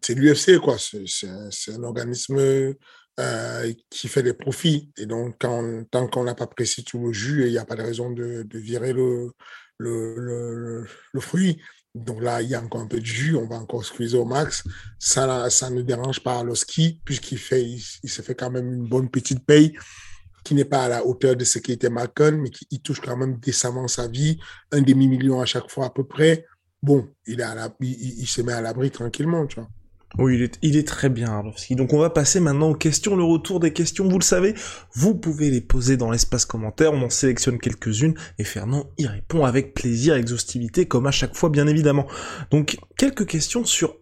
c'est 0.00 0.14
l'UFC, 0.14 0.58
quoi. 0.58 0.76
C'est 0.78 1.72
un 1.72 1.82
organisme 1.82 2.38
euh, 3.20 3.72
qui 3.90 4.08
fait 4.08 4.22
des 4.22 4.32
profits. 4.32 4.90
Et 4.96 5.06
donc, 5.06 5.38
tant 5.38 6.08
qu'on 6.08 6.24
n'a 6.24 6.34
pas 6.34 6.46
précis 6.46 6.84
tout 6.84 7.06
le 7.06 7.12
jus, 7.12 7.46
il 7.46 7.52
n'y 7.52 7.58
a 7.58 7.66
pas 7.66 7.76
de 7.76 7.82
raison 7.82 8.10
de, 8.10 8.46
virer 8.54 8.94
le 8.94 10.86
fruit. 11.20 11.60
Donc 11.94 12.22
là, 12.22 12.40
il 12.40 12.48
y 12.48 12.54
a 12.54 12.62
encore 12.62 12.80
un 12.80 12.86
peu 12.86 13.00
de 13.00 13.04
jus, 13.04 13.36
on 13.36 13.46
va 13.46 13.56
encore 13.56 13.84
squeezer 13.84 14.20
au 14.20 14.24
max. 14.24 14.64
Ça, 14.98 15.50
ça 15.50 15.68
ne 15.68 15.82
dérange 15.82 16.20
pas 16.20 16.42
le 16.42 16.54
ski, 16.54 17.00
puisqu'il 17.04 17.38
fait, 17.38 17.62
il, 17.62 17.80
se 17.80 18.22
fait 18.22 18.34
quand 18.34 18.50
même 18.50 18.72
une 18.72 18.88
bonne 18.88 19.10
petite 19.10 19.44
paye 19.44 19.74
qui 20.42 20.54
n'est 20.54 20.64
pas 20.64 20.84
à 20.84 20.88
la 20.88 21.06
hauteur 21.06 21.36
de 21.36 21.44
ce 21.44 21.58
qui 21.58 21.72
était 21.72 21.90
Malcolm, 21.90 22.40
mais 22.40 22.50
qui 22.50 22.80
touche 22.80 23.00
quand 23.00 23.16
même 23.16 23.38
décemment 23.38 23.86
sa 23.88 24.08
vie, 24.08 24.40
un 24.72 24.80
demi-million 24.80 25.40
à 25.40 25.44
chaque 25.44 25.70
fois 25.70 25.86
à 25.86 25.90
peu 25.90 26.04
près. 26.04 26.46
Bon, 26.82 27.08
il, 27.26 27.40
est 27.40 27.44
à 27.44 27.54
la, 27.54 27.72
il 27.80 28.26
se 28.26 28.42
met 28.42 28.52
à 28.52 28.60
l'abri 28.60 28.90
tranquillement, 28.90 29.46
tu 29.46 29.60
vois. 29.60 29.68
Oui, 30.18 30.34
il 30.34 30.42
est, 30.42 30.58
il 30.60 30.76
est 30.76 30.86
très 30.86 31.08
bien, 31.08 31.28
Arlovski. 31.28 31.74
Donc 31.74 31.92
on 31.94 31.98
va 31.98 32.10
passer 32.10 32.38
maintenant 32.38 32.70
aux 32.70 32.74
questions, 32.74 33.16
le 33.16 33.24
retour 33.24 33.60
des 33.60 33.72
questions, 33.72 34.06
vous 34.06 34.18
le 34.18 34.24
savez, 34.24 34.54
vous 34.94 35.14
pouvez 35.14 35.50
les 35.50 35.62
poser 35.62 35.96
dans 35.96 36.10
l'espace 36.10 36.44
commentaire, 36.44 36.92
on 36.92 37.02
en 37.02 37.10
sélectionne 37.10 37.58
quelques-unes, 37.58 38.14
et 38.38 38.44
Fernand 38.44 38.90
y 38.98 39.06
répond 39.06 39.44
avec 39.44 39.72
plaisir, 39.72 40.14
exhaustivité, 40.14 40.86
comme 40.86 41.06
à 41.06 41.10
chaque 41.10 41.34
fois, 41.34 41.48
bien 41.48 41.66
évidemment. 41.66 42.06
Donc, 42.50 42.76
quelques 42.98 43.26
questions 43.26 43.64
sur 43.64 43.96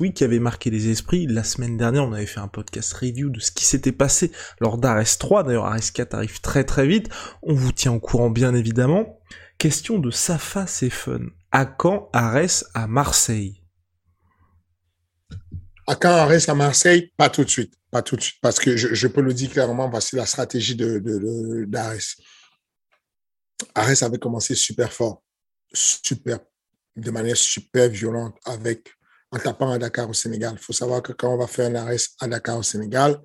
Week 0.00 0.14
qui 0.14 0.24
avait 0.24 0.40
marqué 0.40 0.70
les 0.70 0.88
esprits. 0.88 1.26
La 1.26 1.44
semaine 1.44 1.76
dernière, 1.76 2.04
on 2.04 2.12
avait 2.12 2.26
fait 2.26 2.40
un 2.40 2.48
podcast 2.48 2.92
review 2.94 3.30
de 3.30 3.40
ce 3.40 3.52
qui 3.52 3.64
s'était 3.64 3.92
passé 3.92 4.32
lors 4.60 4.78
d'Ares 4.78 5.18
3, 5.18 5.44
d'ailleurs 5.44 5.66
Ares 5.66 5.92
4 5.94 6.14
arrive 6.14 6.40
très 6.40 6.64
très 6.64 6.86
vite, 6.86 7.08
on 7.42 7.54
vous 7.54 7.72
tient 7.72 7.92
au 7.92 8.00
courant, 8.00 8.30
bien 8.30 8.54
évidemment. 8.54 9.20
Question 9.58 10.00
de 10.00 10.10
Safa 10.10 10.66
C'est 10.66 10.90
Fun. 10.90 11.20
À 11.52 11.66
quand 11.66 12.08
Ares 12.12 12.64
à 12.74 12.88
Marseille? 12.88 13.61
À 15.86 15.96
quand 15.96 16.24
on 16.24 16.26
reste 16.26 16.48
à 16.48 16.54
Marseille, 16.54 17.12
pas 17.16 17.28
tout 17.28 17.44
de 17.44 17.50
suite. 17.50 17.74
Pas 17.90 18.02
tout 18.02 18.16
de 18.16 18.20
suite. 18.22 18.38
Parce 18.40 18.58
que 18.58 18.76
je, 18.76 19.06
peux 19.06 19.20
le 19.20 19.34
dire 19.34 19.50
clairement, 19.50 19.88
voici 19.88 20.16
la 20.16 20.26
stratégie 20.26 20.76
de. 20.76 21.02
Ares 23.74 24.02
avait 24.02 24.18
commencé 24.18 24.54
super 24.54 24.92
fort, 24.92 25.22
super, 25.72 26.40
de 26.96 27.10
manière 27.10 27.36
super 27.36 27.88
violente 27.88 28.36
avec, 28.44 28.88
en 29.30 29.38
tapant 29.38 29.70
à 29.70 29.78
Dakar 29.78 30.08
au 30.10 30.14
Sénégal. 30.14 30.54
Il 30.54 30.62
faut 30.62 30.72
savoir 30.72 31.02
que 31.02 31.12
quand 31.12 31.32
on 31.32 31.38
va 31.38 31.46
faire 31.46 31.70
un 31.70 31.74
Ares 31.76 32.08
à 32.20 32.26
Dakar 32.26 32.58
au 32.58 32.62
Sénégal, 32.62 33.20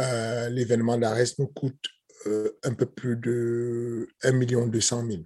euh, 0.00 0.48
l'événement 0.48 0.96
d'Ares 0.96 1.34
nous 1.38 1.48
coûte 1.48 1.84
euh, 2.26 2.50
un 2.62 2.74
peu 2.74 2.86
plus 2.86 3.16
de 3.16 4.08
1 4.22 4.32
million 4.32 4.66
200 4.66 5.06
000. 5.06 5.22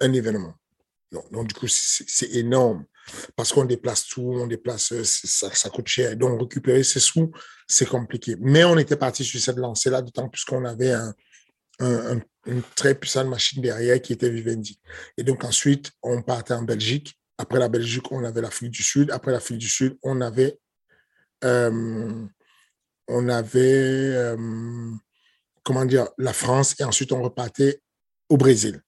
Un 0.00 0.12
événement. 0.12 0.54
Donc 1.30 1.48
du 1.48 1.54
coup, 1.54 1.68
c'est 1.68 2.30
énorme 2.30 2.84
parce 3.36 3.52
qu'on 3.52 3.64
déplace 3.64 4.06
tout, 4.06 4.22
on 4.22 4.46
déplace, 4.46 4.92
euh, 4.92 5.02
ça, 5.04 5.70
coûte 5.70 5.88
cher. 5.88 6.16
Donc, 6.16 6.40
récupérer 6.40 6.82
ces 6.82 7.00
sous, 7.00 7.30
c'est 7.66 7.88
compliqué. 7.88 8.36
Mais 8.40 8.64
on 8.64 8.78
était 8.78 8.96
parti 8.96 9.24
sur 9.24 9.40
cette 9.40 9.58
lancée-là, 9.58 10.02
d'autant 10.02 10.28
plus 10.28 10.44
qu'on 10.44 10.64
avait 10.64 10.92
un, 10.92 11.14
une 12.46 12.62
très 12.74 12.94
puissante 12.94 13.28
machine 13.28 13.62
derrière 13.62 14.00
qui 14.00 14.12
était 14.12 14.30
Vivendi. 14.30 14.78
Et 15.16 15.22
donc, 15.22 15.44
ensuite, 15.44 15.92
on 16.02 16.22
partait 16.22 16.54
en 16.54 16.62
Belgique. 16.62 17.18
Après 17.38 17.58
la 17.58 17.68
Belgique, 17.68 18.10
on 18.12 18.24
avait 18.24 18.40
l'Afrique 18.40 18.70
du 18.70 18.82
Sud. 18.82 19.10
Après 19.10 19.32
l'Afrique 19.32 19.58
du 19.58 19.68
Sud, 19.68 19.96
on 20.02 20.20
avait, 20.20 20.58
euh, 21.44 22.24
on 23.08 23.28
avait, 23.28 24.12
euh, 24.14 24.90
comment 25.64 25.84
dire, 25.84 26.08
la 26.18 26.32
France. 26.32 26.76
Et 26.78 26.84
ensuite, 26.84 27.12
on 27.12 27.22
repartait 27.22 27.80
au 28.28 28.36
Brésil. 28.36 28.80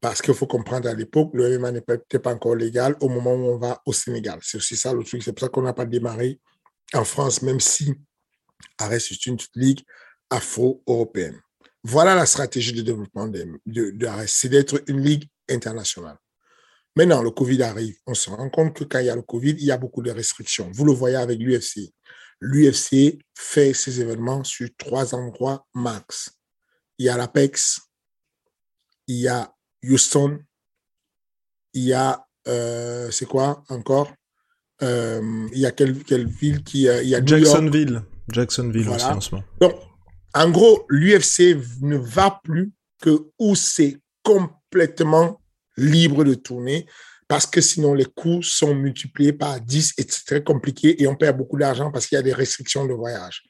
Parce 0.00 0.22
qu'il 0.22 0.34
faut 0.34 0.46
comprendre, 0.46 0.88
à 0.88 0.94
l'époque, 0.94 1.30
le 1.34 1.58
MMA 1.58 1.72
n'était 1.72 2.18
pas 2.18 2.34
encore 2.34 2.54
légal 2.54 2.96
au 3.00 3.08
moment 3.08 3.34
où 3.34 3.48
on 3.48 3.58
va 3.58 3.82
au 3.84 3.92
Sénégal. 3.92 4.38
C'est 4.42 4.58
aussi 4.58 4.76
ça 4.76 4.92
le 4.92 5.02
truc. 5.02 5.22
C'est 5.22 5.32
pour 5.32 5.40
ça 5.40 5.48
qu'on 5.48 5.62
n'a 5.62 5.72
pas 5.72 5.86
démarré 5.86 6.40
en 6.94 7.04
France, 7.04 7.42
même 7.42 7.58
si 7.58 7.94
Arès 8.78 9.10
est 9.10 9.26
une 9.26 9.38
ligue 9.56 9.80
afro-européenne. 10.30 11.40
Voilà 11.82 12.14
la 12.14 12.26
stratégie 12.26 12.72
de 12.72 12.82
développement 12.82 13.28
de, 13.28 13.60
c'est 14.26 14.48
d'être 14.48 14.82
une 14.86 15.00
ligue 15.00 15.28
internationale. 15.48 16.16
Maintenant, 16.94 17.22
le 17.22 17.30
Covid 17.30 17.62
arrive. 17.62 17.96
On 18.06 18.14
se 18.14 18.30
rend 18.30 18.50
compte 18.50 18.74
que 18.74 18.84
quand 18.84 18.98
il 18.98 19.06
y 19.06 19.10
a 19.10 19.16
le 19.16 19.22
Covid, 19.22 19.52
il 19.52 19.64
y 19.64 19.70
a 19.70 19.78
beaucoup 19.78 20.02
de 20.02 20.10
restrictions. 20.10 20.70
Vous 20.72 20.84
le 20.84 20.92
voyez 20.92 21.16
avec 21.16 21.38
l'UFC. 21.38 21.92
L'UFC 22.40 23.18
fait 23.36 23.72
ses 23.72 24.00
événements 24.00 24.44
sur 24.44 24.68
trois 24.76 25.14
endroits 25.14 25.66
max. 25.74 26.30
Il 26.98 27.06
y 27.06 27.08
a 27.08 27.16
l'Apex, 27.16 27.80
il 29.06 29.16
y 29.16 29.28
a 29.28 29.52
Houston, 29.84 30.40
il 31.74 31.84
y 31.84 31.92
a, 31.92 32.24
euh, 32.46 33.10
c'est 33.10 33.26
quoi 33.26 33.62
encore? 33.68 34.12
Euh, 34.82 35.48
Il 35.52 35.58
y 35.58 35.66
a 35.66 35.72
quelle, 35.72 36.02
quelle 36.04 36.26
ville 36.26 36.62
qui 36.62 36.88
euh, 36.88 37.02
il 37.02 37.08
y 37.08 37.14
a 37.14 37.24
Jacksonville. 37.24 38.02
Jacksonville 38.30 38.88
aussi 38.88 39.04
en 39.06 39.20
ce 39.20 39.34
moment. 39.34 39.46
Donc, 39.60 39.74
en 40.34 40.50
gros, 40.50 40.84
l'UFC 40.88 41.56
ne 41.80 41.96
va 41.96 42.40
plus 42.44 42.72
que 43.00 43.30
où 43.38 43.54
c'est 43.54 44.00
complètement 44.22 45.40
libre 45.76 46.24
de 46.24 46.34
tourner 46.34 46.86
parce 47.28 47.46
que 47.46 47.60
sinon 47.60 47.92
les 47.92 48.06
coûts 48.06 48.42
sont 48.42 48.74
multipliés 48.74 49.34
par 49.34 49.60
10 49.60 49.94
et 49.98 50.06
c'est 50.08 50.24
très 50.24 50.42
compliqué 50.42 51.00
et 51.02 51.06
on 51.06 51.14
perd 51.14 51.36
beaucoup 51.36 51.58
d'argent 51.58 51.92
parce 51.92 52.06
qu'il 52.06 52.16
y 52.16 52.18
a 52.18 52.22
des 52.22 52.32
restrictions 52.32 52.86
de 52.86 52.94
voyage. 52.94 53.44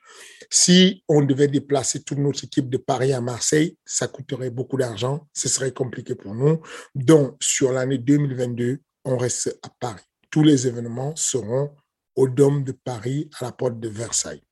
Si 0.50 1.04
on 1.08 1.22
devait 1.22 1.46
déplacer 1.46 2.02
toute 2.02 2.18
notre 2.18 2.44
équipe 2.44 2.68
de 2.68 2.76
Paris 2.76 3.12
à 3.12 3.20
Marseille, 3.20 3.78
ça 3.84 4.08
coûterait 4.08 4.50
beaucoup 4.50 4.76
d'argent, 4.76 5.28
ce 5.32 5.48
serait 5.48 5.72
compliqué 5.72 6.16
pour 6.16 6.34
nous. 6.34 6.60
Donc, 6.96 7.36
sur 7.40 7.70
l'année 7.70 7.98
2022, 7.98 8.80
on 9.04 9.16
reste 9.16 9.56
à 9.62 9.68
Paris. 9.78 10.02
Tous 10.30 10.42
les 10.42 10.66
événements 10.66 11.14
seront 11.14 11.74
au 12.16 12.28
Dôme 12.28 12.64
de 12.64 12.72
Paris 12.72 13.30
à 13.38 13.44
la 13.44 13.52
porte 13.52 13.78
de 13.78 13.88
Versailles. 13.88 14.42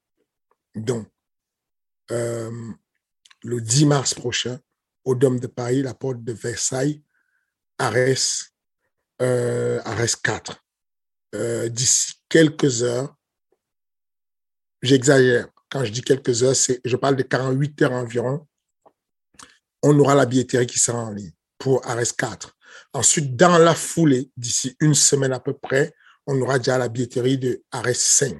Donc, 0.76 1.08
euh, 2.12 2.50
le 3.42 3.60
10 3.60 3.86
mars 3.86 4.14
prochain, 4.14 4.60
au 5.04 5.16
Dôme 5.16 5.40
de 5.40 5.48
Paris, 5.48 5.82
la 5.82 5.94
porte 5.94 6.22
de 6.22 6.32
Versailles, 6.32 7.02
Arès, 7.78 8.55
euh, 9.22 9.80
4. 10.22 10.64
Euh, 11.34 11.68
d'ici 11.68 12.14
quelques 12.28 12.82
heures, 12.82 13.14
j'exagère, 14.82 15.48
quand 15.70 15.84
je 15.84 15.92
dis 15.92 16.02
quelques 16.02 16.42
heures, 16.42 16.54
je 16.84 16.96
parle 16.96 17.16
de 17.16 17.22
48 17.22 17.82
heures 17.82 17.92
environ, 17.92 18.46
on 19.82 19.98
aura 19.98 20.14
la 20.14 20.26
billetterie 20.26 20.66
qui 20.66 20.78
sera 20.78 20.98
en 20.98 21.10
ligne 21.10 21.32
pour 21.58 21.86
Ares 21.86 22.16
4. 22.16 22.56
Ensuite, 22.92 23.36
dans 23.36 23.58
la 23.58 23.74
foulée, 23.74 24.30
d'ici 24.36 24.76
une 24.80 24.94
semaine 24.94 25.32
à 25.32 25.40
peu 25.40 25.54
près, 25.54 25.92
on 26.26 26.40
aura 26.40 26.58
déjà 26.58 26.78
la 26.78 26.88
billetterie 26.88 27.38
de 27.38 27.62
Ares 27.70 27.94
5 27.94 28.36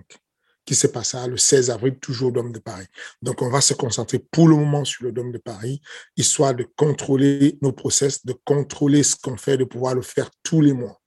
qui 0.66 0.74
se 0.74 0.86
passera 0.86 1.26
le 1.28 1.36
16 1.36 1.70
avril, 1.70 1.96
toujours 1.98 2.28
au 2.28 2.32
Dôme 2.32 2.52
de 2.52 2.58
Paris. 2.58 2.86
Donc, 3.22 3.40
on 3.40 3.48
va 3.48 3.60
se 3.60 3.72
concentrer 3.72 4.18
pour 4.18 4.48
le 4.48 4.56
moment 4.56 4.84
sur 4.84 5.04
le 5.04 5.12
Dôme 5.12 5.32
de 5.32 5.38
Paris, 5.38 5.80
histoire 6.16 6.54
de 6.54 6.66
contrôler 6.76 7.56
nos 7.62 7.72
process, 7.72 8.26
de 8.26 8.34
contrôler 8.44 9.02
ce 9.02 9.16
qu'on 9.16 9.36
fait, 9.36 9.56
de 9.56 9.64
pouvoir 9.64 9.94
le 9.94 10.02
faire 10.02 10.28
tous 10.42 10.60
les 10.60 10.72
mois. 10.72 11.00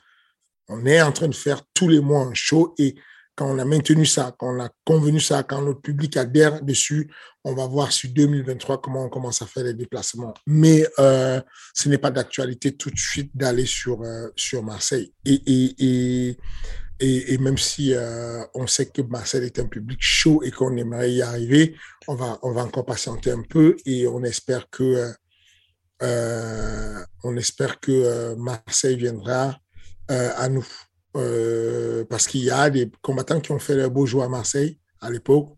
On 0.70 0.86
est 0.86 1.02
en 1.02 1.12
train 1.12 1.28
de 1.28 1.36
faire 1.36 1.62
tous 1.74 1.88
les 1.88 2.00
mois 2.00 2.22
un 2.22 2.34
show 2.34 2.74
et 2.78 2.96
quand 3.40 3.50
on 3.50 3.58
a 3.58 3.64
maintenu 3.64 4.06
ça, 4.06 4.36
quand 4.38 4.54
on 4.54 4.60
a 4.60 4.70
convenu 4.84 5.22
ça, 5.22 5.44
quand 5.44 5.62
notre 5.62 5.80
public 5.80 6.18
adhère 6.18 6.62
dessus, 6.62 7.10
on 7.46 7.54
va 7.54 7.68
voir 7.68 7.90
sur 7.90 8.10
2023 8.10 8.82
comment 8.82 9.06
on 9.06 9.10
commence 9.10 9.42
à 9.42 9.46
faire 9.46 9.64
les 9.64 9.74
déplacements. 9.74 10.34
Mais 10.46 10.86
euh, 11.00 11.42
ce 11.74 11.88
n'est 11.88 11.98
pas 11.98 12.12
d'actualité 12.12 12.76
tout 12.76 12.92
de 12.92 13.00
suite 13.00 13.32
d'aller 13.34 13.66
sur, 13.66 14.02
euh, 14.04 14.28
sur 14.36 14.62
Marseille. 14.62 15.14
Et, 15.24 16.38
et 17.00 17.38
même 17.38 17.58
si 17.58 17.94
euh, 17.94 18.44
on 18.54 18.68
sait 18.68 18.88
que 18.88 19.02
Marseille 19.02 19.46
est 19.46 19.60
un 19.60 19.68
public 19.68 20.00
chaud 20.02 20.42
et 20.44 20.52
qu'on 20.52 20.76
aimerait 20.76 21.14
y 21.14 21.22
arriver, 21.22 21.76
on 22.08 22.16
va, 22.16 22.40
on 22.42 22.52
va 22.52 22.64
encore 22.64 22.86
patienter 22.86 23.32
un 23.32 23.44
peu 23.44 23.78
et 23.86 24.08
on 24.08 24.24
espère 24.24 24.70
que 24.70 25.12
on 26.02 27.36
espère 27.38 27.80
que 27.80 28.36
Marseille 28.36 28.98
viendra 28.98 29.58
à 30.08 30.50
nous. 30.50 30.66
parce 32.10 32.28
qu'il 32.28 32.44
y 32.44 32.52
a 32.52 32.70
des 32.70 32.92
combattants 33.02 33.42
qui 33.42 33.52
ont 33.52 33.60
fait 33.60 33.76
leur 33.76 33.92
beau 33.92 34.06
jour 34.06 34.24
à 34.24 34.30
Marseille 34.30 34.80
à 35.02 35.10
l'époque. 35.10 35.58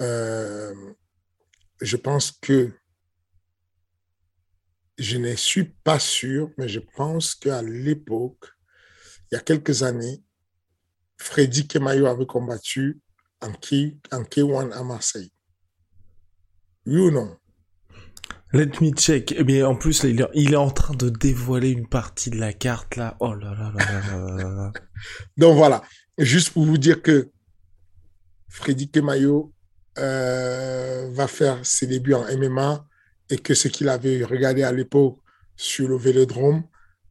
je 0.00 1.96
pense 1.96 2.32
que 2.32 2.72
je 4.98 5.16
ne 5.16 5.34
suis 5.34 5.64
pas 5.64 5.98
sûr, 5.98 6.50
mais 6.56 6.68
je 6.68 6.80
pense 6.80 7.34
qu'à 7.34 7.62
l'époque, 7.62 8.46
il 9.30 9.34
y 9.34 9.38
a 9.38 9.40
quelques 9.40 9.82
années, 9.82 10.22
Freddy 11.16 11.66
Kemayo 11.66 12.06
avait 12.06 12.26
combattu 12.26 13.00
en, 13.40 13.52
K, 13.52 13.96
1 14.10 14.70
à 14.70 14.82
Marseille. 14.82 15.32
Oui 16.86 17.00
ou 17.00 17.10
non? 17.10 17.36
Let 18.52 18.80
me 18.80 18.90
check. 18.92 19.34
Eh 19.36 19.42
bien, 19.42 19.66
en 19.66 19.74
plus, 19.74 20.04
il, 20.04 20.20
est, 20.20 20.56
en 20.56 20.70
train 20.70 20.94
de 20.94 21.08
dévoiler 21.08 21.70
une 21.70 21.88
partie 21.88 22.30
de 22.30 22.38
la 22.38 22.52
carte, 22.52 22.94
là. 22.94 23.16
Oh 23.18 23.34
là 23.34 23.52
là 23.52 23.72
là 23.76 23.84
là 23.84 24.36
là 24.36 24.48
là. 24.50 24.72
Donc 25.36 25.56
voilà, 25.56 25.82
juste 26.18 26.50
pour 26.50 26.64
vous 26.64 26.78
dire 26.78 27.02
que 27.02 27.30
Freddy 28.48 28.88
Kemayo 28.90 29.52
euh, 29.98 31.10
va 31.12 31.26
faire 31.26 31.58
ses 31.66 31.88
débuts 31.88 32.14
en 32.14 32.24
MMA 32.36 32.86
et 33.30 33.38
que 33.38 33.54
ce 33.54 33.66
qu'il 33.66 33.88
avait 33.88 34.22
regardé 34.22 34.62
à 34.62 34.70
l'époque 34.70 35.18
sur 35.56 35.88
le 35.88 35.96
vélodrome, 35.96 36.62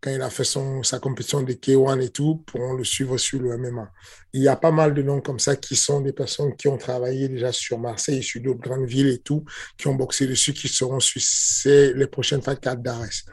quand 0.04 0.12
il 0.12 0.22
a 0.22 0.30
fait 0.30 0.44
son, 0.44 0.84
sa 0.84 1.00
compétition 1.00 1.42
de 1.42 1.54
K1 1.54 2.02
et 2.02 2.10
tout, 2.10 2.44
pourront 2.46 2.74
le 2.74 2.84
suivre 2.84 3.18
sur 3.18 3.39
le 3.39 3.58
MMA. 3.58 3.89
Il 4.34 4.42
y 4.42 4.50
a 4.50 4.58
pas 4.58 4.72
mal 4.72 4.94
de 4.94 5.02
noms 5.02 5.22
comme 5.22 5.39
ça 5.39 5.56
qui 5.56 5.78
sont 5.78 6.02
des 6.02 6.12
personnes 6.12 6.58
qui 6.58 6.68
ont 6.68 6.78
travaillé 6.78 7.30
déjà 7.30 7.54
sur 7.54 7.80
Marseille, 7.80 8.22
sur 8.22 8.42
d'autres 8.42 8.60
grandes 8.60 8.86
villes 8.86 9.08
et 9.08 9.20
tout, 9.20 9.46
qui 9.78 9.88
ont 9.88 9.96
boxé 9.96 10.28
dessus, 10.28 10.52
qui 10.52 10.68
seront 10.68 11.00
sur 11.00 11.22
les 11.96 12.08
prochaines 12.08 12.42
Fight 12.42 12.60
4 12.60 12.82
d'Ares. 12.82 13.24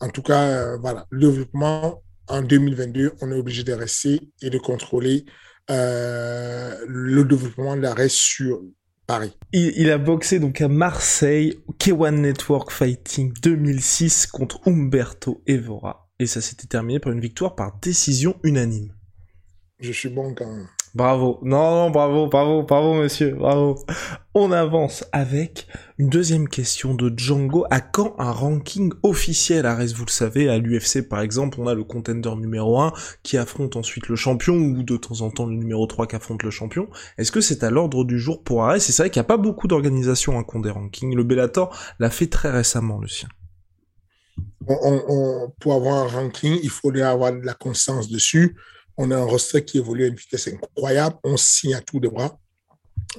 En 0.00 0.10
tout 0.10 0.20
cas, 0.20 0.42
euh, 0.42 0.76
voilà, 0.76 1.06
le 1.08 1.30
développement 1.30 2.02
en 2.26 2.42
2022, 2.42 3.12
on 3.22 3.32
est 3.32 3.38
obligé 3.38 3.64
de 3.64 3.72
rester 3.72 4.20
et 4.42 4.50
de 4.50 4.58
contrôler 4.58 5.24
euh, 5.70 6.76
le 6.86 7.24
développement 7.24 7.74
d'Ares 7.74 8.10
sur 8.10 8.60
Paris. 9.06 9.34
Il, 9.54 9.90
a 9.90 9.96
boxé 9.96 10.40
donc 10.40 10.60
à 10.60 10.68
Marseille, 10.68 11.58
K1 11.78 12.16
Network 12.16 12.70
Fighting 12.70 13.32
2006 13.42 14.26
contre 14.26 14.60
Umberto 14.66 15.42
Evora. 15.46 16.07
Et 16.18 16.26
ça 16.26 16.40
s'était 16.40 16.66
terminé 16.66 16.98
par 16.98 17.12
une 17.12 17.20
victoire 17.20 17.54
par 17.54 17.78
décision 17.80 18.36
unanime. 18.42 18.92
Je 19.78 19.92
suis 19.92 20.08
bon 20.08 20.34
quand 20.34 20.46
même. 20.46 20.66
Bravo. 20.94 21.38
Non, 21.42 21.70
non, 21.70 21.90
bravo, 21.90 22.26
bravo, 22.26 22.62
bravo, 22.62 22.94
monsieur, 22.94 23.30
bravo. 23.32 23.78
On 24.34 24.50
avance 24.50 25.04
avec 25.12 25.68
une 25.98 26.08
deuxième 26.08 26.48
question 26.48 26.94
de 26.94 27.12
Django. 27.16 27.66
À 27.70 27.80
quand 27.80 28.16
un 28.18 28.32
ranking 28.32 28.92
officiel 29.02 29.66
Arès, 29.66 29.92
vous 29.92 30.06
le 30.06 30.10
savez, 30.10 30.48
à 30.48 30.58
l'UFC 30.58 31.08
par 31.08 31.20
exemple, 31.20 31.60
on 31.60 31.66
a 31.66 31.74
le 31.74 31.84
contender 31.84 32.34
numéro 32.36 32.80
1 32.80 32.92
qui 33.22 33.36
affronte 33.36 33.76
ensuite 33.76 34.08
le 34.08 34.16
champion 34.16 34.54
ou 34.54 34.82
de 34.82 34.96
temps 34.96 35.20
en 35.20 35.30
temps 35.30 35.46
le 35.46 35.54
numéro 35.54 35.86
3 35.86 36.08
qui 36.08 36.16
affronte 36.16 36.42
le 36.42 36.50
champion. 36.50 36.88
Est-ce 37.18 37.30
que 37.30 37.40
c'est 37.40 37.62
à 37.62 37.70
l'ordre 37.70 38.04
du 38.04 38.18
jour 38.18 38.42
pour 38.42 38.64
Arès 38.64 38.82
C'est 38.82 39.00
vrai 39.00 39.10
qu'il 39.10 39.20
n'y 39.20 39.26
a 39.26 39.28
pas 39.28 39.36
beaucoup 39.36 39.68
d'organisations 39.68 40.42
qui 40.42 40.56
ont 40.56 40.60
des 40.60 40.70
rankings. 40.70 41.14
Le 41.14 41.22
Bellator 41.22 41.76
l'a 42.00 42.10
fait 42.10 42.28
très 42.28 42.50
récemment, 42.50 42.98
le 42.98 43.08
sien. 43.08 43.28
Pour 45.60 45.74
avoir 45.74 46.04
un 46.04 46.08
ranking, 46.08 46.58
il 46.62 46.70
faudrait 46.70 47.02
avoir 47.02 47.32
de 47.32 47.44
la 47.44 47.54
constance 47.54 48.08
dessus. 48.08 48.56
On 48.96 49.10
a 49.10 49.16
un 49.16 49.24
roster 49.24 49.64
qui 49.64 49.78
évolue 49.78 50.04
à 50.04 50.08
une 50.08 50.14
vitesse 50.14 50.48
incroyable. 50.48 51.16
On 51.24 51.36
signe 51.36 51.74
à 51.74 51.80
tout 51.80 52.00
de 52.00 52.08
bras. 52.08 52.36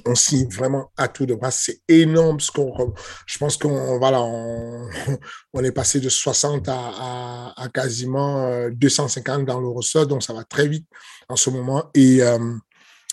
On 0.06 0.14
signe 0.14 0.48
vraiment 0.48 0.92
à 0.96 1.08
tout 1.08 1.26
de 1.26 1.34
bras. 1.34 1.50
C'est 1.50 1.80
énorme 1.88 2.38
ce 2.38 2.50
qu'on. 2.50 2.94
Je 3.26 3.38
pense 3.38 3.56
qu'on 3.56 3.98
voilà, 3.98 4.20
on, 4.22 4.88
est 5.64 5.72
passé 5.72 6.00
de 6.00 6.08
60 6.08 6.68
à, 6.68 7.54
quasiment 7.72 8.68
250 8.70 9.40
euh, 9.40 9.44
dans 9.44 9.60
le 9.60 9.68
roster, 9.68 10.06
donc 10.06 10.22
ça 10.22 10.32
va 10.32 10.44
très 10.44 10.68
vite 10.68 10.86
en 11.28 11.36
ce 11.36 11.50
moment. 11.50 11.90
Et 11.94 12.22
euh, 12.22 12.38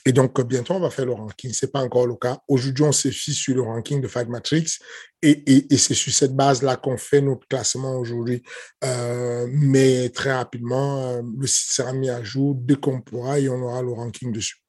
et 0.08 0.14
donc, 0.14 0.40
bientôt, 0.48 0.74
on 0.76 0.80
va 0.80 0.90
faire 0.90 1.06
le 1.06 1.12
ranking. 1.12 1.52
Ce 1.52 1.66
n'est 1.66 1.70
pas 1.70 1.82
encore 1.82 2.08
le 2.08 2.16
cas. 2.16 2.40
Aujourd'hui, 2.48 2.86
on 2.86 2.94
se 2.94 3.10
fie 3.10 3.34
sur 3.34 3.54
le 3.54 3.62
ranking 3.62 4.00
de 4.00 4.08
Fight 4.08 4.30
Matrix 4.30 4.78
et, 5.22 5.66
c'est 5.78 5.96
sur 5.96 6.14
cette 6.14 6.34
base-là 6.34 6.78
qu'on 6.78 6.96
fait 6.96 7.20
notre 7.20 7.46
classement 7.50 7.98
aujourd'hui. 7.98 8.42
Euh, 8.86 9.48
mais 9.52 10.08
très 10.08 10.32
rapidement, 10.32 11.12
euh, 11.12 11.22
le 11.38 11.46
site 11.46 11.74
sera 11.74 11.92
mis 11.92 12.10
à 12.10 12.24
jour 12.24 12.56
dès 12.56 12.76
qu'on 12.76 13.02
pourra 13.02 13.38
et 13.38 13.50
on 13.50 13.62
aura 13.62 13.82
le 13.82 13.92
ranking 13.92 14.32
dessus. 14.32 14.64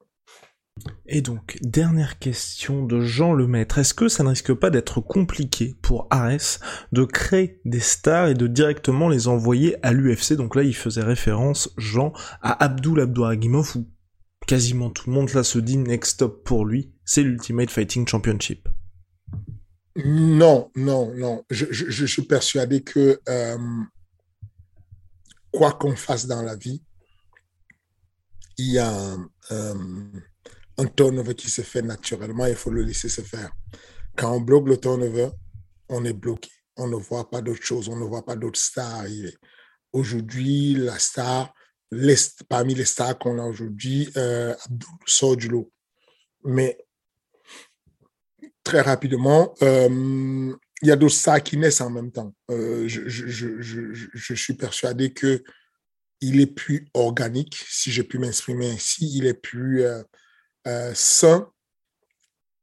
Et 1.06 1.22
donc, 1.22 1.58
dernière 1.62 2.18
question 2.18 2.84
de 2.84 3.00
Jean 3.00 3.32
Lemaître. 3.32 3.78
Est-ce 3.78 3.94
que 3.94 4.08
ça 4.08 4.24
ne 4.24 4.30
risque 4.30 4.54
pas 4.54 4.70
d'être 4.70 5.00
compliqué 5.00 5.76
pour 5.82 6.08
Ares 6.10 6.58
de 6.90 7.04
créer 7.04 7.60
des 7.64 7.78
stars 7.78 8.26
et 8.26 8.34
de 8.34 8.48
directement 8.48 9.08
les 9.08 9.28
envoyer 9.28 9.76
à 9.86 9.92
l'UFC 9.92 10.32
Donc 10.32 10.56
là, 10.56 10.64
il 10.64 10.74
faisait 10.74 11.04
référence, 11.04 11.72
Jean, 11.76 12.12
à 12.42 12.64
Abdul 12.64 12.98
Abdouragimov 13.00 13.76
ou 13.76 13.86
quasiment 14.48 14.88
tout 14.90 15.10
le 15.10 15.14
monde 15.14 15.32
là 15.34 15.44
se 15.44 15.58
dit 15.58 15.76
next 15.76 16.14
stop 16.14 16.42
pour 16.42 16.64
lui, 16.64 16.90
c'est 17.04 17.22
l'Ultimate 17.22 17.70
Fighting 17.70 18.08
Championship. 18.08 18.66
Non, 19.94 20.70
non, 20.74 21.14
non. 21.14 21.44
Je, 21.50 22.06
suis 22.06 22.22
persuadé 22.22 22.82
que 22.82 23.20
euh, 23.28 23.58
quoi 25.52 25.72
qu'on 25.72 25.94
fasse 25.94 26.26
dans 26.26 26.40
la 26.42 26.56
vie, 26.56 26.82
il 28.56 28.72
y 28.72 28.78
a 28.78 28.90
un, 28.90 29.28
euh, 29.50 29.74
un 30.78 30.86
turnover 30.86 31.34
qui 31.34 31.50
se 31.50 31.62
fait 31.62 31.82
naturellement, 31.82 32.46
il 32.46 32.54
faut 32.54 32.70
le 32.70 32.82
laisser 32.82 33.10
se 33.10 33.20
faire. 33.20 33.50
Quand 34.16 34.34
on 34.34 34.40
bloque 34.40 34.68
le 34.68 34.78
turnover, 34.78 35.28
on 35.90 36.04
est 36.04 36.14
bloqué. 36.14 36.50
On 36.76 36.88
ne 36.88 36.96
voit 36.96 37.28
pas 37.28 37.42
d'autres 37.42 37.62
choses, 37.64 37.88
on 37.88 37.96
ne 37.96 38.04
voit 38.04 38.24
pas 38.24 38.36
d'autres 38.36 38.58
stars 38.58 39.00
arriver. 39.00 39.36
Aujourd'hui, 39.92 40.74
la 40.74 40.98
star, 40.98 41.52
parmi 42.48 42.74
les 42.74 42.84
stars 42.84 43.18
qu'on 43.18 43.38
a 43.38 43.44
aujourd'hui, 43.44 44.10
euh, 44.16 44.54
sort 45.06 45.36
du 45.36 45.48
lot. 45.48 45.70
Mais 46.44 46.78
très 48.62 48.80
rapidement, 48.80 49.54
euh, 49.62 50.54
il 50.82 50.88
y 50.88 50.92
a 50.92 50.96
d'autres 50.96 51.14
stars 51.14 51.42
qui 51.42 51.56
naissent 51.56 51.80
en 51.80 51.90
même 51.90 52.12
temps. 52.12 52.34
Euh, 52.50 52.86
je, 52.86 54.34
suis 54.34 54.54
persuadé 54.54 55.12
que 55.12 55.42
il 56.20 56.40
est 56.40 56.46
plus 56.46 56.88
organique, 56.94 57.56
si 57.68 57.92
je 57.92 58.02
puis 58.02 58.18
m'exprimer 58.18 58.70
ainsi, 58.70 59.08
il 59.16 59.26
est 59.26 59.40
plus 59.40 59.84
sain 60.94 61.48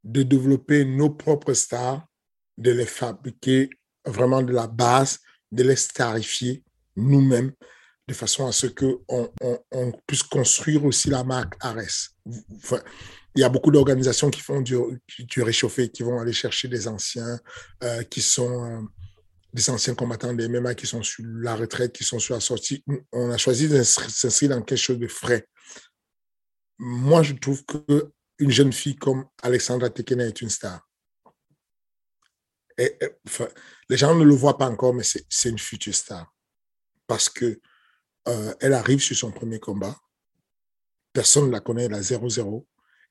de 0.04 0.22
développer 0.22 0.84
nos 0.84 1.10
propres 1.10 1.54
stars, 1.54 2.06
de 2.58 2.70
les 2.70 2.86
fabriquer 2.86 3.70
vraiment 4.04 4.42
de 4.42 4.52
la 4.52 4.66
base, 4.66 5.18
de 5.50 5.62
les 5.62 5.74
starifier 5.74 6.62
nous-mêmes 6.96 7.52
de 8.08 8.14
façon 8.14 8.46
à 8.46 8.52
ce 8.52 8.66
qu'on 8.66 9.00
on, 9.72 9.92
puisse 10.06 10.22
construire 10.22 10.84
aussi 10.84 11.10
la 11.10 11.24
marque 11.24 11.54
Ares. 11.60 12.14
il 12.24 13.40
y 13.40 13.44
a 13.44 13.48
beaucoup 13.48 13.70
d'organisations 13.70 14.30
qui 14.30 14.40
font 14.40 14.60
du, 14.60 14.76
réchauffé, 15.42 15.88
qui 15.90 16.02
vont 16.02 16.20
aller 16.20 16.32
chercher 16.32 16.68
des 16.68 16.86
anciens 16.86 17.38
euh, 17.82 18.02
qui 18.04 18.22
sont 18.22 18.64
euh, 18.64 18.80
des 19.52 19.68
anciens 19.70 19.94
combattants 19.94 20.34
des 20.34 20.48
MMA 20.48 20.74
qui 20.74 20.86
sont 20.86 21.02
sur 21.02 21.24
la 21.26 21.56
retraite, 21.56 21.92
qui 21.92 22.04
sont 22.04 22.18
sur 22.18 22.34
la 22.34 22.40
sortie. 22.40 22.84
On 23.12 23.30
a 23.30 23.38
choisi 23.38 23.68
de 23.68 23.82
s'inscrire 23.82 24.50
dans 24.50 24.62
quelque 24.62 24.78
chose 24.78 24.98
de 24.98 25.08
frais. 25.08 25.48
Moi, 26.78 27.22
je 27.22 27.32
trouve 27.32 27.64
que 27.64 28.12
une 28.38 28.50
jeune 28.50 28.72
fille 28.72 28.96
comme 28.96 29.26
Alexandra 29.42 29.88
Tekena 29.88 30.26
est 30.26 30.42
une 30.42 30.50
star. 30.50 30.86
Les 32.78 33.96
gens 33.96 34.14
ne 34.14 34.24
le 34.24 34.34
voient 34.34 34.58
pas 34.58 34.68
encore, 34.68 34.92
mais 34.92 35.02
c'est 35.02 35.48
une 35.48 35.58
future 35.58 35.94
star. 35.94 36.30
Parce 37.06 37.30
que 37.30 37.58
euh, 38.28 38.54
elle 38.60 38.72
arrive 38.72 39.00
sur 39.00 39.16
son 39.16 39.30
premier 39.30 39.60
combat. 39.60 39.96
Personne 41.12 41.46
ne 41.46 41.52
la 41.52 41.60
connaît, 41.60 41.84
elle 41.84 41.94
a 41.94 42.00
0-0. 42.00 42.66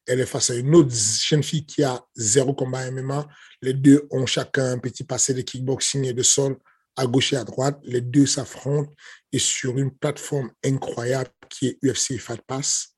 Elle 0.07 0.19
est 0.19 0.25
face 0.25 0.51
à 0.51 0.55
une 0.55 0.75
autre 0.75 0.93
jeune 0.93 1.41
fille 1.41 1.65
qui 1.65 1.83
a 1.83 2.05
zéro 2.15 2.53
combat 2.53 2.91
MMA. 2.91 3.27
Les 3.61 3.73
deux 3.73 4.07
ont 4.11 4.25
chacun 4.25 4.73
un 4.73 4.77
petit 4.77 5.03
passé 5.03 5.33
de 5.33 5.41
kickboxing 5.41 6.05
et 6.05 6.13
de 6.13 6.21
sol 6.21 6.57
à 6.95 7.07
gauche 7.07 7.33
et 7.33 7.37
à 7.37 7.43
droite. 7.43 7.79
Les 7.83 8.01
deux 8.01 8.27
s'affrontent 8.27 8.93
et 9.31 9.39
sur 9.39 9.77
une 9.79 9.91
plateforme 9.91 10.51
incroyable 10.63 11.31
qui 11.49 11.67
est 11.67 11.79
UFC 11.83 12.19
Fight 12.19 12.41
Pass, 12.45 12.95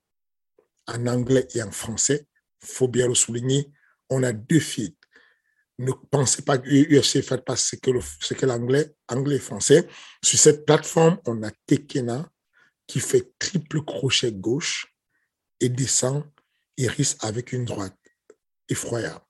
en 0.86 1.06
anglais 1.06 1.48
et 1.54 1.62
en 1.62 1.70
français. 1.70 2.26
Il 2.62 2.68
faut 2.68 2.88
bien 2.88 3.08
le 3.08 3.14
souligner. 3.14 3.72
On 4.10 4.22
a 4.22 4.32
deux 4.32 4.60
filles 4.60 4.97
ne 5.78 5.92
pensez 6.10 6.42
pas 6.42 6.58
que 6.58 6.68
UFC 6.68 7.22
fait 7.22 7.44
pas 7.44 7.56
ce 7.56 7.76
que, 7.76 8.34
que 8.34 8.46
l'anglais, 8.46 8.92
anglais 9.08 9.36
et 9.36 9.40
français. 9.40 9.86
Sur 10.24 10.38
cette 10.38 10.66
plateforme, 10.66 11.18
on 11.26 11.42
a 11.42 11.50
Tekena 11.66 12.28
qui 12.86 13.00
fait 13.00 13.32
triple 13.38 13.82
crochet 13.82 14.32
gauche 14.32 14.92
et 15.60 15.68
descend 15.68 16.24
Iris 16.76 17.16
avec 17.20 17.52
une 17.52 17.64
droite 17.64 17.96
effroyable. 18.68 19.20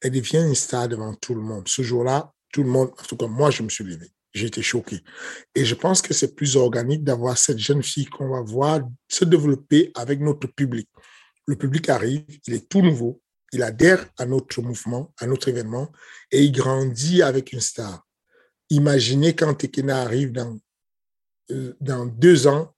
Elle 0.00 0.12
devient 0.12 0.44
une 0.46 0.54
star 0.54 0.88
devant 0.88 1.14
tout 1.14 1.34
le 1.34 1.40
monde. 1.40 1.68
Ce 1.68 1.82
jour-là, 1.82 2.32
tout 2.52 2.62
le 2.62 2.70
monde, 2.70 2.90
en 2.90 3.02
tout 3.04 3.16
cas 3.16 3.26
moi, 3.26 3.50
je 3.50 3.62
me 3.62 3.68
suis 3.68 3.84
levé. 3.84 4.10
J'ai 4.32 4.46
été 4.46 4.62
choqué. 4.62 5.00
Et 5.54 5.64
je 5.64 5.74
pense 5.74 6.02
que 6.02 6.12
c'est 6.12 6.34
plus 6.34 6.56
organique 6.56 7.04
d'avoir 7.04 7.38
cette 7.38 7.58
jeune 7.58 7.82
fille 7.82 8.06
qu'on 8.06 8.28
va 8.28 8.42
voir 8.42 8.80
se 9.08 9.24
développer 9.24 9.92
avec 9.94 10.20
notre 10.20 10.48
public. 10.48 10.88
Le 11.46 11.56
public 11.56 11.88
arrive, 11.88 12.24
il 12.46 12.54
est 12.54 12.68
tout 12.68 12.80
nouveau, 12.80 13.22
il 13.54 13.62
adhère 13.62 14.06
à 14.18 14.26
notre 14.26 14.60
mouvement, 14.60 15.12
à 15.18 15.26
notre 15.26 15.48
événement, 15.48 15.90
et 16.30 16.42
il 16.42 16.52
grandit 16.52 17.22
avec 17.22 17.52
une 17.52 17.60
star. 17.60 18.06
imaginez 18.70 19.34
quand 19.36 19.54
Tekena 19.54 20.02
arrive 20.02 20.32
dans, 20.32 20.58
euh, 21.50 21.74
dans 21.80 22.06
deux 22.06 22.46
ans, 22.46 22.74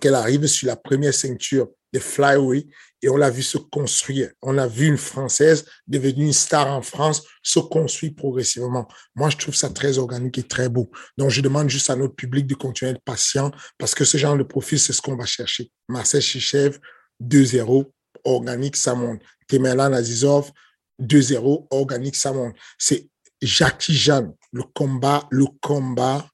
qu'elle 0.00 0.14
arrive 0.14 0.46
sur 0.46 0.66
la 0.66 0.76
première 0.76 1.14
ceinture 1.14 1.68
des 1.92 2.00
flyway 2.00 2.66
et 3.00 3.08
on 3.08 3.16
l'a 3.16 3.30
vu 3.30 3.42
se 3.42 3.56
construire. 3.56 4.30
On 4.42 4.58
a 4.58 4.66
vu 4.66 4.86
une 4.86 4.98
Française 4.98 5.64
devenue 5.86 6.26
une 6.26 6.32
star 6.32 6.66
en 6.66 6.82
France 6.82 7.22
se 7.42 7.58
construire 7.58 8.14
progressivement. 8.14 8.86
Moi, 9.14 9.30
je 9.30 9.38
trouve 9.38 9.54
ça 9.54 9.70
très 9.70 9.96
organique 9.96 10.36
et 10.36 10.42
très 10.42 10.68
beau. 10.68 10.90
Donc, 11.16 11.30
je 11.30 11.40
demande 11.40 11.70
juste 11.70 11.88
à 11.88 11.96
notre 11.96 12.14
public 12.14 12.46
de 12.46 12.54
continuer 12.54 12.92
d'être 12.92 13.04
patient 13.04 13.50
parce 13.78 13.94
que 13.94 14.04
ce 14.04 14.18
genre 14.18 14.36
de 14.36 14.42
profil, 14.42 14.78
c'est 14.78 14.92
ce 14.92 15.00
qu'on 15.00 15.16
va 15.16 15.24
chercher. 15.24 15.70
Marcel 15.88 16.20
Chichev, 16.20 16.78
2-0, 17.22 17.90
organique, 18.24 18.76
ça 18.76 18.94
monte. 18.94 19.22
Temerlan 19.48 19.92
Azizov, 19.92 20.52
2-0, 21.00 21.66
organique, 21.70 22.16
ça 22.16 22.32
monte. 22.32 22.54
C'est 22.78 23.08
Jackie 23.40 23.94
Jeanne, 23.94 24.34
le 24.52 24.62
combat, 24.62 25.26
le 25.30 25.46
combat 25.60 26.28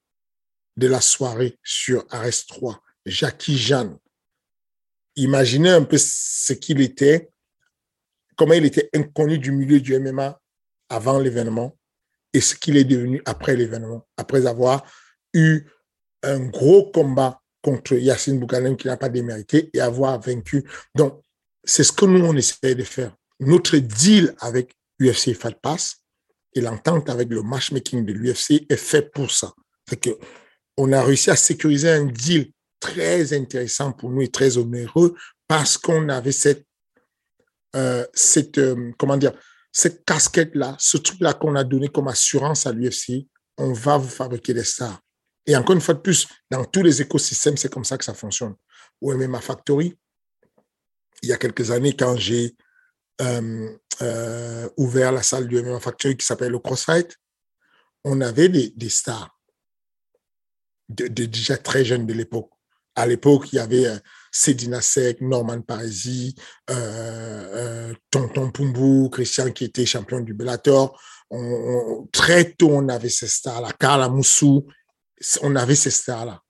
de 0.76 0.86
la 0.86 1.00
soirée 1.00 1.58
sur 1.62 2.04
Arrest 2.10 2.48
3. 2.48 2.80
Jackie 3.06 3.56
Jeanne. 3.56 3.98
Imaginez 5.16 5.70
un 5.70 5.84
peu 5.84 5.96
ce 5.98 6.52
qu'il 6.52 6.80
était, 6.80 7.30
comment 8.36 8.54
il 8.54 8.64
était 8.64 8.90
inconnu 8.94 9.38
du 9.38 9.52
milieu 9.52 9.80
du 9.80 9.98
MMA 9.98 10.40
avant 10.88 11.18
l'événement 11.18 11.76
et 12.32 12.40
ce 12.40 12.54
qu'il 12.56 12.76
est 12.76 12.84
devenu 12.84 13.22
après 13.24 13.54
l'événement, 13.54 14.06
après 14.16 14.46
avoir 14.46 14.84
eu 15.32 15.62
un 16.22 16.40
gros 16.40 16.90
combat 16.90 17.40
contre 17.62 17.94
Yacine 17.94 18.38
Bouganem 18.38 18.76
qui 18.76 18.88
n'a 18.88 18.96
pas 18.96 19.08
démérité 19.08 19.70
et 19.72 19.80
avoir 19.80 20.20
vaincu. 20.20 20.68
Donc, 20.94 21.23
c'est 21.64 21.84
ce 21.84 21.92
que 21.92 22.04
nous, 22.04 22.24
on 22.24 22.36
essaie 22.36 22.74
de 22.74 22.82
faire. 22.82 23.14
Notre 23.40 23.76
deal 23.76 24.34
avec 24.38 24.74
UFC 25.00 25.34
Fight 25.34 25.58
Pass 25.60 25.96
et 26.54 26.60
l'entente 26.60 27.10
avec 27.10 27.28
le 27.28 27.42
matchmaking 27.42 28.04
de 28.04 28.12
l'UFC 28.12 28.66
est 28.68 28.76
fait 28.76 29.10
pour 29.12 29.30
ça. 29.30 29.52
C'est 29.88 30.00
que 30.00 30.10
on 30.76 30.92
a 30.92 31.02
réussi 31.02 31.30
à 31.30 31.36
sécuriser 31.36 31.90
un 31.90 32.06
deal 32.06 32.50
très 32.80 33.32
intéressant 33.32 33.92
pour 33.92 34.10
nous 34.10 34.22
et 34.22 34.28
très 34.28 34.56
onéreux 34.58 35.14
parce 35.46 35.78
qu'on 35.78 36.08
avait 36.08 36.32
cette, 36.32 36.64
euh, 37.76 38.06
cette 38.12 38.58
euh, 38.58 38.92
comment 38.98 39.16
dire, 39.16 39.32
cette 39.72 40.04
casquette-là, 40.04 40.76
ce 40.78 40.96
truc-là 40.96 41.34
qu'on 41.34 41.56
a 41.56 41.64
donné 41.64 41.88
comme 41.88 42.08
assurance 42.08 42.66
à 42.66 42.72
l'UFC, 42.72 43.26
on 43.58 43.72
va 43.72 43.96
vous 43.96 44.08
fabriquer 44.08 44.54
des 44.54 44.64
stars. 44.64 45.00
Et 45.46 45.56
encore 45.56 45.74
une 45.74 45.80
fois 45.80 45.94
de 45.94 46.00
plus, 46.00 46.26
dans 46.50 46.64
tous 46.64 46.82
les 46.82 47.02
écosystèmes, 47.02 47.56
c'est 47.56 47.72
comme 47.72 47.84
ça 47.84 47.98
que 47.98 48.04
ça 48.04 48.14
fonctionne. 48.14 48.54
Au 49.00 49.14
MMA 49.14 49.40
Factory, 49.40 49.96
il 51.24 51.28
y 51.28 51.32
a 51.32 51.36
quelques 51.36 51.70
années, 51.70 51.96
quand 51.96 52.16
j'ai 52.16 52.54
euh, 53.20 54.68
ouvert 54.76 55.12
la 55.12 55.22
salle 55.22 55.48
du 55.48 55.60
MMA 55.62 55.80
Factory 55.80 56.16
qui 56.16 56.26
s'appelle 56.26 56.52
le 56.52 56.58
CrossFight, 56.58 57.16
on 58.04 58.20
avait 58.20 58.48
des, 58.48 58.88
stars, 58.88 59.38
déjà 60.88 61.56
très 61.56 61.84
jeunes 61.84 62.06
de 62.06 62.12
l'époque. 62.12 62.50
À 62.96 63.06
l'époque, 63.06 63.52
il 63.52 63.56
y 63.56 63.58
avait 63.58 63.86
euh, 63.86 63.98
Sedina 64.30 64.80
Sek, 64.80 65.20
Norman 65.20 65.62
Parisi, 65.62 66.34
euh, 66.70 66.74
euh, 66.74 67.94
Tonton 68.10 68.52
Pumbu, 68.52 69.10
Christian 69.10 69.50
qui 69.50 69.64
était 69.64 69.86
champion 69.86 70.20
du 70.20 70.34
Bellator. 70.34 71.00
Très 72.12 72.52
tôt, 72.52 72.70
on 72.70 72.88
avait 72.88 73.08
ces 73.08 73.26
stars-là. 73.26 73.72
Carla 73.80 74.08
Moussou, 74.08 74.68
on 75.42 75.56
avait 75.56 75.74
ces 75.74 75.90
stars-là. 75.90 76.40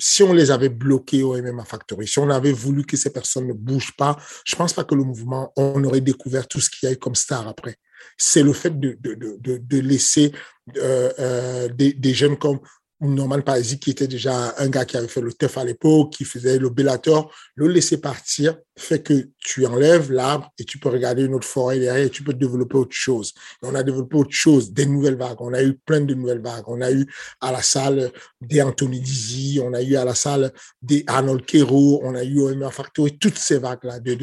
Si 0.00 0.22
on 0.22 0.32
les 0.32 0.50
avait 0.50 0.70
bloqués 0.70 1.22
au 1.22 1.40
MMA 1.40 1.64
Factory, 1.64 2.08
si 2.08 2.18
on 2.18 2.30
avait 2.30 2.52
voulu 2.52 2.84
que 2.84 2.96
ces 2.96 3.12
personnes 3.12 3.46
ne 3.46 3.52
bougent 3.52 3.94
pas, 3.96 4.16
je 4.44 4.56
pense 4.56 4.72
pas 4.72 4.84
que 4.84 4.94
le 4.94 5.04
mouvement, 5.04 5.52
on 5.56 5.84
aurait 5.84 6.00
découvert 6.00 6.48
tout 6.48 6.60
ce 6.60 6.70
qu'il 6.70 6.88
y 6.88 6.92
a 6.92 6.96
comme 6.96 7.14
star 7.14 7.46
après. 7.46 7.76
C'est 8.16 8.42
le 8.42 8.54
fait 8.54 8.80
de, 8.80 9.80
laisser 9.80 10.32
euh, 10.78 11.12
euh, 11.18 11.68
des, 11.68 12.14
jeunes 12.14 12.38
comme 12.38 12.60
Norman 13.00 13.40
Parisi, 13.40 13.78
qui 13.78 13.90
était 13.90 14.06
déjà 14.06 14.54
un 14.58 14.68
gars 14.68 14.84
qui 14.84 14.96
avait 14.96 15.08
fait 15.08 15.20
le 15.20 15.32
TEF 15.32 15.56
à 15.58 15.64
l'époque, 15.64 16.12
qui 16.12 16.24
faisait 16.24 16.58
le 16.58 16.68
Bellator, 16.68 17.32
le 17.54 17.66
laisser 17.68 17.98
partir 17.98 18.56
fait 18.76 19.02
que 19.02 19.28
tu 19.38 19.66
enlèves 19.66 20.10
l'arbre 20.10 20.52
et 20.58 20.64
tu 20.64 20.78
peux 20.78 20.88
regarder 20.88 21.24
une 21.24 21.34
autre 21.34 21.46
forêt 21.46 21.78
derrière 21.78 22.06
et 22.06 22.10
tu 22.10 22.22
peux 22.22 22.32
développer 22.32 22.76
autre 22.76 22.94
chose. 22.94 23.34
on 23.62 23.74
a 23.74 23.82
développé 23.82 24.16
autre 24.16 24.32
chose, 24.32 24.72
des 24.72 24.86
nouvelles 24.86 25.16
vagues. 25.16 25.40
On 25.40 25.52
a 25.52 25.62
eu 25.62 25.74
plein 25.74 26.00
de 26.00 26.14
nouvelles 26.14 26.40
vagues. 26.40 26.64
On 26.66 26.80
a 26.80 26.90
eu 26.90 27.06
à 27.40 27.52
la 27.52 27.62
salle 27.62 28.10
des 28.40 28.62
Anthony 28.62 29.00
Dizzy, 29.00 29.60
on 29.62 29.72
a 29.74 29.82
eu 29.82 29.96
à 29.96 30.04
la 30.04 30.14
salle 30.14 30.52
des 30.82 31.04
Arnold 31.06 31.44
Kero, 31.44 32.00
on 32.02 32.14
a 32.14 32.24
eu 32.24 32.40
MMA 32.54 32.70
Factory, 32.70 33.18
toutes 33.18 33.38
ces 33.38 33.58
vagues-là 33.58 34.00
de, 34.00 34.14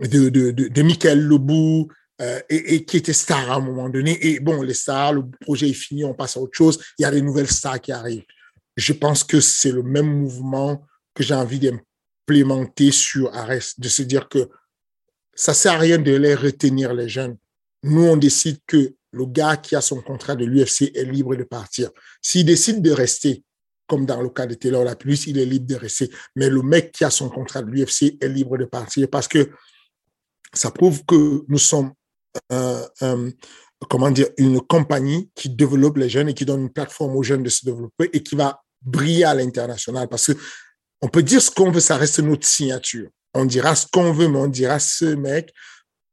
de, 0.00 0.28
de, 0.28 0.50
de, 0.50 0.68
de, 0.68 0.82
Michael 0.82 1.20
euh, 2.22 2.40
et, 2.48 2.84
qui 2.84 2.98
était 2.98 3.12
star 3.12 3.50
à 3.50 3.56
un 3.56 3.60
moment 3.60 3.88
donné. 3.88 4.16
Et 4.24 4.38
bon, 4.38 4.62
les 4.62 4.74
stars, 4.74 5.14
le 5.14 5.24
projet 5.40 5.70
est 5.70 5.74
fini, 5.74 6.04
on 6.04 6.14
passe 6.14 6.36
à 6.36 6.40
autre 6.40 6.56
chose. 6.56 6.78
Il 6.98 7.02
y 7.02 7.04
a 7.04 7.10
des 7.10 7.20
nouvelles 7.20 7.50
stars 7.50 7.80
qui 7.80 7.90
arrivent. 7.90 8.24
Je 8.76 8.92
pense 8.92 9.24
que 9.24 9.40
c'est 9.40 9.72
le 9.72 9.82
même 9.82 10.20
mouvement 10.20 10.86
que 11.14 11.24
j'ai 11.24 11.34
envie 11.34 11.58
d'implémenter 11.58 12.92
sur 12.92 13.34
Ares, 13.34 13.74
de 13.76 13.88
se 13.88 14.02
dire 14.02 14.28
que 14.28 14.48
ça 15.34 15.52
sert 15.52 15.72
à 15.72 15.78
rien 15.78 15.98
de 15.98 16.12
les 16.12 16.36
retenir, 16.36 16.94
les 16.94 17.08
jeunes. 17.08 17.36
Nous, 17.82 18.04
on 18.04 18.16
décide 18.16 18.58
que 18.68 18.94
le 19.10 19.26
gars 19.26 19.56
qui 19.56 19.74
a 19.74 19.80
son 19.80 20.00
contrat 20.00 20.36
de 20.36 20.44
l'UFC 20.44 20.92
est 20.94 21.04
libre 21.04 21.34
de 21.34 21.42
partir. 21.42 21.90
S'il 22.22 22.46
décide 22.46 22.82
de 22.82 22.92
rester, 22.92 23.42
comme 23.88 24.06
dans 24.06 24.22
le 24.22 24.28
cas 24.28 24.46
de 24.46 24.54
Taylor 24.54 24.84
Lapulus, 24.84 25.26
il 25.26 25.38
est 25.38 25.44
libre 25.44 25.66
de 25.66 25.74
rester. 25.74 26.08
Mais 26.36 26.48
le 26.48 26.62
mec 26.62 26.92
qui 26.92 27.04
a 27.04 27.10
son 27.10 27.28
contrat 27.28 27.62
de 27.62 27.70
l'UFC 27.70 28.16
est 28.20 28.28
libre 28.28 28.56
de 28.58 28.64
partir 28.64 29.08
parce 29.10 29.26
que 29.26 29.50
ça 30.54 30.70
prouve 30.70 31.04
que 31.04 31.44
nous 31.48 31.58
sommes 31.58 31.92
comment 33.88 34.10
dire, 34.10 34.28
une 34.36 34.60
compagnie 34.60 35.30
qui 35.34 35.48
développe 35.48 35.96
les 35.96 36.08
jeunes 36.08 36.28
et 36.28 36.34
qui 36.34 36.44
donne 36.44 36.62
une 36.62 36.72
plateforme 36.72 37.16
aux 37.16 37.22
jeunes 37.22 37.42
de 37.42 37.48
se 37.48 37.64
développer 37.64 38.10
et 38.12 38.22
qui 38.22 38.34
va 38.36 38.62
briller 38.80 39.24
à 39.24 39.34
l'international. 39.34 40.08
Parce 40.08 40.26
que 40.26 40.38
on 41.00 41.08
peut 41.08 41.22
dire 41.22 41.42
ce 41.42 41.50
qu'on 41.50 41.70
veut, 41.70 41.80
ça 41.80 41.96
reste 41.96 42.20
notre 42.20 42.46
signature. 42.46 43.08
On 43.34 43.44
dira 43.44 43.74
ce 43.74 43.86
qu'on 43.86 44.12
veut, 44.12 44.28
mais 44.28 44.38
on 44.38 44.46
dira 44.46 44.78
ce 44.78 45.04
mec, 45.04 45.52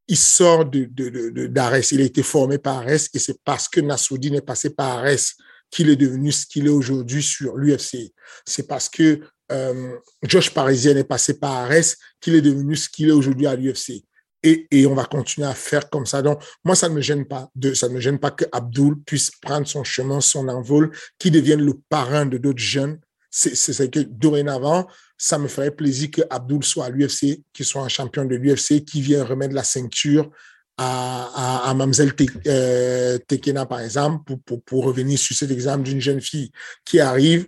il 0.07 0.17
sort 0.17 0.65
de, 0.65 0.85
de, 0.85 1.47
d'Ares. 1.47 1.91
Il 1.91 2.01
a 2.01 2.05
été 2.05 2.23
formé 2.23 2.57
par 2.57 2.79
Ares 2.79 3.07
et 3.13 3.19
c'est 3.19 3.39
parce 3.43 3.67
que 3.67 3.79
Nassoudine 3.79 4.35
est 4.35 4.41
passé 4.41 4.71
par 4.71 4.99
Ares 4.99 5.35
qu'il 5.69 5.89
est 5.89 5.95
devenu 5.95 6.31
ce 6.31 6.47
qu'il 6.47 6.65
est 6.65 6.71
aujourd'hui 6.71 7.21
sur 7.21 7.55
l'UFC. 7.55 8.11
C'est 8.45 8.67
parce 8.67 8.89
que 8.89 9.21
euh, 9.51 9.95
Josh 10.23 10.51
Parisien 10.51 10.95
est 10.97 11.03
passé 11.03 11.39
par 11.39 11.51
Ares 11.51 11.95
qu'il 12.19 12.33
est 12.33 12.41
devenu 12.41 12.75
ce 12.75 12.89
qu'il 12.89 13.09
est 13.09 13.13
aujourd'hui 13.13 13.45
à 13.45 13.55
l'UFC 13.55 14.03
et, 14.43 14.85
on 14.85 14.95
va 14.95 15.05
continuer 15.05 15.47
à 15.47 15.53
faire 15.53 15.89
comme 15.89 16.05
ça. 16.05 16.21
Donc, 16.21 16.41
moi, 16.63 16.75
ça 16.75 16.89
ne 16.89 16.95
me 16.95 17.01
gêne 17.01 17.25
pas 17.25 17.49
ça 17.73 17.89
ne 17.89 17.93
me 17.93 17.99
gêne 17.99 18.19
pas 18.19 18.31
que 18.31 18.45
Abdul 18.51 18.95
puisse 19.05 19.31
prendre 19.31 19.67
son 19.67 19.83
chemin, 19.83 20.21
son 20.21 20.47
envol, 20.47 20.91
qui 21.17 21.31
devienne 21.31 21.61
le 21.61 21.73
parrain 21.89 22.25
de 22.25 22.37
d'autres 22.37 22.59
jeunes. 22.59 22.99
C'est 23.31 23.91
que 23.91 23.99
dorénavant, 23.99 24.87
ça 25.17 25.37
me 25.37 25.47
ferait 25.47 25.71
plaisir 25.71 26.09
que 26.09 26.21
Abdul 26.29 26.63
soit 26.63 26.85
à 26.85 26.89
l'UFC, 26.89 27.43
qu'il 27.53 27.65
soit 27.65 27.83
un 27.83 27.89
champion 27.89 28.25
de 28.25 28.35
l'UFC, 28.35 28.83
qui 28.85 29.01
vient 29.01 29.23
remettre 29.23 29.53
la 29.53 29.63
ceinture 29.63 30.31
à, 30.77 31.65
à, 31.65 31.69
à 31.69 31.73
Mamzelle 31.73 32.13
euh, 32.47 33.17
Tekena, 33.27 33.65
par 33.65 33.81
exemple, 33.81 34.35
pour, 34.65 34.85
revenir 34.85 35.19
sur 35.19 35.35
cet 35.35 35.51
exemple 35.51 35.83
d'une 35.83 35.99
jeune 35.99 36.21
fille 36.21 36.51
qui 36.85 36.99
arrive. 36.99 37.47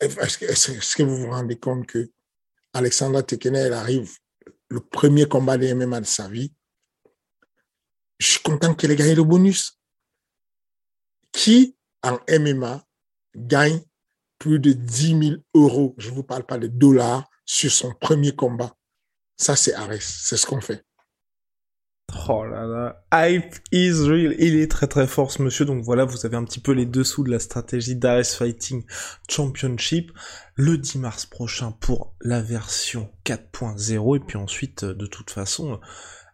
Est-ce 0.00 0.38
que, 0.38 0.96
que, 0.96 1.02
vous 1.04 1.16
vous 1.16 1.30
rendez 1.30 1.56
compte 1.56 1.86
que 1.86 2.10
Alexandra 2.74 3.22
Tekena, 3.22 3.60
elle 3.60 3.72
arrive 3.72 4.10
le 4.72 4.80
premier 4.80 5.26
combat 5.28 5.58
de 5.58 5.72
MMA 5.72 6.00
de 6.00 6.06
sa 6.06 6.28
vie. 6.28 6.52
Je 8.18 8.26
suis 8.26 8.40
content 8.40 8.74
qu'elle 8.74 8.90
ait 8.90 8.96
gagné 8.96 9.14
le 9.14 9.22
bonus. 9.22 9.78
Qui, 11.30 11.76
en 12.02 12.18
MMA, 12.28 12.82
gagne 13.36 13.82
plus 14.38 14.58
de 14.58 14.72
10 14.72 15.28
000 15.28 15.42
euros, 15.54 15.94
je 15.98 16.10
ne 16.10 16.14
vous 16.14 16.22
parle 16.24 16.44
pas 16.44 16.58
de 16.58 16.66
dollars, 16.66 17.28
sur 17.44 17.70
son 17.70 17.92
premier 17.92 18.34
combat 18.34 18.74
Ça, 19.36 19.56
c'est 19.56 19.74
Ares. 19.74 20.00
C'est 20.00 20.36
ce 20.36 20.46
qu'on 20.46 20.60
fait. 20.60 20.84
Oh 22.28 22.44
là 22.44 22.66
là, 22.66 23.02
hype 23.12 23.54
is 23.72 24.02
real. 24.06 24.34
Il 24.38 24.56
est 24.56 24.70
très 24.70 24.86
très 24.86 25.06
fort 25.06 25.32
ce 25.32 25.42
monsieur, 25.42 25.64
donc 25.64 25.82
voilà, 25.82 26.04
vous 26.04 26.26
avez 26.26 26.36
un 26.36 26.44
petit 26.44 26.60
peu 26.60 26.72
les 26.72 26.84
dessous 26.84 27.24
de 27.24 27.30
la 27.30 27.38
stratégie 27.38 27.96
d'Ares 27.96 28.26
Fighting 28.26 28.84
Championship 29.28 30.12
le 30.54 30.76
10 30.76 30.98
mars 30.98 31.24
prochain 31.24 31.72
pour 31.80 32.14
la 32.20 32.42
version 32.42 33.10
4.0 33.24 34.16
et 34.16 34.20
puis 34.20 34.36
ensuite, 34.36 34.84
euh, 34.84 34.94
de 34.94 35.06
toute 35.06 35.30
façon, 35.30 35.80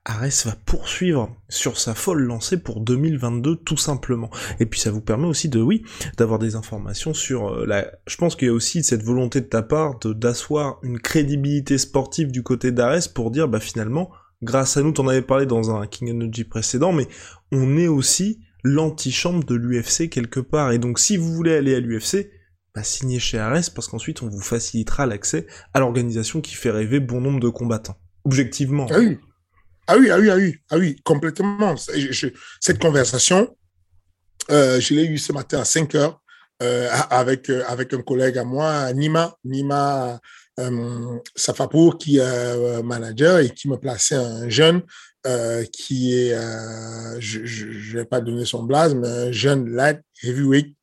Ares 0.04 0.46
va 0.46 0.56
poursuivre 0.64 1.36
sur 1.48 1.78
sa 1.78 1.94
folle 1.94 2.22
lancée 2.22 2.56
pour 2.56 2.80
2022 2.80 3.56
tout 3.56 3.76
simplement. 3.76 4.30
Et 4.58 4.66
puis 4.66 4.80
ça 4.80 4.90
vous 4.90 5.00
permet 5.00 5.26
aussi 5.26 5.48
de, 5.48 5.60
oui, 5.60 5.84
d'avoir 6.16 6.38
des 6.38 6.56
informations 6.56 7.14
sur 7.14 7.48
euh, 7.48 7.66
la... 7.66 7.86
Je 8.06 8.16
pense 8.16 8.34
qu'il 8.34 8.48
y 8.48 8.50
a 8.50 8.54
aussi 8.54 8.82
cette 8.82 9.02
volonté 9.02 9.40
de 9.40 9.46
ta 9.46 9.62
part 9.62 9.98
d'asseoir 10.00 10.78
une 10.82 10.98
crédibilité 10.98 11.78
sportive 11.78 12.32
du 12.32 12.42
côté 12.42 12.72
d'Ares 12.72 13.12
pour 13.14 13.30
dire, 13.30 13.48
bah 13.48 13.60
finalement, 13.60 14.10
grâce 14.42 14.76
à 14.76 14.82
nous, 14.82 14.92
t'en 14.92 15.08
avais 15.08 15.22
parlé 15.22 15.46
dans 15.46 15.74
un 15.74 15.86
King 15.86 16.10
Energy 16.10 16.44
précédent, 16.44 16.92
mais 16.92 17.08
on 17.52 17.76
est 17.78 17.88
aussi 17.88 18.40
l'antichambre 18.64 19.44
de 19.44 19.54
l'UFC 19.54 20.08
quelque 20.10 20.40
part. 20.40 20.72
Et 20.72 20.78
donc 20.78 20.98
si 20.98 21.16
vous 21.16 21.32
voulez 21.32 21.54
aller 21.56 21.74
à 21.74 21.80
l'UFC, 21.80 22.30
bah, 22.74 22.82
signez 22.82 23.18
chez 23.18 23.38
Ares 23.38 23.70
parce 23.74 23.88
qu'ensuite 23.88 24.22
on 24.22 24.28
vous 24.28 24.40
facilitera 24.40 25.06
l'accès 25.06 25.46
à 25.74 25.80
l'organisation 25.80 26.40
qui 26.40 26.54
fait 26.54 26.70
rêver 26.70 27.00
bon 27.00 27.20
nombre 27.20 27.40
de 27.40 27.48
combattants. 27.48 27.96
Objectivement. 28.24 28.86
Ah 28.90 28.98
oui. 28.98 29.18
Ah 29.86 29.96
oui, 29.98 30.10
ah 30.10 30.18
oui, 30.18 30.30
ah 30.30 30.36
oui, 30.36 30.56
ah 30.70 30.76
oui, 30.78 30.96
complètement. 31.02 31.74
cette 32.60 32.78
conversation, 32.78 33.48
Euh, 34.50 34.80
je 34.80 34.94
l'ai 34.94 35.04
eu 35.04 35.18
ce 35.18 35.32
matin 35.32 35.60
à 35.60 35.64
5 35.66 35.94
heures 35.94 36.22
euh, 36.62 36.88
avec, 37.10 37.50
euh, 37.50 37.62
avec 37.68 37.92
un 37.92 38.00
collègue 38.02 38.38
à 38.38 38.44
moi, 38.44 38.92
Nima, 38.94 39.36
Nima 39.44 40.20
euh, 40.58 41.18
Safapour, 41.34 41.98
qui 41.98 42.18
est 42.18 42.22
euh, 42.22 42.82
manager 42.82 43.38
et 43.38 43.50
qui 43.50 43.68
me 43.68 43.76
plaçait 43.76 44.16
un 44.16 44.48
jeune 44.48 44.82
euh, 45.26 45.64
qui 45.64 46.14
est, 46.14 46.32
euh, 46.32 47.20
je 47.20 47.40
ne 47.40 47.98
vais 47.98 48.04
pas 48.04 48.20
donner 48.20 48.44
son 48.44 48.62
blaze, 48.62 48.94
mais 48.94 49.08
un 49.08 49.32
jeune 49.32 49.68
light 49.68 50.00
heavyweight 50.22 50.76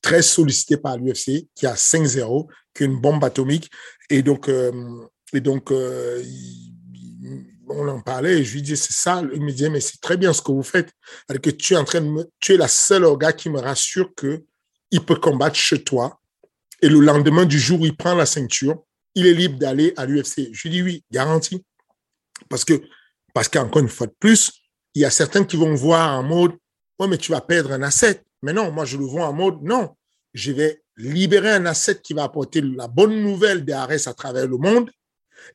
très 0.00 0.22
sollicité 0.22 0.76
par 0.76 0.96
l'UFC, 0.96 1.48
qui 1.54 1.66
a 1.66 1.74
5-0, 1.74 2.48
qui 2.74 2.82
est 2.82 2.86
une 2.86 3.00
bombe 3.00 3.22
atomique. 3.22 3.70
Et 4.10 4.22
donc, 4.22 4.48
euh, 4.48 4.72
et 5.32 5.40
donc 5.40 5.70
euh, 5.70 6.22
on 7.68 7.86
en 7.88 8.00
parlait 8.00 8.40
et 8.40 8.44
je 8.44 8.54
lui 8.54 8.62
disais, 8.62 8.76
c'est 8.76 8.94
ça. 8.94 9.22
Il 9.34 9.42
me 9.42 9.52
disait, 9.52 9.70
mais 9.70 9.80
c'est 9.80 10.00
très 10.00 10.16
bien 10.16 10.32
ce 10.32 10.42
que 10.42 10.50
vous 10.50 10.62
faites. 10.62 10.90
que 11.28 11.50
tu 11.50 11.74
es 11.74 11.76
en 11.76 11.84
train 11.84 12.00
de 12.00 12.30
tu 12.40 12.54
es 12.54 12.56
la 12.56 12.68
seule 12.68 13.06
gars 13.18 13.32
qui 13.32 13.48
me 13.50 13.60
rassure 13.60 14.14
que 14.16 14.44
il 14.90 15.04
peut 15.04 15.16
combattre 15.16 15.56
chez 15.56 15.82
toi. 15.84 16.20
Et 16.82 16.88
le 16.88 17.00
lendemain 17.00 17.44
du 17.44 17.58
jour 17.58 17.80
où 17.80 17.86
il 17.86 17.96
prend 17.96 18.14
la 18.14 18.26
ceinture, 18.26 18.82
il 19.14 19.26
est 19.26 19.34
libre 19.34 19.58
d'aller 19.58 19.94
à 19.96 20.04
l'UFC. 20.04 20.50
Je 20.52 20.62
lui 20.64 20.70
dis 20.70 20.82
oui, 20.82 21.04
garanti. 21.10 21.64
Parce 22.48 22.64
que, 22.64 22.82
parce 23.32 23.48
qu'encore 23.48 23.82
une 23.82 23.88
fois 23.88 24.08
de 24.08 24.14
plus, 24.18 24.52
il 24.94 25.02
y 25.02 25.04
a 25.04 25.10
certains 25.10 25.44
qui 25.44 25.56
vont 25.56 25.74
voir 25.74 26.18
en 26.18 26.22
mode, 26.22 26.52
ouais, 26.98 27.08
mais 27.08 27.18
tu 27.18 27.32
vas 27.32 27.40
perdre 27.40 27.72
un 27.72 27.82
asset. 27.82 28.22
Mais 28.42 28.52
non, 28.52 28.72
moi, 28.72 28.84
je 28.84 28.96
le 28.96 29.04
vois 29.04 29.26
en 29.26 29.32
mode, 29.32 29.62
non, 29.62 29.94
je 30.34 30.52
vais 30.52 30.82
libérer 30.96 31.52
un 31.52 31.66
asset 31.66 32.00
qui 32.02 32.14
va 32.14 32.24
apporter 32.24 32.60
la 32.60 32.88
bonne 32.88 33.22
nouvelle 33.22 33.64
des 33.64 33.72
Ares 33.72 34.06
à 34.06 34.14
travers 34.14 34.46
le 34.46 34.58
monde 34.58 34.90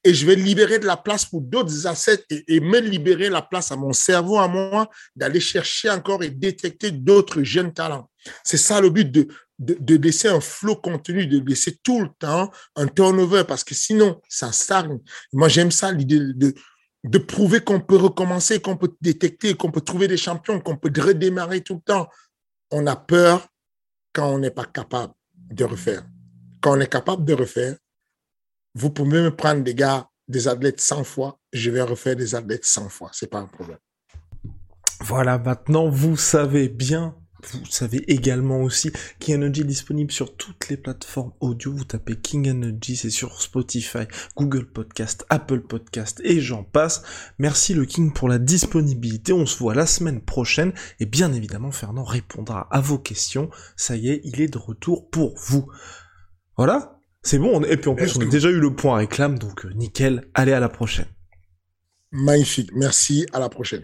et 0.04 0.14
je 0.14 0.26
vais 0.26 0.36
libérer 0.36 0.80
de 0.80 0.86
la 0.86 0.98
place 0.98 1.26
pour 1.26 1.42
d'autres 1.42 1.88
assets 1.88 2.24
et, 2.30 2.44
et, 2.48 2.60
libérer 2.60 3.30
la 3.30 3.42
place 3.42 3.72
à 3.72 3.76
mon 3.76 3.94
cerveau, 3.94 4.38
à 4.38 4.48
moi, 4.48 4.90
d'aller 5.16 5.40
chercher 5.40 5.90
encore 5.90 6.24
et 6.24 6.30
détecter 6.30 6.92
d'autres 6.92 7.44
jeunes 7.44 7.74
talents. 7.74 8.10
C'est 8.44 8.58
ça 8.58 8.82
le 8.82 8.90
but 8.90 9.10
de, 9.10 9.28
de, 9.60 9.96
laisser 9.96 10.28
un 10.28 10.40
flot 10.40 10.76
contenu, 10.76 11.26
de 11.28 11.40
laisser 11.40 11.78
tout 11.78 12.02
le 12.02 12.10
temps 12.20 12.52
un 12.76 12.88
turnover 12.88 13.44
parce 13.48 13.64
que 13.64 13.74
sinon, 13.74 14.22
ça 14.30 14.52
stagne. 14.52 15.00
Moi, 15.34 15.48
j'aime 15.48 15.72
ça, 15.72 15.92
l'idée 15.92 16.20
de, 16.20 16.54
de 17.04 17.18
prouver 17.18 17.62
qu'on 17.62 17.80
peut 17.80 17.98
recommencer, 17.98 18.60
qu'on 18.60 18.78
peut 18.78 18.96
détecter, 19.02 19.56
qu'on 19.56 19.72
peut 19.72 19.82
trouver 19.82 20.08
des 20.08 20.18
champions, 20.18 20.60
qu'on 20.60 20.78
peut 20.78 20.92
redémarrer 21.02 21.62
tout 21.62 21.76
le 21.76 21.82
temps. 21.82 22.08
On 22.72 22.86
a 22.86 22.96
peur 22.96 23.48
quand 24.14 24.30
on 24.30 24.40
n'est 24.40 24.52
pas 24.52 24.66
capable 24.66 25.14
de 25.36 25.64
refaire. 25.64 26.04
Quand 26.62 26.78
on 26.78 26.82
est 26.82 26.92
capable 26.92 27.24
de 27.24 27.34
refaire, 27.34 27.76
vous 28.76 28.92
pouvez 28.92 29.22
me 29.22 29.36
prendre 29.36 29.64
des 29.64 29.74
gars, 29.74 30.08
des 30.28 30.48
athlètes 30.48 30.82
100 30.82 31.04
fois, 31.04 31.40
je 31.54 31.72
vais 31.72 31.82
refaire 31.82 32.16
des 32.16 32.36
athlètes 32.36 32.66
100 32.66 32.90
fois, 32.90 33.10
c'est 33.14 33.30
pas 33.30 33.40
un 33.40 33.46
problème. 33.46 33.78
Voilà, 35.02 35.38
maintenant 35.38 35.90
vous 35.90 36.18
savez 36.18 36.70
bien, 36.70 37.16
vous 37.44 37.66
savez 37.70 38.04
également 38.12 38.62
aussi 38.62 38.92
King 39.20 39.36
Energy 39.36 39.62
est 39.62 39.66
disponible 39.66 40.12
sur 40.12 40.36
toutes 40.36 40.70
les 40.70 40.78
plateformes 40.78 41.34
audio. 41.40 41.72
Vous 41.72 41.84
tapez 41.84 42.16
King 42.16 42.50
Energy, 42.50 42.96
c'est 42.96 43.10
sur 43.10 43.42
Spotify, 43.42 44.06
Google 44.36 44.66
Podcast, 44.66 45.26
Apple 45.30 45.62
Podcast 45.62 46.20
et 46.24 46.42
j'en 46.42 46.64
passe. 46.64 47.04
Merci 47.38 47.74
le 47.74 47.86
King 47.86 48.12
pour 48.14 48.28
la 48.28 48.40
disponibilité. 48.40 49.34
On 49.34 49.46
se 49.46 49.58
voit 49.60 49.76
la 49.76 49.86
semaine 49.86 50.22
prochaine 50.22 50.74
et 51.00 51.06
bien 51.06 51.32
évidemment 51.34 51.72
Fernand 51.72 52.04
répondra 52.04 52.68
à 52.72 52.82
vos 52.82 52.98
questions. 52.98 53.50
Ça 53.76 53.96
y 53.96 54.10
est, 54.10 54.22
il 54.24 54.42
est 54.42 54.52
de 54.52 54.58
retour 54.58 55.10
pour 55.10 55.36
vous. 55.38 55.70
Voilà, 56.58 56.98
c'est 57.22 57.40
bon, 57.40 57.62
et 57.64 57.78
puis 57.78 57.90
en 57.90 57.96
plus, 57.96 58.16
on 58.16 58.22
a 58.22 58.26
déjà 58.26 58.50
eu 58.50 58.60
le 58.60 58.74
point 58.74 58.98
réclame, 58.98 59.38
donc 59.38 59.66
euh, 59.66 59.74
nickel. 59.74 60.30
Allez, 60.34 60.54
à 60.54 60.60
la 60.60 60.70
prochaine. 60.70 61.08
Magnifique, 62.12 62.72
merci, 62.74 63.26
à 63.34 63.40
la 63.40 63.50
prochaine. 63.50 63.84